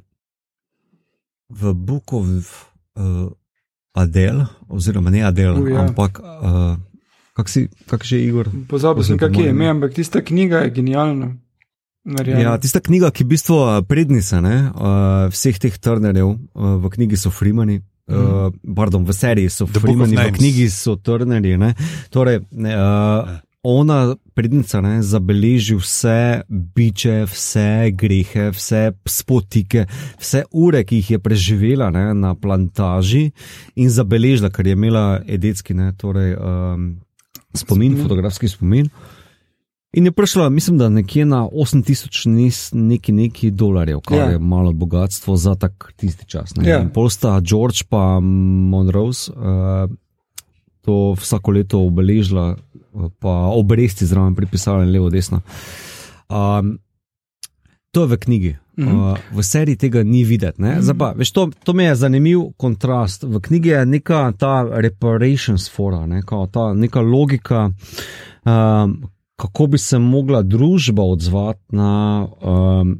[1.49, 2.25] v Book of
[2.95, 3.29] uh,
[3.95, 5.85] Adel, oziroma ne Adel, U, ja.
[5.85, 6.75] ampak uh,
[7.35, 8.51] kak si, kak že Igor?
[8.67, 11.35] Pozabil sem, kak je ime, ampak tista knjiga je genialna.
[12.07, 12.41] Narejena.
[12.41, 16.77] Ja, tista knjiga, ki je v bistvu eh, prednica ne, uh, vseh teh trnerjev, uh,
[16.79, 17.81] v knjigi so Freemani.
[18.07, 21.57] Uh, pardon, v seriji so Freemani, v knjigi so Turnerji.
[21.59, 21.73] ne.
[22.13, 23.27] Torej, uh,
[23.67, 29.83] ona, prednica, ne, zabeleži vse biče, vse grehe, vse spotike,
[30.21, 33.25] vse ure, ki jih je preživela ne, na plantaži
[33.75, 36.89] in zabeležila, ker je imela edetski ne, torej, um,
[37.51, 38.87] spomin, fotografski spomin.
[39.93, 44.25] In je prišla, mislim, da nekje na 8000 nis- neki, neki dolarjev, kar Ja.
[44.25, 46.55] je malo bogatstvo za tak tisti čas.
[46.55, 46.69] ne.
[46.69, 46.81] Ja.
[46.81, 49.89] In pol sta George pa Monrose uh,
[50.81, 52.55] to vsako leto obeležila,
[52.93, 55.41] uh, pa obresti zraven pripisala levo, desno.
[56.29, 56.79] Um,
[57.91, 58.55] to je v knjigi.
[58.77, 58.95] Mhm.
[58.95, 60.61] Uh, v seriji tega ni videti.
[60.61, 60.77] ne.
[60.81, 63.23] Zdaj Pa, veš, to, to mi je zanimiv kontrast.
[63.23, 67.71] V knjigi je neka ta reparations fora, ne, kao ta neka logika,
[68.45, 69.01] um,
[69.37, 72.97] kako bi se mogla družba odzvati na um,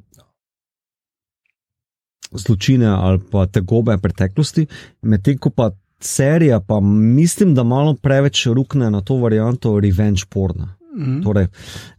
[2.32, 4.68] zločine ali pa tegobe preteklosti,
[5.02, 10.74] medtem ko pa serija, pa mislim, da malo preveč rukne na to varianto revenge porna.
[10.98, 11.22] Mhm.
[11.22, 11.48] Torej,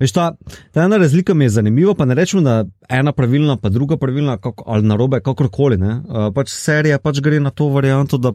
[0.01, 0.33] veš, ta,
[0.75, 4.37] ta ena razlika mi je zanimiva, pa ne rečem, da ena pravilna, pa druga pravilna,
[4.39, 5.77] kako, ali narobe, kakorkoli.
[5.77, 5.95] ne.
[5.95, 8.33] Uh, pač serija pač gre na to varianto, da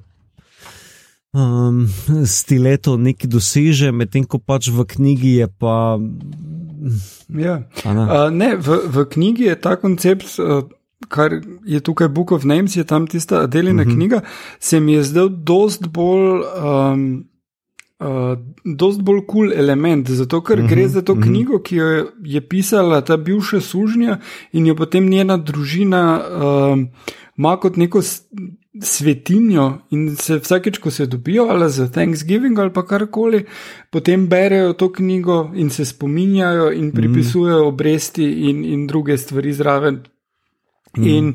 [1.33, 1.89] um,
[2.25, 5.97] stileto nekaj doseže, medtem ko pač v knjigi je pa.
[7.33, 7.63] Ja.
[7.83, 10.63] Uh, ne, v, v knjigi je ta koncept, uh,
[11.09, 13.93] kar je tukaj Book of Names, je tam tista Adelina uh -huh.
[13.93, 14.21] knjiga,
[14.59, 16.41] se mi je zdel dost bolj.
[16.63, 17.27] Um,
[18.03, 18.35] Uh,
[18.65, 21.23] dost bolj kul cool element, zato ker uh -huh, gre za to uh -huh.
[21.23, 24.19] knjigo, ki jo je, je pisala ta bivša sužnja
[24.51, 26.79] in jo potem njena družina uh,
[27.37, 28.01] ima kot neko
[28.81, 33.45] svetinjo in se vsakeč, ko se dobijo ali za Thanksgiving ali pa karkoli,
[33.89, 40.01] potem berejo to knjigo in se spominjajo in pripisujejo obresti in, in druge stvari zraven.
[40.97, 41.33] In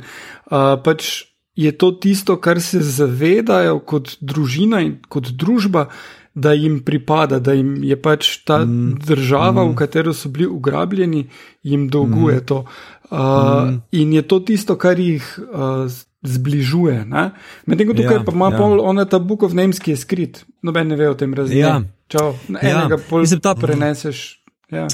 [0.51, 1.25] uh, pač
[1.59, 5.89] je to tisto, kar se zavedajo kot družina in kot družba,
[6.35, 9.01] da jim pripada, da jim je pač ta mm.
[9.07, 9.73] država, mm.
[9.73, 11.25] v katero so bili ugrabljeni,
[11.63, 12.47] jim dolguje mm.
[12.47, 12.65] to.
[13.11, 13.81] Uh, mm.
[13.99, 15.91] In je to tisto, kar jih uh,
[16.29, 17.05] zbližuje.
[17.05, 17.31] ne.
[17.67, 18.53] Medtem ko tukaj Ja, ja, pa ima ja.
[18.53, 18.59] ja.
[18.59, 21.61] pol ona ta Book of Names, ki je skrit, noben ne ve o tem razmerju.
[21.61, 21.83] Ja.
[22.09, 22.61] Čau, Ja.
[22.63, 24.45] enega pol Mislim, ta- preneseš.
[24.71, 24.87] Ja.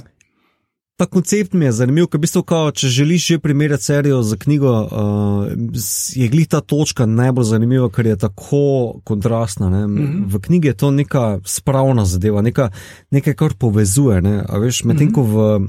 [0.96, 4.36] ta koncept mi je zanimiv, ker v bistvu, kao, če želiš že primerjati serijo za
[4.36, 5.46] knjigo, uh,
[6.14, 9.68] je glih ta točka najbolj zanimiva, ker je tako kontrastna.
[9.70, 10.24] Mm -hmm.
[10.26, 12.70] V knjigi je to neka spravna zadeva, neka,
[13.10, 14.22] nekaj, kar povezuje.
[14.22, 14.30] Ne?
[14.84, 15.14] Medtem mm -hmm.
[15.14, 15.66] ko v,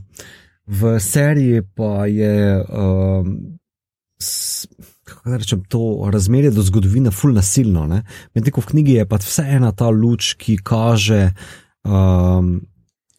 [0.68, 2.66] v seriji pa je.
[2.70, 3.26] Uh,
[4.20, 4.68] s,
[5.06, 7.86] Kako rečem, to razmerje do zgodovine fully nasilno.
[8.34, 11.28] Medtem ko v knjigi je pa vseeno ta luč, ki kaže
[11.86, 12.56] um,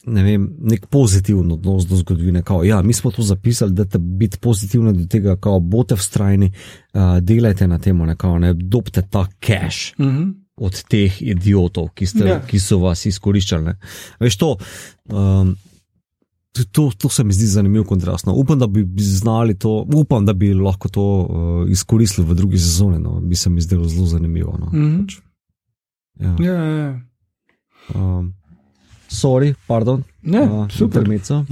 [0.06, 2.42] ne vem, nek pozitiven odnos do zgodovine.
[2.46, 6.50] Kao, ja, mi smo to zapisali, da te biti pozitivni do tega, kako boste vztrajni,
[6.50, 7.98] uh, delajte na tem,
[8.40, 9.98] ne dobite ta cash.
[9.98, 10.34] Mm -hmm.
[10.56, 12.40] Od teh idiotov, ki, ste, ja.
[12.46, 13.72] ki so vas izkoriščali.
[14.20, 14.56] Veš, to,
[15.12, 15.56] um,
[16.64, 18.32] to, to se mi zdi zanimivo, kontrastno.
[18.32, 22.98] Upam, da bi znali to, upam, da bi lahko to uh, izkoristili v drugi sezoni.
[22.98, 23.20] No.
[23.20, 24.58] Bi se mi zdelo zelo zanimivo.
[24.60, 24.66] No.
[24.66, 25.00] Mm -hmm.
[25.00, 25.16] pač,
[26.20, 27.00] ja, ja, ja.
[27.94, 28.34] Um,
[29.08, 31.44] sorry, pardon, ne, uh, super mico.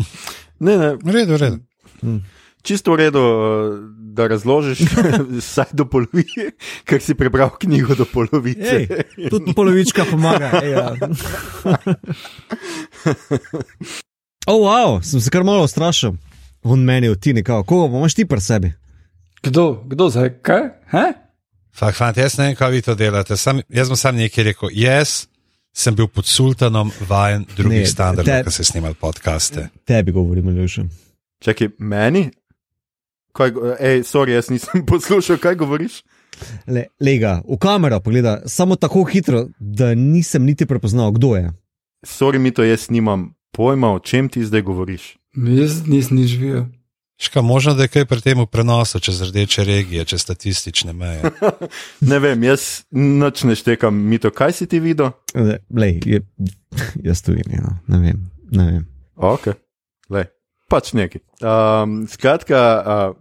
[0.59, 1.59] Ne, ne, v redu, v redu.
[2.01, 2.23] Hmm.
[2.63, 3.21] Čisto v redu,
[4.17, 4.79] da razložiš,
[5.41, 6.51] vsaj do polovice,
[6.89, 8.89] ker si prebral knjigo do polovice.
[8.89, 10.51] Ej, tudi polovička pomaga.
[10.63, 10.95] Ej, ja.
[14.47, 16.15] oh, wow, sem se kar malo strašil.
[16.65, 18.73] On meni v tini, kako imaš ti pri sebi?
[19.43, 20.63] Kdo, kdo zdaj, kaj?
[21.75, 23.37] Fak, fant, jaz ne vem, kaj vi to delate.
[23.37, 24.71] Sam, jaz sem sam nekaj rekel.
[24.73, 25.27] Jaz
[25.75, 29.69] sem bil pod sultanom vajen drugih standardov, ki se snimali podcaste.
[29.85, 30.87] Tebi govorim, Ljuša.
[31.45, 32.29] Čakaj, meni?
[33.35, 36.01] Kaj, ej, sorry, jaz nisem poslušal, kaj govoriš.
[36.67, 41.51] Le, lega, v kamero pogleda, samo tako hitro, da nisem niti prepoznal, kdo je.
[42.07, 45.15] Sorry, mi to jaz nimam pojma, o čem ti zdaj govoriš.
[45.35, 46.67] Jaz nisem nič videl.
[47.17, 51.31] Ška, možno, da je kaj pri tem prenosu čez rdeče regije, čez statistične meje.
[52.11, 55.13] ne vem, jaz noč ne štekam, mi to, kaj si ti videl?
[55.71, 56.21] Lej, je,
[57.07, 57.77] jaz tu vidim, no.
[57.87, 58.25] ne vem.
[58.51, 58.83] Ne vem.
[59.17, 59.47] Ok,
[60.11, 60.27] Lej.
[60.71, 61.23] pač neki.
[61.39, 63.17] Um, skratka, uh,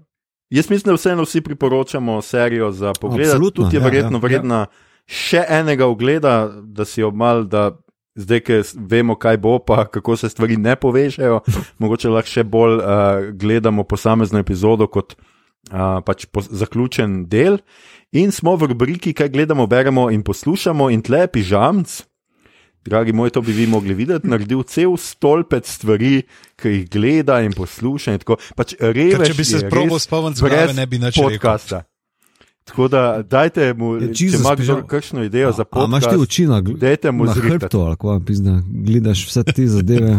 [0.49, 3.29] jaz mislim, da vseeno vsi priporočamo serijo za pogled.
[3.53, 4.25] Tudi je ja, verjetno ja, ja.
[4.25, 4.67] vredna ja.
[5.05, 7.69] še enega ogleda, da si obmal, da
[8.15, 8.59] zdaj, ki
[8.89, 11.41] vemo, kaj bo, pa kako se stvari ne povežejo,
[11.81, 12.85] mogoče lahko še bolj uh,
[13.39, 17.59] gledamo posamezno epizodo kot uh, pač po, zaključen del.
[18.13, 22.03] In smo v rubriki, kaj gledamo, beremo in poslušamo, in tle pižamc.
[22.83, 26.25] Dragi moj, to bi vi mogli videti, naredil cel stolpec stvari,
[26.59, 28.11] ki jih gleda in posluša.
[28.11, 31.85] In pač revež, če bi se sprobil spomniti, brez ne bi nič podcasta.
[31.85, 31.92] Rekel.
[32.63, 35.87] Tako da, dajte mu, je, če ima kdo kakšno idejo za pot.
[35.87, 36.79] Imaš ti oči na glavi?
[36.79, 40.15] Dajte mu ali kva pizda, gledaš vse te zadeve.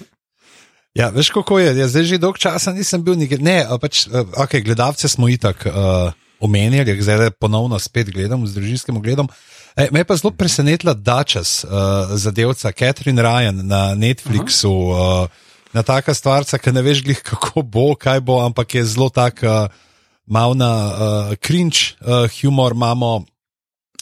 [1.00, 3.42] ja, veš, kako je, jaz zdaj že dolg časa nisem bil nikjer.
[3.42, 9.28] Ne, pač, ok, gledalce smo itak uh, omenjali, zdaj ponovno spet gledam z družinskim ogledom.
[9.76, 15.26] E, me je pa zelo presenetila Dačas, uh, zadevca Catherine Ryan na Netflixu, uh,
[15.72, 19.42] na taka stvarca, ki ne veš, glih, kako bo, kaj bo, ampak je zelo tak.
[19.42, 19.89] Uh,
[20.26, 23.24] malo na uh, cringe uh, humor imamo.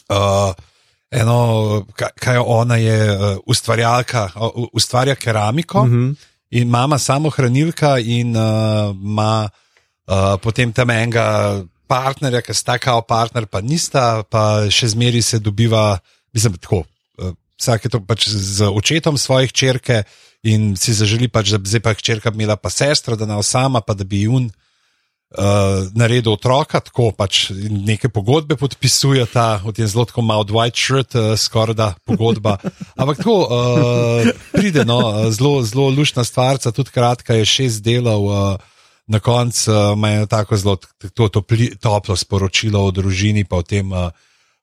[0.09, 0.53] Uh,
[1.11, 6.15] eno, kaj, kaj ona je, uh, ustvarjalka, uh, ustvarja keramiko mm -hmm.
[6.49, 9.49] in mama samo hranilka in ima uh,
[10.09, 11.25] uh, potem tam enega
[11.89, 15.99] partnerja, ki sta kao partner, pa nista, pa še zmeri se dobiva,
[16.33, 16.83] mislim, tako.
[17.17, 20.05] Uh, Vsak je to pač z očetom svojih črke
[20.47, 23.81] in si zaželi, pač, da bi zdaj pa črka imela pa sestro, da ne osama,
[23.83, 24.68] pa da bi jun uh,
[25.37, 30.77] uh, naredil otroka, tako pač neke pogodbe podpisuje ta, od je zelo tako malo white
[30.77, 32.57] shirt, uh, skoraj da pogodba.
[33.01, 38.25] Ampak tako uh, pride, no, zelo, zelo lušna stvar, tudi kratka je šest delov.
[38.25, 38.57] Uh,
[39.09, 40.75] Na koncu uh, imajo tako zelo
[41.17, 44.13] to, to pli, toplo sporočilo o družini, pa o tem, uh,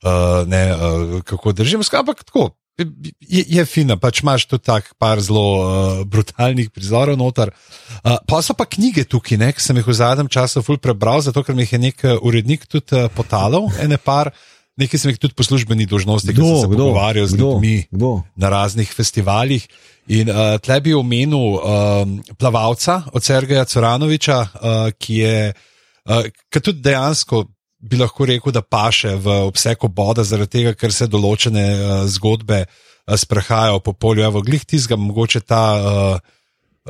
[0.06, 1.82] uh, ne, uh, kako držimo.
[1.82, 7.52] Ampak tako, je, je fina, pač imaš tudi tako par zelo uh, brutalnih prizorov noter.
[8.02, 11.42] Uh, pa so pa knjige tukaj, ki sem jih v zadnjem času ful prebral, zato
[11.44, 14.32] ker mi jih je nek urednik tudi uh, potalal, ene par.
[14.76, 17.76] Nekaj sem jih tudi po službeni dožnosti, ki sem se pogovarjal z ljudmi
[18.36, 19.64] na raznih festivalih.
[20.12, 26.60] In uh, tle bi omenil um, plavalca od Sergeja Coranoviča, uh, ki je uh, ki
[26.60, 27.46] tudi dejansko
[27.78, 32.64] bi lahko rekel, da paše v obseg voda, zaradi tega, ker se določene uh, zgodbe
[32.64, 34.24] uh, sprehajajo po polju.
[34.26, 36.20] Evo, glih tizga, mogoče ta, uh,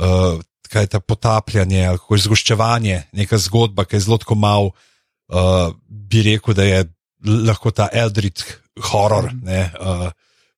[0.01, 0.39] uh,
[0.71, 6.23] kaj je ta potapljanje kako izgoščevanje, neka zgodba, ki je zelo tako mal, uh, bi
[6.31, 6.85] rekel, da je
[7.27, 8.45] lahko ta eldrit
[8.93, 10.09] horor, ne, uh,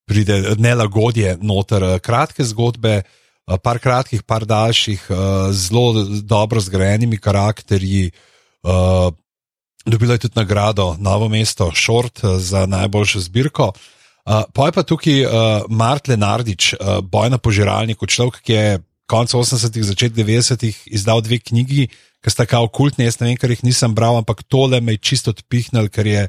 [0.08, 3.00] pride nelagodje noter, uh, kratke zgodbe.
[3.64, 5.06] Par kratkih, par daljših,
[5.56, 8.10] zelo dobro zgrajenimi karakterji,
[9.86, 13.72] Dobila je tudi nagrado Novo mesto Short eh, za najboljšo zbirko.
[14.28, 15.32] Uh, pa je pa tukaj uh,
[15.72, 21.38] Mart Lenardič, uh, boj na požiralniku, človek, ki je konec 80-ih, začetek 90-ih izdal dve
[21.40, 21.86] knjigi,
[22.20, 23.06] ki sta kao kultni.
[23.06, 26.26] Jaz ne vem, ker jih nisem bral, ampak tole me je čisto odpihnil, ker je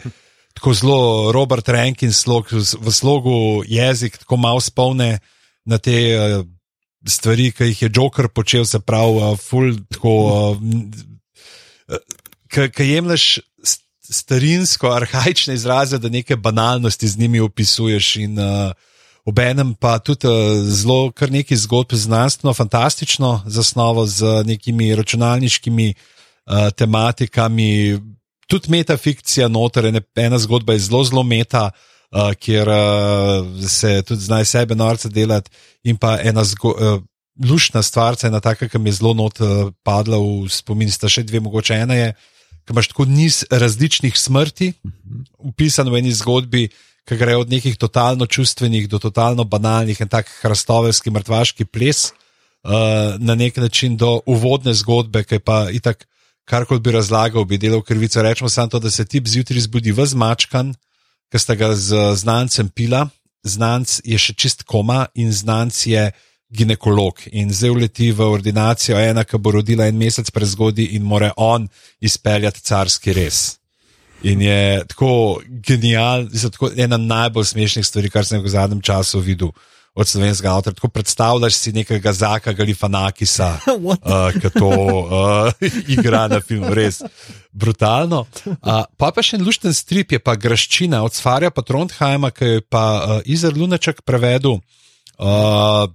[0.55, 0.99] tako zelo
[1.35, 5.19] Robert Rankin slog, v slogu jezik, tako malo spolne
[5.67, 5.99] na te.
[6.15, 6.47] Uh,
[7.07, 10.15] Stvari, ki jih je Joker počel, se pravi, uh, ful, tako,
[10.51, 11.95] uh,
[12.49, 13.39] ki jemliš
[14.09, 18.15] starinsko, arhajične izraze, da neke banalnosti z njimi opisuješ.
[18.15, 18.71] In uh,
[19.26, 26.69] obenem pa tudi uh, zelo, kar nekaj zgodb znanstveno, fantastično zasnovo z nekimi računalniškimi uh,
[26.69, 27.99] tematikami,
[28.47, 31.71] tudi metafikcija noter, ena, ena zgodba je zelo, zelo meta.
[32.11, 35.51] Uh, kjer uh, se tudi znaj sebe norce delati,
[35.84, 37.03] in pa ena zgo, uh,
[37.49, 41.21] lušna stvar, ena taka, ki mi je zelo not uh, padla v spomin, sta še
[41.23, 44.73] dve, mogoče ena je, uh, ki imaš tako niz različnih smrti,
[45.38, 46.68] upisan v eni zgodbi,
[47.10, 52.11] ki gre od nekih totalno čustvenih do totalno banalnih in tako hrastovelski mrtvaški ples,
[52.64, 56.06] uh, na nek način do uvodne zgodbe, ki pa itak,
[56.45, 58.22] kar kot bi razlagal, bi delal krivico.
[58.22, 60.73] Rečemo samo to, da se ti zjutraj zbudi v zmačkan,
[61.30, 63.07] ki sta ga z znancem pila,
[63.44, 66.10] znanc je še čist koma in znanc je
[66.49, 71.31] ginekolog in zdaj uleti v ordinacijo ena, ki bo rodila en mesec prezgodaj in more
[71.38, 71.67] on
[72.01, 73.59] izpeljati carski res.
[74.23, 79.53] In je tako genialen, tako ena najbolj smešnih stvari, kar sem v zadnjem času videl
[79.95, 80.76] od slovenskega avtorja.
[80.76, 83.95] Tako predstavljaš si nekega Zaka Galifanakisa, uh,
[84.41, 87.01] ki to uh, igra na film, res
[87.51, 88.26] brutalno.
[88.45, 92.45] Uh, pa pa še en lušten strip je pa Graščina od Svarja pa Trondheima, ki
[92.45, 94.59] je pa uh, Izar Lunaček prevedel.
[95.19, 95.88] Uh,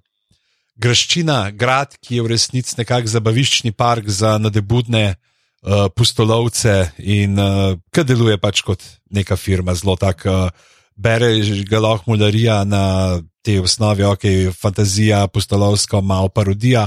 [0.80, 7.74] graščina, grad, ki je v resnici nekakšen zabaviščni park za nadebudne uh, pustolovce in uh,
[7.94, 8.82] ki deluje pač kot
[9.14, 10.48] neka firma, zelo tako.
[10.48, 11.26] Uh, Bere
[11.66, 16.84] ga lahko mularija na te osnovi, ok, fantazija, pustolovska, malo parodija,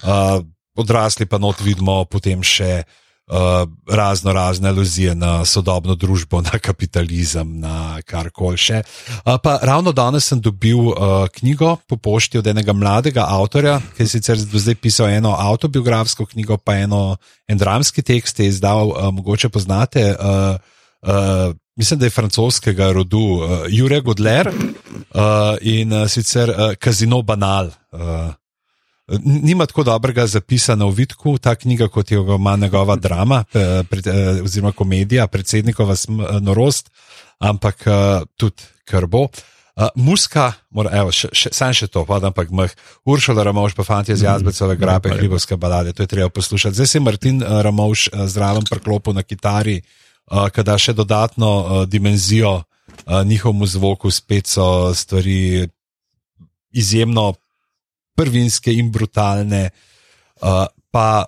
[0.00, 0.40] uh,
[0.80, 2.96] odrasli pa not vidimo potem še uh,
[3.30, 8.82] uh, razno razne aluzije na sodobno družbo, na kapitalizem, na kar koli še.
[9.24, 14.02] Uh, pa ravno danes sem dobil uh, knjigo po pošti od enega mladega avtorja, ki
[14.02, 17.16] je sicer zdaj pisal eno autobiografsko knjigo, pa eno
[17.48, 20.14] en dramski tekst, je izdal, uh, mogoče poznate.
[20.18, 20.56] Uh,
[21.06, 25.22] uh, Mislim, da je francoskega rodu uh, Jure Godler uh,
[25.60, 27.70] in uh, sicer uh, Kazino Banal.
[27.92, 28.34] Uh,
[29.18, 33.44] nima tako dobrega zapisana v vidku, ta knjiga, kot je ima njegova drama,
[33.90, 36.90] pred, eh, oziroma komedija, predsednikova eh, norost,
[37.38, 37.92] ampak eh,
[38.36, 39.28] tudi krbo.
[39.80, 42.72] Uh, muska, mora, evo, še, še, sam še to, pa ampak mh,
[43.08, 44.80] Uršala Ramovš, pa fanti iz Jazbecove mhm.
[44.82, 46.74] grape, hribovske balade, to je treba poslušati.
[46.74, 52.58] Zdaj se Martin uh, Ramovš zraven prklopu na kitari, uh, kada še dodatno uh, dimenzijo
[52.58, 55.68] uh, njihovemu zvoku, spet so stvari
[56.76, 57.30] izjemno
[58.16, 59.70] prvinske in brutalne.
[60.40, 61.26] Uh, pa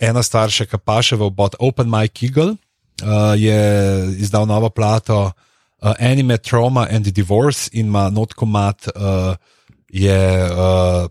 [0.00, 2.56] ena stvar, še ki pa še v obod, Open Mike Eagle
[3.02, 3.60] uh, je
[4.20, 9.36] izdal novo plato uh, Anime Trauma and Divorce in ima notkomat, uh,
[9.92, 10.20] je
[10.50, 11.06] uh,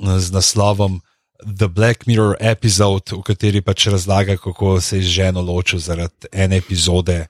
[0.00, 1.00] z naslovom
[1.44, 6.56] The Black Mirror Episode, v kateri pač razlaga, kako se je ženo ločil zaradi ene
[6.56, 7.26] epizode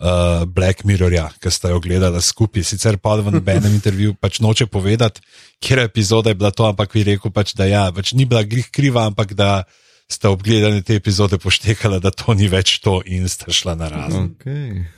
[0.00, 2.64] uh, Black Mirrorja, ki sta jo gledala skupaj.
[2.66, 5.22] Sicer pa v nobenem intervjuju pač noče povedati,
[5.62, 8.70] kje epizoda je bila to, ampak vi rekel pač, da ja, pač ni bila grih
[8.70, 9.64] kriva, ampak da
[10.08, 13.90] sta ob gledanju te epizode poštekala, da to ni več to in sta šla na
[13.92, 14.32] razen.
[14.36, 14.86] Okay.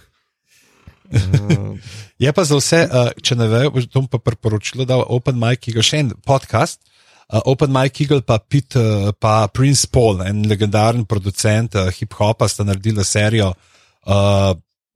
[1.11, 1.75] Uh.
[2.23, 5.83] je pa za vse, uh, če ne veš, bom pa priporočil, da Open Mike je
[5.83, 6.79] še en podcast.
[7.27, 12.47] Uh, Open Mike Eagle, pa Pete, uh, pa Prince Paul, en legendaren producent uh, hip-hopa,
[12.47, 14.55] sta naredila serijo uh,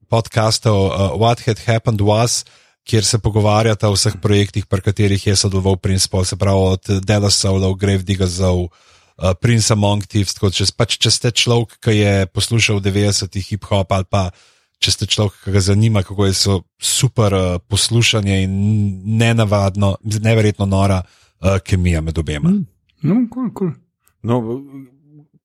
[0.09, 2.43] podkastov uh, What Had Happened Was,
[2.85, 6.83] kjer se pogovarjata o vseh projektih, pri katerih je sodeloval Prince Paul, se pravi od
[7.05, 10.37] Dela Soula, Grave Diggazov, uh, Prince Among Thieves.
[10.37, 14.29] Če, pač, če ste človek, ki je poslušal 90-ih hip-hop ali pa
[14.79, 18.53] če ste človek, ki ga zanima, kako je so super uh, poslušanje in
[19.17, 22.49] nenavadno, neverjetno nora uh, kemija med obema.
[22.49, 22.65] Mm.
[23.05, 23.73] No, cool, cool.
[24.25, 24.41] no,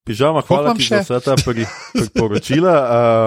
[0.03, 2.75] pižama, hvala ti za vse ta priporočila.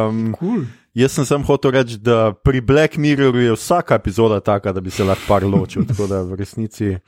[0.09, 0.65] Um, cool.
[0.95, 4.91] Jaz sem samo hotel reči, da pri Black Mirroru je vsaka epizoda taka, da bi
[4.91, 5.83] se lahko par ločil.
[5.87, 6.99] Tako da v resnici uh,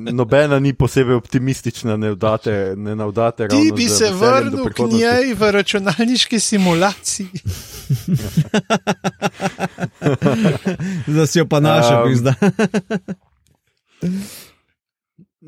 [0.00, 2.74] nobena ni posebej optimistična, ne vdate.
[2.76, 7.28] Ne navdate Ti bi se vrnil k njej v računalniški simulaciji.
[11.06, 12.34] Zdaj si jo pa našel, um, zdaj.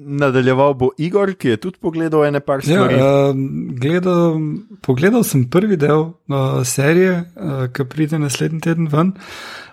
[0.00, 2.94] Nadaljeval bo Igor, ki je tudi pogledal ene par Ja, stvari.
[2.94, 3.36] uh,
[3.76, 4.40] gledal,
[4.82, 9.12] pogledal sem prvi del uh, serije, uh, ki pride naslednji teden ven,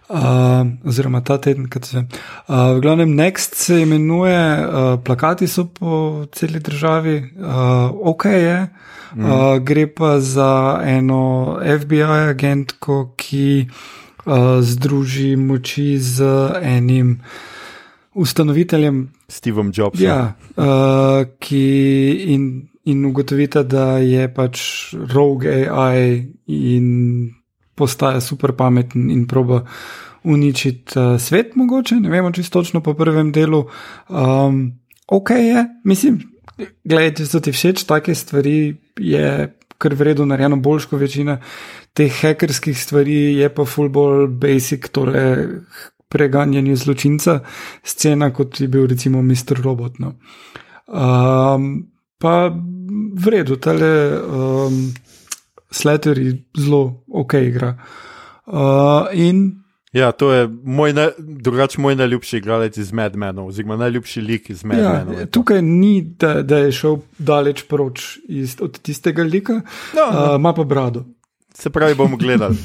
[0.10, 0.18] uh,
[0.84, 1.98] oziroma ta teden, kot se.
[1.98, 7.52] Uh, v glavnem, Next se imenuje, uh, plakati so po celi državi, uh,
[8.04, 8.68] ok je.
[9.16, 11.22] Uh, gre pa za eno
[11.80, 13.68] FBI agentko, ki
[14.26, 16.24] uh, združi moči z
[16.62, 17.22] enim
[18.18, 20.06] ustanoviteljem Stevom Jobsom.
[20.06, 21.64] Ja, uh, ki
[22.34, 22.48] in,
[22.90, 24.62] in ugotovite, da je pač
[25.14, 26.88] rogue AI in
[27.78, 29.62] postaja super pameten in proba
[30.24, 33.68] uničiti uh, svet, mogoče, ne vemo čisto točno po prvem delu.
[34.10, 36.20] Um, ok je, mislim,
[36.84, 38.58] gledaj, če so ti všeč take stvari,
[39.00, 41.38] je kar vredno narejeno boljš kot večina
[41.94, 45.62] teh hekerskih stvari, je pa full bolj basic, torej
[46.10, 47.40] preganjanje zločinca,
[47.84, 49.62] scena kot je bil recimo Mr.
[49.64, 50.00] Robot.
[50.00, 50.14] No.
[50.88, 52.48] Um, pa
[53.14, 54.94] v redu, tale um,
[55.72, 57.76] Slaterji zelo ok igra.
[58.46, 59.64] Uh, in
[59.94, 64.50] Ja, to je moj, na, drugač moj najljubši igralec iz Mad Menov, oziroma najljubši lik
[64.50, 65.26] iz Mad ja, Menov.
[65.32, 69.62] tukaj ni, da, da je šel daleč proč iz, od tistega lika,
[69.96, 70.26] No, no.
[70.26, 71.06] uh, ima pa brado.
[71.60, 72.58] Se pravi, bomo gledali.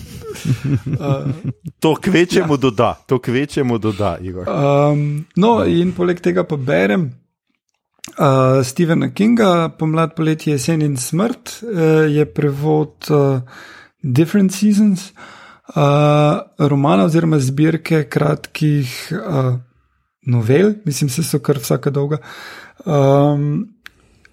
[0.86, 1.31] Uh,
[1.81, 2.56] To kvečemu ja.
[2.56, 4.47] doda, to kvečemu doda, Igor.
[4.48, 7.09] Um, no, in poleg tega pa berem
[8.19, 13.40] uh, Stephena Kinga, Pomlad, poletje, jesen in smrt, uh, je prevod uh,
[14.02, 15.10] Different Seasons,
[15.74, 19.56] uh, romana oziroma zbirke kratkih uh,
[20.27, 22.20] novel, mislim, se so kar vsaka dolga.
[22.85, 23.72] Um,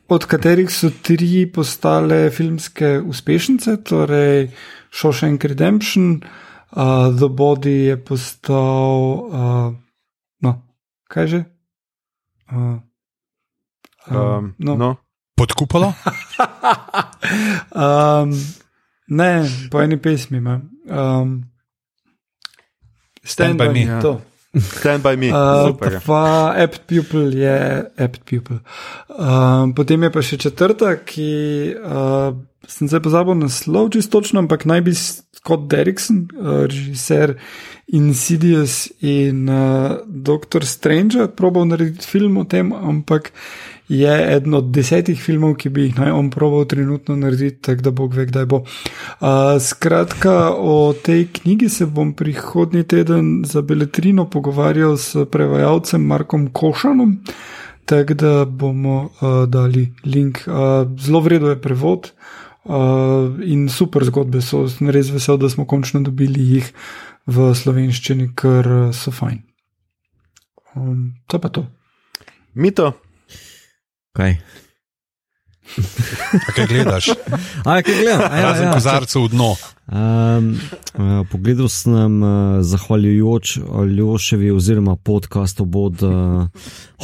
[0.09, 4.49] Od katerih so tri postale filmske uspešnice, torej
[4.91, 6.21] Shawshank Redemption,
[6.71, 8.97] uh, The Body je postal,
[9.29, 9.73] uh,
[10.41, 10.53] no,
[11.07, 11.43] kaj že?
[12.49, 12.79] Uh,
[14.09, 14.75] Um, no.
[14.75, 14.95] No.
[15.35, 15.87] Pod kupolo?
[17.75, 18.31] um,
[19.07, 20.61] ne, po eni pesmi ima.
[20.89, 21.51] Um,
[23.23, 23.85] Stand by me.
[23.85, 24.01] me.
[24.01, 24.21] To.
[24.57, 25.93] Stand by me, Uh, super.
[25.93, 25.99] je.
[26.05, 28.59] pa apt pupil je apt pupil.
[29.13, 31.31] Um, potem je pa še četrta, ki
[31.77, 32.33] uh,
[32.65, 37.37] sem zdaj pozabil naslov, čisto točno, ampak naj bi Scott Derrickson, uh, režiser
[37.93, 43.29] Insidious in uh, Doctor Strange, probal narediti film o tem, ampak
[43.89, 47.91] je eden od desetih filmov, ki bi jih naj on probal trenutno narediti, tako da
[47.91, 48.61] Bog ve, kdaj bo.
[48.61, 56.49] Uh, skratka, o tej knjigi se bom prihodnji teden za Beletrino pogovarjal s prevajalcem Markom
[56.53, 57.17] Košanom.
[57.85, 60.45] Tako da bomo uh, dali link.
[60.45, 62.11] Uh, zelo vredno je prevod
[62.63, 62.73] uh,
[63.41, 64.67] in super zgodbe so.
[64.69, 66.73] Sem res vesel, da smo končno dobili jih
[67.25, 69.41] v slovenščini, ker so fajn.
[70.77, 71.65] Um, to pa to.
[72.53, 72.93] Mito,
[74.13, 74.37] Kaj?
[76.47, 77.09] A Kaj gledaš?
[77.65, 78.21] A, kaj gledam?
[78.31, 78.73] A, ja, Razen ja.
[78.73, 79.51] kozarcev v dno.
[79.89, 80.57] Um,
[80.97, 86.45] uh, pogledal sem, uh, zahvaljujoč Aljoševi oziroma podkastu bod uh,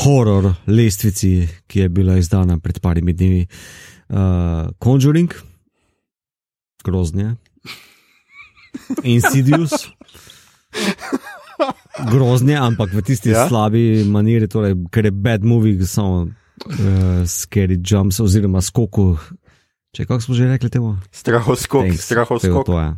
[0.04, 3.46] horror lestvici, ki je bila izdana pred parimi dnevi.
[4.10, 5.34] Uh, Conjuring,
[6.84, 7.36] groznje,
[9.04, 9.88] Insidious,
[12.12, 13.48] groznje, ampak v tisti Ja.
[13.48, 16.28] slabi maniri, torej, ker je bad movie, samo
[16.66, 19.16] uh, scary jumps oziroma skoku.
[19.96, 20.98] Če kako smo že rekli temu?
[21.12, 22.66] strahoskok, Thanks, strahoskok.
[22.68, 22.90] To je.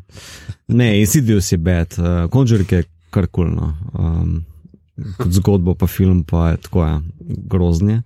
[0.74, 3.52] Ne, Insidious je bed, uh, Conjuring je kar kul.
[3.54, 3.74] No.
[3.94, 4.42] Um,
[5.20, 8.02] kot zgodbo, pa film pa je tako je, groznje.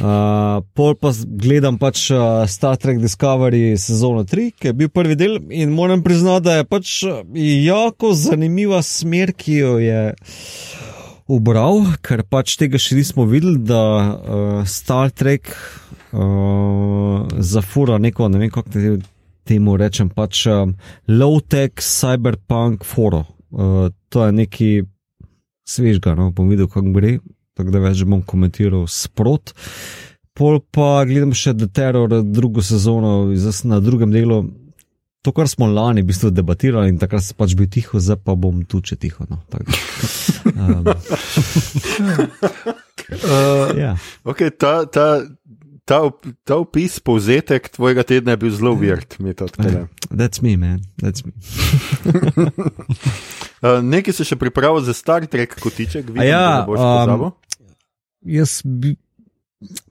[0.00, 5.16] Uh, pol pa gledam pač uh, Star Trek Discovery sezono 3, ki je bil prvi
[5.18, 10.14] del in moram priznati, da je pač uh, jako zanimiva smer, ki jo je
[11.30, 15.50] ubral, ker pač tega še nismo videli, da uh, Star Trek
[16.12, 18.96] uh, zafura neko, ne vem kako te,
[19.48, 20.74] temu rečem, pač um,
[21.08, 23.24] low-tech cyberpunk foro.
[23.54, 24.70] Uh, to je neki
[25.68, 27.18] svežga, no, bom videl, kako gre,
[27.56, 29.54] tako da več bom komentiral sprot.
[30.34, 34.42] Pol pa gledam še The Terror, drugo sezono, zdaj na drugem delu.
[35.24, 38.34] To, kar smo lani v bistvu debatirali, in takrat sem pač bil tiho, zdaj pa
[38.36, 39.24] bom tu če tiho.
[39.30, 39.78] No, tako da.
[40.52, 40.84] um,
[43.04, 43.96] Uh, ja.
[44.24, 45.20] Okay, ta, ta,
[45.84, 49.88] ta, op- ta opis, povzetek tvojega tedna je bil zelo weird, mi to odkrijem.
[50.08, 50.80] That's me, man.
[51.02, 51.32] That's me.
[53.60, 57.30] Uh, nekaj se še pripravlja za Star Trek kotiček, vidim, ja, da boš um, pozabil.
[58.38, 58.94] Jaz bi,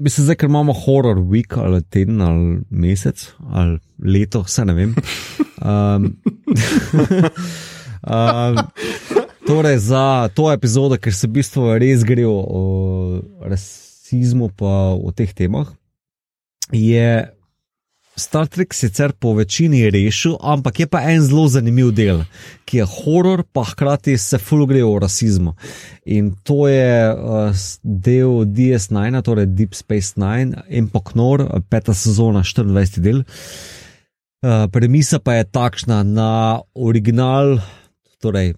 [0.09, 4.95] se zdaj, ker imamo horror week ali teden ali mesec ali leto, vse ne vem.
[5.63, 6.09] Um,
[8.03, 8.57] um,
[9.47, 15.33] torej, za to epizodo, ker se v bistvu res gre o, rasizmu, pa o teh
[15.33, 15.71] temah,
[16.71, 17.32] je
[18.15, 22.21] Star Trek sicer po večini rešil, ampak je pa en zelo zanimiv del,
[22.69, 25.55] ki je horor, pa hkrati se fulgre o rasizmu.
[26.05, 33.01] In to je uh, del DS9, torej Deep Space Nine, in poknor, peta sezona, 24
[33.01, 33.23] del.
[34.43, 37.57] Uh, premisa pa je takšna na original,
[38.21, 38.53] torej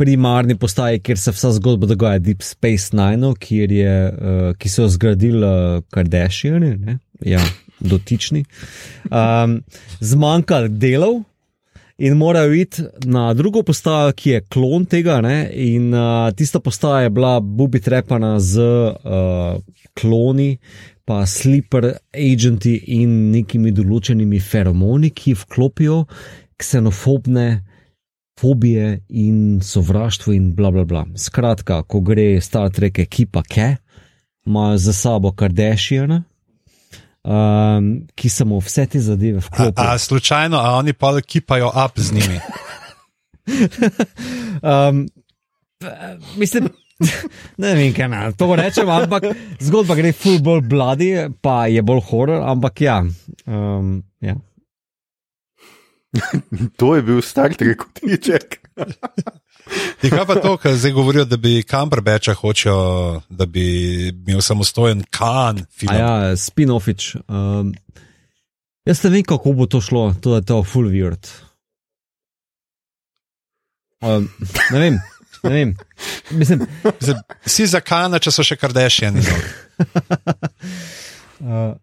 [0.00, 4.88] primarni postaji, kjer se vsa zgodba dogaja, Deep Space Nine, kjer je, uh, ki so
[4.88, 7.44] jo zgradili uh, Kardashiani, ja,
[7.80, 8.44] dotični,
[9.10, 9.60] um,
[10.00, 11.22] zmanjkalo delov.
[12.00, 15.50] In morajo iti na drugo postajo, ki je klon tega, ne?
[15.52, 19.58] in uh, tista postaja je bila bubi trepana z uh,
[20.00, 20.54] kloni,
[21.04, 26.06] pa sleeper agenti in nekimi določenimi feromoni, ki vklopijo
[26.60, 27.46] ksenofobne
[28.40, 31.04] fobije in sovraštvo in bla bla bla.
[31.16, 33.76] Skratka, ko gre Star Trek ekipa Ke,
[34.46, 36.22] imajo za sabo Kardashiana.
[37.20, 39.74] Um, ki samo vse te zadeve vklopijo.
[39.76, 42.40] A, a slučajno, a oni pa kipajo up z njimi.
[44.70, 45.08] um,
[46.36, 46.68] mislim,
[47.62, 49.30] ne vem, kaj naj to rečem, ampak
[49.60, 51.10] zgodba gre full bolj bloody,
[51.42, 53.00] pa je bolj horror, ampak ja.
[53.46, 54.36] Um, ja.
[56.80, 58.60] to je bil star trek, kotiček.
[60.02, 63.66] Je kaj pa to, kar zdaj govorijo, da bi Cumberbatcha hočejo, da bi
[64.08, 65.94] imel samostojen kan film?
[65.94, 67.14] Ja, spin-offič.
[67.28, 67.74] Um,
[68.88, 71.28] jaz ne vem, kako bo to šlo, to je to full weird.
[74.00, 74.28] Um,
[74.72, 75.00] ne vem.
[75.42, 75.76] Ne vem.
[76.30, 76.66] Mislim,
[77.00, 79.20] Zdaj, si za kana, če so še kardešjani.
[81.44, 81.76] uh,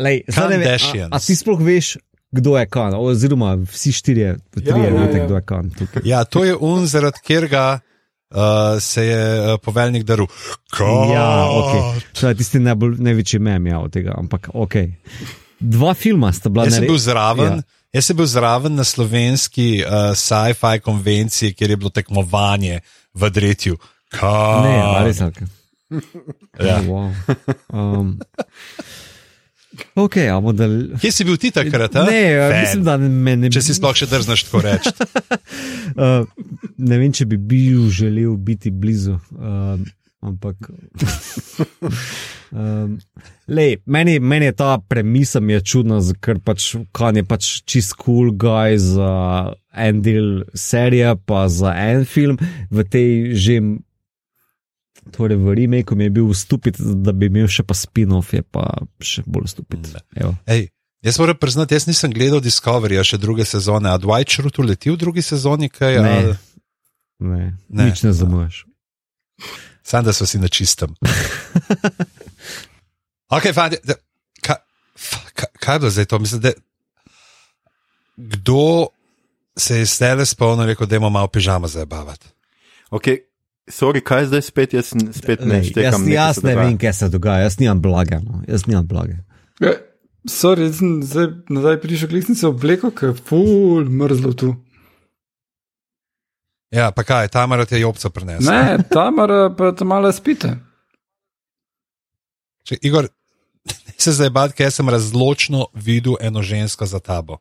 [0.00, 0.68] lej, zdaj ne vem,
[1.08, 1.96] a, a ti sploh veš,
[2.30, 5.24] kdo je kan, oziroma vsi štirje, trije ja, veste, ja.
[5.26, 5.70] kdo je kan.
[5.78, 6.02] Tukaj.
[6.04, 10.26] Ja, to je un, zaradi katerega uh, se je uh, poveljnik daril.
[10.70, 11.10] Kot.
[11.14, 12.02] Ja, ok.
[12.20, 14.74] To je tisti najbolj, največji mem ja, od tega, ampak ok.
[15.60, 17.60] Dva filma sta bila Jaz sem bil zraven.
[17.60, 17.78] Ja.
[17.98, 22.80] Jaz sem bil zraven na slovenski uh, sci-fi konvenciji, kjer je bilo tekmovanje
[23.14, 23.80] v Dretju.
[24.14, 24.62] Kaj?
[24.62, 25.20] Ne, ali res.
[26.62, 26.78] Ja.
[26.78, 27.10] Oh, wow.
[27.74, 28.18] um,
[29.94, 30.68] ok, amo da.
[31.00, 31.94] Kje si bil ti takrat?
[31.94, 32.60] Ne, Fan.
[32.60, 33.54] mislim, da me ne bi.
[33.54, 34.94] Če si sploh še drznaš tako reči.
[35.90, 36.22] Uh,
[36.78, 39.18] ne vem, če bi bil želel biti blizu.
[39.40, 39.82] Um,
[40.22, 40.68] ampak.
[42.52, 42.98] um,
[43.48, 47.96] lej, meni, meni je ta premisa mi je čudna, ker pač kan je pač čist
[47.98, 49.10] cool guy za
[49.74, 52.38] en del serije, pa za en film,
[52.70, 53.60] v tej že.
[55.10, 58.78] Torej, v remaku mi je bil stupid, da bi imel še pa spin-off, je pa
[58.98, 59.86] še bolj stupid.
[60.14, 60.34] Evo.
[60.46, 60.68] Ej,
[61.00, 63.86] jaz moram priznati, jaz nisem gledal Discovery, a še druge sezone.
[63.86, 65.68] A Dwight Schrute uleti v drugi sezoni?
[65.68, 66.10] Kaj, Ne.
[66.10, 66.36] ali-
[67.20, 67.84] Ne, Ne.
[67.84, 68.64] nič ne zamujaš.
[69.82, 70.94] Sam da so si na čistem.
[73.28, 73.70] ok, fajn.
[73.82, 73.94] da-
[74.40, 74.56] Kaj,
[74.96, 76.18] f- kaj, kaj je bilo zdaj to?
[76.18, 76.50] Mislim, da,
[78.16, 78.88] kdo
[79.52, 82.26] se je zdaj spomnil, rekel, da imamo malo pižama zabavati?
[82.90, 83.04] Ok,
[83.70, 86.02] sorry, kaj zdaj spet, jaz n- spet ne Lej, štekam.
[86.02, 88.18] jaz, jaz se ne vem, kaj se dogaja, jaz nimam blage.
[88.20, 88.42] No.
[88.44, 89.16] Jaz nimam blage.
[89.58, 89.72] Ja,
[90.26, 94.50] sorry, jaz sem zdaj nazaj prišel, klik sem se oblekel, ker je ful mrzlo tu.
[96.70, 98.52] Ja, pa kaj, Tamara ti je jopca prinesla.
[98.52, 100.52] Ne, Tamara pa tam malo spite.
[102.62, 103.08] Če, Igor,
[103.66, 107.40] ne se zdaj bati, ker sem razločno videl eno žensko za tabo.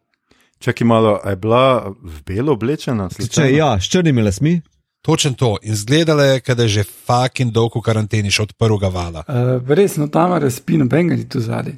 [0.59, 3.05] Čakaj malo, a je bila v belo oblečena?
[3.11, 4.57] Če, ja, s črnimi lasmi.
[5.01, 5.57] Točen to.
[5.63, 9.23] In zgledala je, da je že fucking dolg v karanteni, še od prvega vala.
[9.27, 11.77] Uh, res, no Tamara spi, noben ga ni tu zadaj.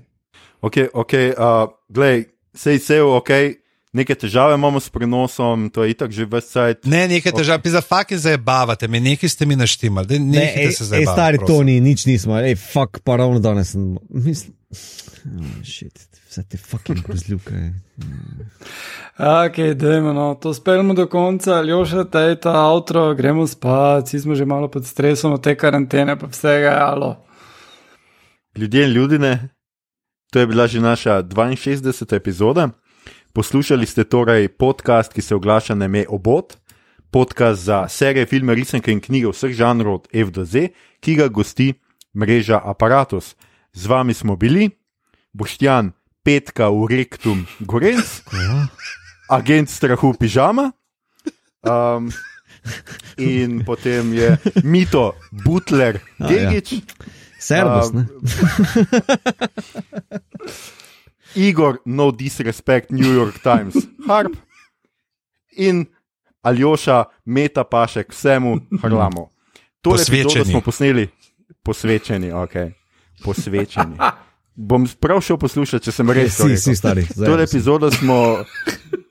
[0.61, 3.29] Ok, ok, uh, glej, sej se, ok,
[3.93, 6.85] neke težave imamo s prenosom, to je itak že vse cajt.
[6.85, 7.73] Ne, nekaj težav, okay.
[7.73, 11.13] za fucking zabavate, me nekaj ste mi naštimali, da Ne, nekaj ej, se zabavate.
[11.13, 11.55] stari prosim.
[11.55, 13.97] to ni, nič nismo, ej, fuck, pa ravno danes sem.
[14.09, 15.99] Mislim, oh, shit,
[16.29, 17.73] vse te fucking grozljivke.
[19.17, 24.19] Ok, dajmo, no, to speljemo do konca, Ljoša, ta je ta avtro, gremo spat, vsi
[24.19, 27.15] smo že malo pod stresom od te karantene, pa vsega, alo.
[28.57, 29.49] Ljudje in ljudine,
[30.31, 32.15] to je bila že naša 62.
[32.15, 32.69] epizoda.
[33.33, 36.57] Poslušali ste torej podcast, ki se oglaša na ime Obot,
[37.11, 40.67] podcast za serije, filme, risanke in knjige vseh žanrov od F do Z,
[40.99, 41.73] ki ga gosti
[42.15, 43.35] mreža Apparatus.
[43.73, 44.69] Z vami smo bili
[45.33, 45.91] Boštjan,
[46.23, 48.21] Petka, Urektum, Gorenc,
[49.29, 50.71] agent strahu pižama.
[51.61, 52.11] Um,
[53.17, 56.27] in potem je Mito, Butler, ja.
[56.27, 56.83] Gigič.
[57.39, 58.05] Servus, Um?
[61.35, 63.75] Igor, no disrespect, New York Times,
[64.07, 64.35] Harp
[65.57, 65.85] in
[66.43, 69.31] Aljoša, Meta Pašek, vsemu hrlamo.
[69.81, 70.51] Tole epizodo Posvečeni.
[70.51, 71.07] smo posneli,
[71.63, 72.53] posvečeni, ok.
[73.23, 73.97] Posvečeni.
[74.55, 77.05] Bom prav šel poslušati, če sem res Si, si stari.
[77.07, 78.17] zdaj Tole epizodo, smo,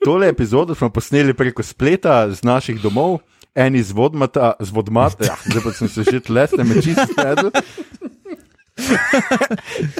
[0.05, 3.19] tole epizodo smo posneli preko spleta z naših domov,
[3.55, 7.51] en iz Vodmata, z Vodmata, ja, zdaj pa sem se že tlesne, me čisto spredel.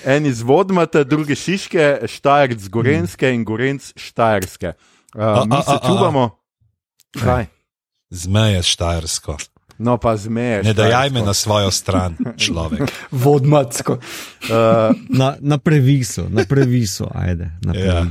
[0.06, 4.74] En iz Vodmata, drugi Šiške, Štajerc z Gorenske in Gorenc Štajerske.
[5.16, 5.88] Uh, mi a, se a, a.
[5.88, 6.24] čuvamo.
[7.20, 7.46] Kaj?
[8.10, 9.38] Zmeje štajersko.
[9.82, 10.70] No, pa zmeješ.
[10.70, 12.86] Ne dajaj me na svojo stran, človek.
[13.26, 13.98] Vodmatsko.
[13.98, 18.06] Uh, Na, na previsu, na previsu, ajde, na Ja.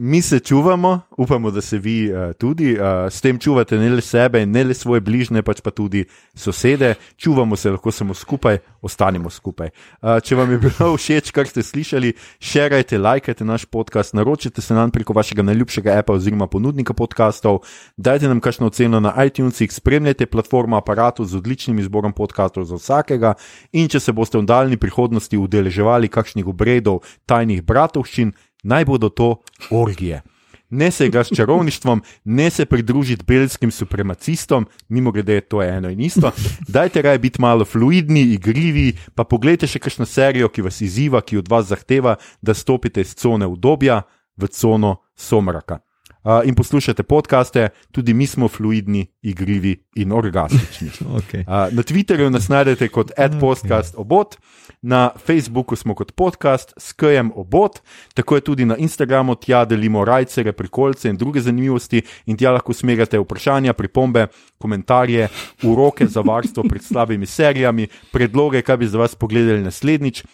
[0.00, 4.00] Mi se čuvamo, upamo, da se vi uh, tudi, uh, s tem čuvate ne le
[4.00, 6.04] sebe ne le svoje bližnje, pač pa tudi
[6.34, 6.94] sosede.
[7.16, 9.70] Čuvamo se lahko samo skupaj, ostanimo skupaj.
[9.98, 14.74] Uh, če vam je bilo všeč, kar ste slišali, širite, lajkajte naš podcast, naročite se
[14.74, 17.64] nam preko vašega najljubšega appa oziroma ponudnika podkastov,
[17.96, 23.34] dajte nam kakšno oceno na iTunesih, spremljajte platformo aparatu z odličnim izborom podkastov za vsakega
[23.72, 28.32] in če se boste v daljni prihodnosti udeleževali kakšnih obredov tajnih bratovščin,
[28.68, 29.36] naj bodo to
[29.70, 30.22] orgije.
[30.70, 35.90] Ne se igrati s čarovništvom, ne se pridružiti belskim supremacistom, mimo grede, to je eno
[35.90, 36.30] in isto.
[36.68, 41.40] Dajte raje biti malo fluidni, igrivi, pa pogledajte še kakšno serijo, ki vas izziva, ki
[41.40, 44.02] od vas zahteva, da stopite iz cone udobja
[44.36, 45.80] v cono somraka.
[46.24, 50.90] Uh, in poslušajte podkaste, tudi mi smo fluidni, igrivi in orgastični.
[51.18, 51.40] Okay.
[51.40, 54.36] Uh, na Twitterju nas najdete kot adpodcast obot,
[54.82, 57.78] na Facebooku smo kot podcast s KM obot,
[58.14, 62.72] tako je tudi na Instagramu, tja delimo rajcere, prikolce in druge zanimivosti in tja lahko
[62.72, 64.26] smerjate vprašanja, pripombe,
[64.58, 65.28] komentarje,
[65.62, 70.24] uroke za varstvo pred slabimi serijami, predloge, kaj bi za vas pogledali naslednjič.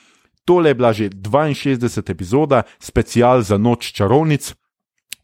[0.45, 2.11] Tole je bila že 62.
[2.11, 4.55] epizoda, special za noč čarovnic.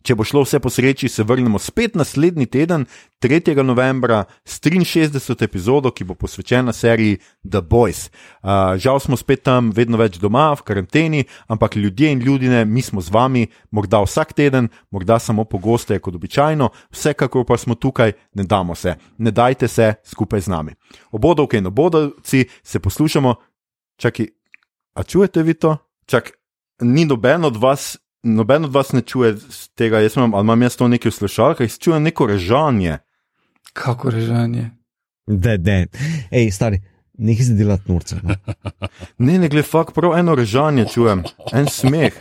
[0.00, 2.86] Če bo šlo vse po sreči, se vrnemo spet naslednji teden,
[3.20, 3.52] 3.
[3.62, 5.44] novembra, s 63.
[5.44, 8.08] epizodo, ki bo posvečena seriji The Boys.
[8.40, 12.80] Uh, žal smo spet tam, vedno več doma, v karanteni, ampak ljudje in ljudje, mi
[12.80, 18.16] smo z vami, morda vsak teden, morda samo pogosteje kot običajno, vsekakor pa smo tukaj,
[18.40, 20.76] ne damo se, ne dajte se skupaj z nami.
[21.12, 23.36] Obodovke in obodovci se poslušamo,
[24.00, 24.32] čakaj,
[24.96, 25.76] a čujete vi to?
[26.08, 26.32] Čak,
[26.80, 27.98] ni noben od vas.
[28.22, 31.14] Noben od vas ne čuje z tega, jaz imam, ali imam jaz to nekaj v
[31.14, 32.98] slušalkah, jaz čujem neko režanje.
[33.72, 34.70] Kako režanje.
[35.26, 35.86] De, de.
[36.30, 36.82] Ej, stari,
[37.18, 38.16] nekaj se delati norce.
[38.22, 38.34] No.
[39.18, 42.12] Ne, ne glede, fakt, prav eno režanje čujem, en smeh.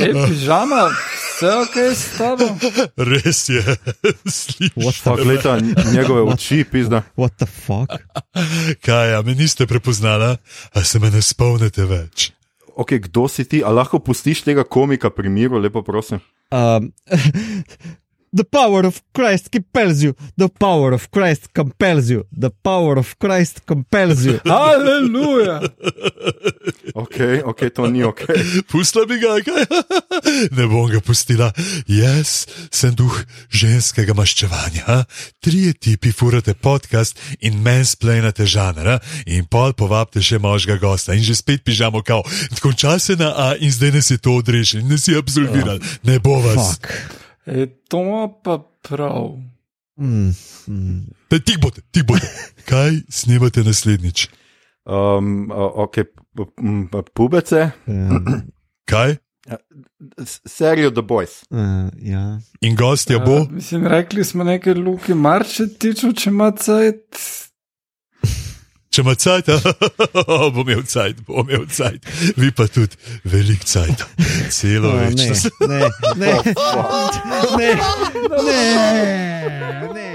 [0.00, 0.90] Ej, pižama,
[1.36, 2.44] vse ok s tabo?
[3.12, 3.60] Res je,
[4.80, 5.04] What slišiš.
[5.92, 7.02] njegove oči, pizda.
[7.16, 7.92] What the fuck?
[8.86, 10.36] Kaj, a me niste prepoznala,
[10.72, 12.32] a se me ne spomnite več?
[12.76, 16.20] Ok, kdo si ti, a lahko pustiš tega komika pri miru, lepo prosim.
[16.52, 16.92] Um,
[18.32, 20.14] the power of Christ compels you.
[20.36, 22.26] The power of Christ compels you.
[22.32, 24.40] The power of Christ compels you.
[24.44, 25.60] Aleluja!
[26.94, 28.24] Ok, ok, to ni ok.
[28.70, 29.66] Pustila bi ga, kaj?
[30.56, 31.52] Ne bom ga pustila.
[31.86, 33.12] Jaz sem duh
[33.52, 34.84] ženskega maščevanja.
[34.86, 35.04] a?
[35.40, 41.36] Trije tipi furate podcast in mansplainate žanra, in pol povabite še moškega gosta in že
[41.36, 42.24] spet pižamo kao.
[42.62, 45.80] Konča se na A in zdaj nas je to odrešili, nas je absolvirali.
[46.02, 46.80] Ne bo vas.
[46.80, 47.25] Fuck.
[47.46, 49.36] Ej, to ima pa prav.
[49.96, 50.30] Mm,
[50.68, 51.06] mm.
[51.28, 52.26] Te, tik bote, tik bote.
[52.64, 54.26] Kaj snimate naslednjič?
[54.84, 55.96] Um, ok,
[57.14, 58.26] pubece, Um,
[58.84, 59.16] Kaj?
[60.18, 61.42] S- serijo The Boys.
[61.50, 62.40] uh, ja.
[62.60, 63.40] In gostja bo?
[63.40, 67.16] Uh, mislim, rekli smo nekaj luki, marče tiču, če ima cajt.
[68.96, 69.48] Če ima cajt,
[70.56, 72.06] bom imel cajt, bom imel cajt.
[72.40, 72.96] Vi pa tudi
[73.28, 74.06] velik cajt.
[74.48, 75.50] Celo Oh, ne, večnost.
[75.60, 75.80] ne,
[76.16, 76.32] ne, ne,
[77.58, 77.74] ne,
[78.40, 78.62] ne,
[79.92, 80.05] ne.